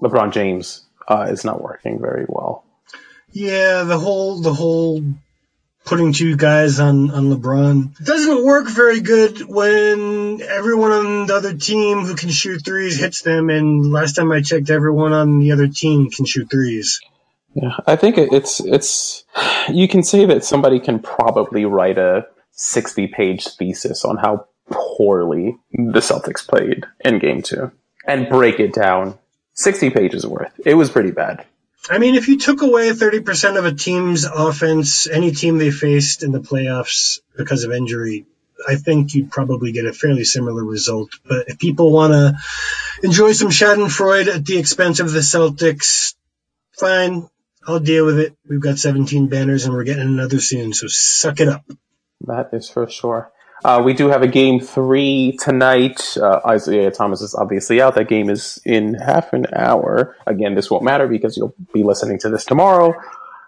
LeBron 0.00 0.32
James 0.32 0.84
uh, 1.08 1.26
is 1.30 1.44
not 1.44 1.62
working 1.62 2.00
very 2.00 2.26
well. 2.28 2.64
Yeah, 3.32 3.84
the 3.84 3.98
whole 3.98 4.40
the 4.40 4.52
whole 4.52 5.02
putting 5.84 6.12
two 6.12 6.36
guys 6.36 6.78
on 6.78 7.10
on 7.10 7.24
LeBron 7.30 8.04
doesn't 8.04 8.44
work 8.44 8.68
very 8.68 9.00
good 9.00 9.40
when 9.40 10.40
everyone 10.42 10.92
on 10.92 11.26
the 11.26 11.34
other 11.34 11.54
team 11.54 12.00
who 12.00 12.14
can 12.14 12.30
shoot 12.30 12.64
threes 12.64 13.00
hits 13.00 13.22
them. 13.22 13.50
And 13.50 13.90
last 13.90 14.14
time 14.14 14.30
I 14.30 14.42
checked, 14.42 14.70
everyone 14.70 15.12
on 15.12 15.38
the 15.38 15.52
other 15.52 15.68
team 15.68 16.10
can 16.10 16.24
shoot 16.24 16.50
threes. 16.50 17.00
Yeah, 17.54 17.76
I 17.86 17.96
think 17.96 18.16
it's 18.18 18.60
it's 18.60 19.24
you 19.68 19.88
can 19.88 20.02
say 20.02 20.24
that 20.26 20.44
somebody 20.44 20.78
can 20.78 20.98
probably 20.98 21.64
write 21.64 21.98
a 21.98 22.26
sixty-page 22.52 23.48
thesis 23.56 24.04
on 24.04 24.18
how 24.18 24.46
poorly 24.70 25.56
the 25.72 26.00
Celtics 26.00 26.46
played 26.46 26.86
in 27.00 27.18
Game 27.18 27.42
Two 27.42 27.72
and 28.06 28.28
break 28.28 28.60
it 28.60 28.72
down. 28.72 29.18
Sixty 29.54 29.90
pages 29.90 30.26
worth. 30.26 30.52
It 30.64 30.74
was 30.74 30.90
pretty 30.90 31.10
bad. 31.10 31.44
I 31.90 31.98
mean, 31.98 32.14
if 32.14 32.28
you 32.28 32.38
took 32.38 32.62
away 32.62 32.90
30% 32.90 33.58
of 33.58 33.64
a 33.64 33.74
team's 33.74 34.24
offense, 34.24 35.08
any 35.08 35.32
team 35.32 35.58
they 35.58 35.70
faced 35.70 36.22
in 36.22 36.30
the 36.30 36.40
playoffs 36.40 37.20
because 37.36 37.64
of 37.64 37.72
injury, 37.72 38.26
I 38.66 38.76
think 38.76 39.14
you'd 39.14 39.32
probably 39.32 39.72
get 39.72 39.86
a 39.86 39.92
fairly 39.92 40.24
similar 40.24 40.64
result. 40.64 41.10
But 41.26 41.48
if 41.48 41.58
people 41.58 41.90
want 41.90 42.12
to 42.12 42.36
enjoy 43.02 43.32
some 43.32 43.48
Schadenfreude 43.48 44.32
at 44.32 44.44
the 44.44 44.58
expense 44.58 45.00
of 45.00 45.12
the 45.12 45.20
Celtics, 45.20 46.14
fine. 46.78 47.28
I'll 47.66 47.80
deal 47.80 48.06
with 48.06 48.18
it. 48.18 48.36
We've 48.48 48.60
got 48.60 48.78
17 48.78 49.28
banners 49.28 49.64
and 49.64 49.74
we're 49.74 49.84
getting 49.84 50.02
another 50.02 50.40
soon, 50.40 50.72
so 50.72 50.86
suck 50.88 51.40
it 51.40 51.48
up. 51.48 51.64
That 52.22 52.50
is 52.52 52.68
for 52.70 52.88
sure. 52.88 53.32
Uh, 53.64 53.80
we 53.84 53.92
do 53.92 54.08
have 54.08 54.22
a 54.22 54.26
game 54.28 54.58
three 54.58 55.36
tonight. 55.40 56.16
Uh, 56.20 56.40
Isaiah 56.46 56.90
Thomas 56.90 57.20
is 57.20 57.34
obviously 57.34 57.80
out. 57.80 57.94
That 57.94 58.08
game 58.08 58.28
is 58.28 58.60
in 58.64 58.94
half 58.94 59.32
an 59.32 59.46
hour. 59.54 60.16
Again, 60.26 60.54
this 60.56 60.68
won't 60.70 60.82
matter 60.82 61.06
because 61.06 61.36
you'll 61.36 61.54
be 61.72 61.84
listening 61.84 62.18
to 62.20 62.28
this 62.28 62.44
tomorrow. 62.44 62.92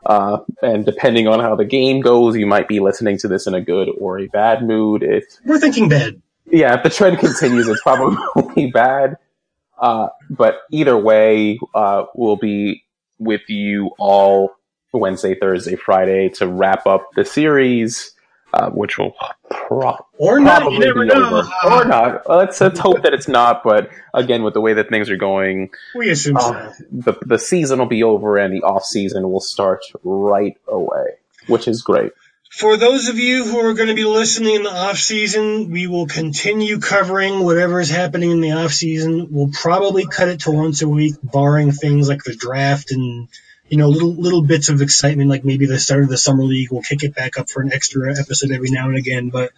Uh, 0.06 0.38
and 0.62 0.84
depending 0.84 1.26
on 1.26 1.40
how 1.40 1.56
the 1.56 1.64
game 1.64 2.00
goes, 2.00 2.36
you 2.36 2.46
might 2.46 2.68
be 2.68 2.78
listening 2.78 3.18
to 3.18 3.28
this 3.28 3.46
in 3.48 3.54
a 3.54 3.60
good 3.60 3.88
or 3.98 4.20
a 4.20 4.26
bad 4.28 4.62
mood. 4.62 5.02
If 5.02 5.24
We're 5.44 5.58
thinking 5.58 5.88
bad. 5.88 6.22
yeah, 6.46 6.74
if 6.76 6.84
the 6.84 6.90
trend 6.90 7.18
continues, 7.18 7.66
it's 7.66 7.82
probably 7.82 8.70
bad. 8.72 9.16
Uh, 9.76 10.08
but 10.30 10.60
either 10.70 10.96
way, 10.96 11.58
uh, 11.74 12.04
we'll 12.14 12.36
be 12.36 12.84
with 13.18 13.48
you 13.48 13.90
all 13.98 14.52
Wednesday, 14.92 15.34
Thursday, 15.34 15.74
Friday 15.74 16.28
to 16.28 16.46
wrap 16.46 16.86
up 16.86 17.08
the 17.16 17.24
series, 17.24 18.12
uh, 18.52 18.70
which 18.70 18.96
will 18.96 19.14
pro- 19.68 20.04
Or 20.18 20.40
not, 20.40 20.70
you 20.72 20.78
never 20.78 21.04
know. 21.04 21.38
over. 21.38 21.50
Or 21.64 21.84
not. 21.84 22.28
Let's, 22.28 22.60
let's 22.60 22.78
hope 22.78 23.02
that 23.02 23.14
it's 23.14 23.28
not. 23.28 23.62
But 23.64 23.90
again, 24.12 24.42
with 24.42 24.54
the 24.54 24.60
way 24.60 24.74
that 24.74 24.88
things 24.88 25.10
are 25.10 25.16
going, 25.16 25.70
We 25.94 26.10
assume 26.10 26.38
so. 26.40 26.52
uh, 26.54 26.72
the 26.90 27.14
the 27.24 27.38
season 27.38 27.78
will 27.78 27.86
be 27.86 28.02
over 28.02 28.36
and 28.38 28.52
the 28.52 28.62
off 28.62 28.84
season 28.84 29.30
will 29.30 29.40
start 29.40 29.80
right 30.02 30.56
away, 30.68 31.06
which 31.46 31.68
is 31.68 31.82
great. 31.82 32.12
For 32.50 32.76
those 32.76 33.08
of 33.08 33.18
you 33.18 33.44
who 33.44 33.58
are 33.58 33.74
going 33.74 33.88
to 33.88 33.94
be 33.96 34.04
listening 34.04 34.54
in 34.54 34.62
the 34.62 34.70
off 34.72 34.98
season, 34.98 35.70
we 35.72 35.88
will 35.88 36.06
continue 36.06 36.78
covering 36.78 37.42
whatever 37.44 37.80
is 37.80 37.90
happening 37.90 38.30
in 38.30 38.40
the 38.40 38.52
off 38.52 38.70
season. 38.72 39.26
We'll 39.32 39.50
probably 39.52 40.06
cut 40.06 40.28
it 40.28 40.40
to 40.42 40.52
once 40.52 40.80
a 40.80 40.88
week, 40.88 41.16
barring 41.20 41.72
things 41.72 42.08
like 42.08 42.22
the 42.22 42.36
draft 42.36 42.92
and 42.92 43.26
you 43.74 43.78
know 43.78 43.88
little 43.88 44.14
little 44.14 44.42
bits 44.42 44.68
of 44.68 44.82
excitement, 44.82 45.28
like 45.28 45.44
maybe 45.44 45.66
the 45.66 45.80
start 45.80 46.04
of 46.04 46.08
the 46.08 46.16
summer 46.16 46.44
league. 46.44 46.70
We'll 46.70 46.82
kick 46.82 47.02
it 47.02 47.12
back 47.12 47.40
up 47.40 47.50
for 47.50 47.60
an 47.60 47.72
extra 47.72 48.16
episode 48.16 48.52
every 48.52 48.70
now 48.70 48.86
and 48.86 48.96
again, 48.96 49.30
but 49.30 49.50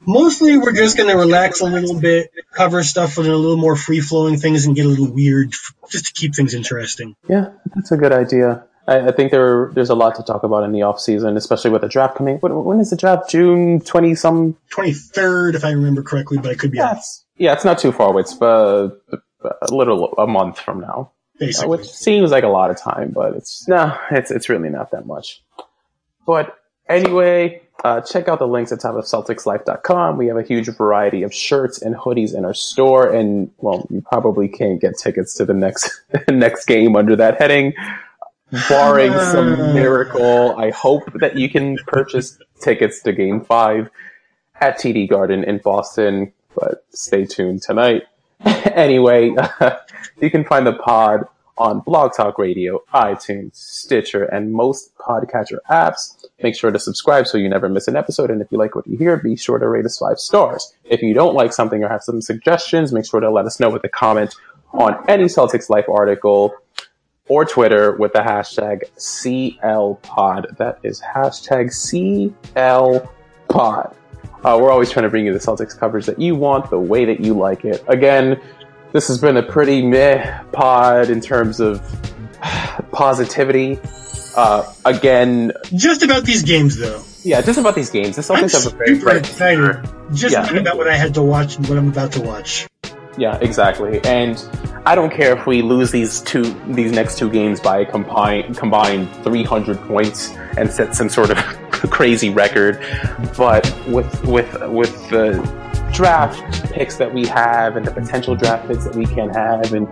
mostly 0.00 0.56
we're 0.56 0.72
just 0.72 0.96
going 0.96 1.10
to 1.10 1.16
relax 1.18 1.60
a 1.60 1.66
little 1.66 2.00
bit, 2.00 2.32
cover 2.54 2.82
stuff 2.82 3.18
with 3.18 3.26
a 3.26 3.36
little 3.36 3.58
more 3.58 3.76
free 3.76 4.00
flowing 4.00 4.38
things, 4.38 4.64
and 4.64 4.74
get 4.74 4.86
a 4.86 4.88
little 4.88 5.12
weird, 5.12 5.52
just 5.90 6.06
to 6.06 6.12
keep 6.14 6.34
things 6.34 6.54
interesting. 6.54 7.16
Yeah, 7.28 7.50
that's 7.74 7.92
a 7.92 7.98
good 7.98 8.12
idea. 8.12 8.64
I, 8.88 9.08
I 9.08 9.12
think 9.12 9.30
there 9.30 9.70
there's 9.74 9.90
a 9.90 9.94
lot 9.94 10.14
to 10.14 10.22
talk 10.22 10.42
about 10.42 10.64
in 10.64 10.72
the 10.72 10.80
off 10.80 10.98
season, 10.98 11.36
especially 11.36 11.70
with 11.70 11.82
the 11.82 11.88
draft 11.88 12.16
coming. 12.16 12.38
When, 12.38 12.64
when 12.64 12.80
is 12.80 12.88
the 12.88 12.96
draft? 12.96 13.28
June 13.28 13.82
twenty 13.82 14.14
some. 14.14 14.56
Twenty 14.70 14.94
third, 14.94 15.54
if 15.54 15.66
I 15.66 15.72
remember 15.72 16.02
correctly, 16.02 16.38
but 16.38 16.50
I 16.50 16.54
could 16.54 16.70
be 16.70 16.78
yeah, 16.78 16.92
off. 16.92 16.96
It's, 16.96 17.26
yeah, 17.36 17.52
it's 17.52 17.66
not 17.66 17.78
too 17.78 17.92
far 17.92 18.08
away. 18.08 18.22
It's 18.22 18.40
uh, 18.40 18.88
a 19.42 19.74
little 19.74 20.14
a 20.16 20.26
month 20.26 20.58
from 20.58 20.80
now, 20.80 21.12
Basically, 21.40 21.70
which 21.70 21.88
seems 21.88 22.30
like 22.30 22.44
a 22.44 22.48
lot 22.48 22.70
of 22.70 22.78
time, 22.78 23.10
but 23.10 23.34
it's 23.34 23.66
no, 23.66 23.98
it's 24.10 24.30
it's 24.30 24.50
really 24.50 24.68
not 24.68 24.90
that 24.90 25.06
much. 25.06 25.42
But 26.26 26.54
anyway, 26.88 27.62
uh, 27.82 28.02
check 28.02 28.28
out 28.28 28.38
the 28.38 28.46
links 28.46 28.72
at 28.72 28.80
topofcelticslife.com. 28.80 30.18
We 30.18 30.26
have 30.26 30.36
a 30.36 30.42
huge 30.42 30.68
variety 30.68 31.22
of 31.22 31.32
shirts 31.32 31.80
and 31.80 31.94
hoodies 31.96 32.36
in 32.36 32.44
our 32.44 32.52
store, 32.52 33.10
and 33.10 33.50
well, 33.58 33.86
you 33.90 34.02
probably 34.02 34.48
can't 34.48 34.80
get 34.80 34.98
tickets 34.98 35.34
to 35.36 35.46
the 35.46 35.54
next 35.54 36.02
next 36.28 36.66
game 36.66 36.94
under 36.94 37.16
that 37.16 37.40
heading. 37.40 37.72
Barring 38.68 39.12
some 39.12 39.56
miracle, 39.74 40.54
I 40.58 40.70
hope 40.70 41.04
that 41.20 41.36
you 41.36 41.48
can 41.48 41.78
purchase 41.86 42.38
tickets 42.60 43.00
to 43.04 43.12
Game 43.14 43.40
Five 43.40 43.88
at 44.60 44.78
TD 44.78 45.08
Garden 45.08 45.42
in 45.44 45.58
Boston. 45.58 46.32
But 46.54 46.84
stay 46.90 47.24
tuned 47.24 47.62
tonight. 47.62 48.02
anyway, 48.74 49.34
you 50.20 50.30
can 50.30 50.44
find 50.44 50.66
the 50.66 50.72
pod 50.72 51.26
on 51.58 51.80
Blog 51.80 52.12
Talk 52.16 52.38
Radio, 52.38 52.82
iTunes, 52.94 53.54
Stitcher, 53.54 54.24
and 54.24 54.52
most 54.52 54.96
podcatcher 54.96 55.58
apps. 55.70 56.24
Make 56.42 56.56
sure 56.56 56.70
to 56.70 56.78
subscribe 56.78 57.26
so 57.26 57.36
you 57.36 57.50
never 57.50 57.68
miss 57.68 57.86
an 57.86 57.96
episode. 57.96 58.30
And 58.30 58.40
if 58.40 58.50
you 58.50 58.56
like 58.56 58.74
what 58.74 58.86
you 58.86 58.96
hear, 58.96 59.18
be 59.18 59.36
sure 59.36 59.58
to 59.58 59.68
rate 59.68 59.84
us 59.84 59.98
five 59.98 60.18
stars. 60.18 60.72
If 60.84 61.02
you 61.02 61.12
don't 61.12 61.34
like 61.34 61.52
something 61.52 61.84
or 61.84 61.88
have 61.88 62.02
some 62.02 62.22
suggestions, 62.22 62.92
make 62.92 63.04
sure 63.04 63.20
to 63.20 63.30
let 63.30 63.44
us 63.44 63.60
know 63.60 63.68
with 63.68 63.84
a 63.84 63.90
comment 63.90 64.34
on 64.72 65.04
any 65.06 65.24
Celtics 65.24 65.68
Life 65.68 65.86
article 65.88 66.54
or 67.28 67.44
Twitter 67.44 67.92
with 67.96 68.14
the 68.14 68.20
hashtag 68.20 68.84
CLPod. 68.96 70.56
That 70.56 70.78
is 70.82 71.02
hashtag 71.02 71.70
CLPod. 73.50 73.94
Uh, 74.44 74.58
we're 74.60 74.70
always 74.70 74.90
trying 74.90 75.02
to 75.04 75.10
bring 75.10 75.26
you 75.26 75.32
the 75.32 75.38
Celtics 75.38 75.78
coverage 75.78 76.06
that 76.06 76.18
you 76.18 76.34
want, 76.34 76.70
the 76.70 76.78
way 76.78 77.04
that 77.04 77.20
you 77.20 77.34
like 77.34 77.64
it. 77.64 77.84
Again, 77.88 78.40
this 78.92 79.08
has 79.08 79.18
been 79.20 79.36
a 79.36 79.42
pretty 79.42 79.86
meh 79.86 80.42
pod 80.52 81.10
in 81.10 81.20
terms 81.20 81.60
of 81.60 81.80
positivity. 82.92 83.78
Uh, 84.36 84.72
again, 84.84 85.52
just 85.74 86.02
about 86.02 86.24
these 86.24 86.42
games, 86.42 86.76
though. 86.76 87.02
Yeah, 87.22 87.42
just 87.42 87.58
about 87.58 87.74
these 87.74 87.90
games. 87.90 88.16
The 88.16 88.32
I'm 88.32 88.44
Celtics 88.44 88.64
have 88.64 88.72
a 88.72 88.76
very 88.76 88.98
super 88.98 89.16
excited. 89.16 89.90
Just 90.14 90.32
Yeah. 90.32 90.56
about 90.56 90.76
what 90.78 90.88
I 90.88 90.96
had 90.96 91.14
to 91.14 91.22
watch 91.22 91.56
and 91.56 91.68
what 91.68 91.76
I'm 91.76 91.88
about 91.88 92.12
to 92.12 92.22
watch. 92.22 92.66
Yeah, 93.18 93.36
exactly. 93.42 94.00
And 94.04 94.42
I 94.86 94.94
don't 94.94 95.12
care 95.12 95.36
if 95.36 95.46
we 95.46 95.60
lose 95.62 95.90
these 95.90 96.20
two, 96.22 96.44
these 96.68 96.92
next 96.92 97.18
two 97.18 97.28
games 97.28 97.60
by 97.60 97.80
a 97.80 97.84
combined 97.84 98.56
combined 98.56 99.10
300 99.24 99.78
points 99.82 100.30
and 100.56 100.70
set 100.70 100.94
some 100.94 101.08
sort 101.10 101.30
of 101.30 101.36
crazy 101.88 102.30
record. 102.30 102.80
But 103.36 103.64
with 103.86 104.24
with 104.24 104.52
with 104.68 105.10
the 105.10 105.34
draft 105.92 106.72
picks 106.72 106.96
that 106.96 107.12
we 107.12 107.26
have 107.26 107.76
and 107.76 107.86
the 107.86 107.90
potential 107.90 108.34
draft 108.34 108.68
picks 108.68 108.84
that 108.84 108.94
we 108.94 109.06
can 109.06 109.28
have, 109.30 109.72
and 109.72 109.86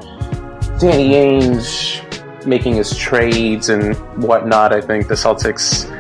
Danny 0.81 1.11
Ainge 1.11 2.05
making 2.47 2.75
his 2.75 2.97
trades 2.97 3.69
and 3.69 3.95
whatnot, 4.23 4.73
I 4.73 4.81
think 4.81 5.09
the 5.09 5.15
Celtics 5.15 5.91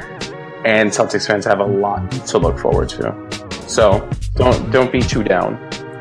and 0.64 0.91
Celtics 0.91 1.26
fans 1.26 1.45
have 1.45 1.61
a 1.61 1.66
lot 1.66 2.11
to 2.11 2.39
look 2.39 2.59
forward 2.59 2.89
to. 2.91 3.14
So 3.66 4.09
don't 4.34 4.70
don't 4.70 4.93
be 4.93 5.01
too 5.01 5.24
down 5.24 5.59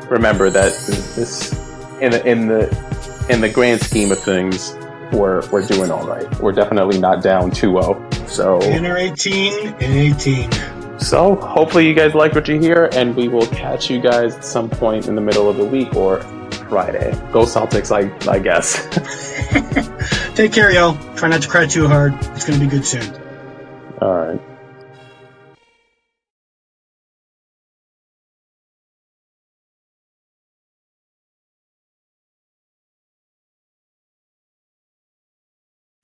remember 0.08 0.48
that 0.50 0.72
this 1.14 1.52
in 2.00 2.12
the 2.12 2.26
in 2.26 2.48
the 2.48 3.26
in 3.28 3.40
the 3.40 3.48
grand 3.48 3.80
scheme 3.80 4.10
of 4.10 4.18
things 4.18 4.74
we're 5.12 5.46
we're 5.50 5.66
doing 5.66 5.90
all 5.90 6.06
right 6.06 6.40
we're 6.40 6.52
definitely 6.52 6.98
not 6.98 7.22
down 7.22 7.50
2-0 7.50 8.07
so 8.28 8.60
Inner 8.62 8.96
18 8.96 9.68
and 9.74 9.82
18. 9.82 10.50
so 11.00 11.34
hopefully 11.36 11.86
you 11.88 11.94
guys 11.94 12.14
like 12.14 12.34
what 12.34 12.46
you 12.48 12.60
hear 12.60 12.88
and 12.92 13.16
we 13.16 13.28
will 13.28 13.46
catch 13.48 13.90
you 13.90 14.00
guys 14.00 14.36
at 14.36 14.44
some 14.44 14.68
point 14.68 15.08
in 15.08 15.14
the 15.14 15.20
middle 15.20 15.48
of 15.48 15.56
the 15.56 15.64
week 15.64 15.94
or 15.96 16.20
friday 16.68 17.10
go 17.32 17.42
celtics 17.42 17.90
i 17.90 18.30
i 18.30 18.38
guess 18.38 18.86
Take 20.34 20.52
care, 20.52 20.70
y'all. 20.70 20.96
Try 21.16 21.30
not 21.30 21.42
to 21.42 21.48
cry 21.48 21.66
too 21.66 21.88
hard. 21.88 22.14
It's 22.36 22.44
going 22.46 22.60
to 22.60 22.64
be 22.64 22.70
good 22.70 22.86
soon. 22.86 23.02
all 24.00 24.14
right 24.14 24.40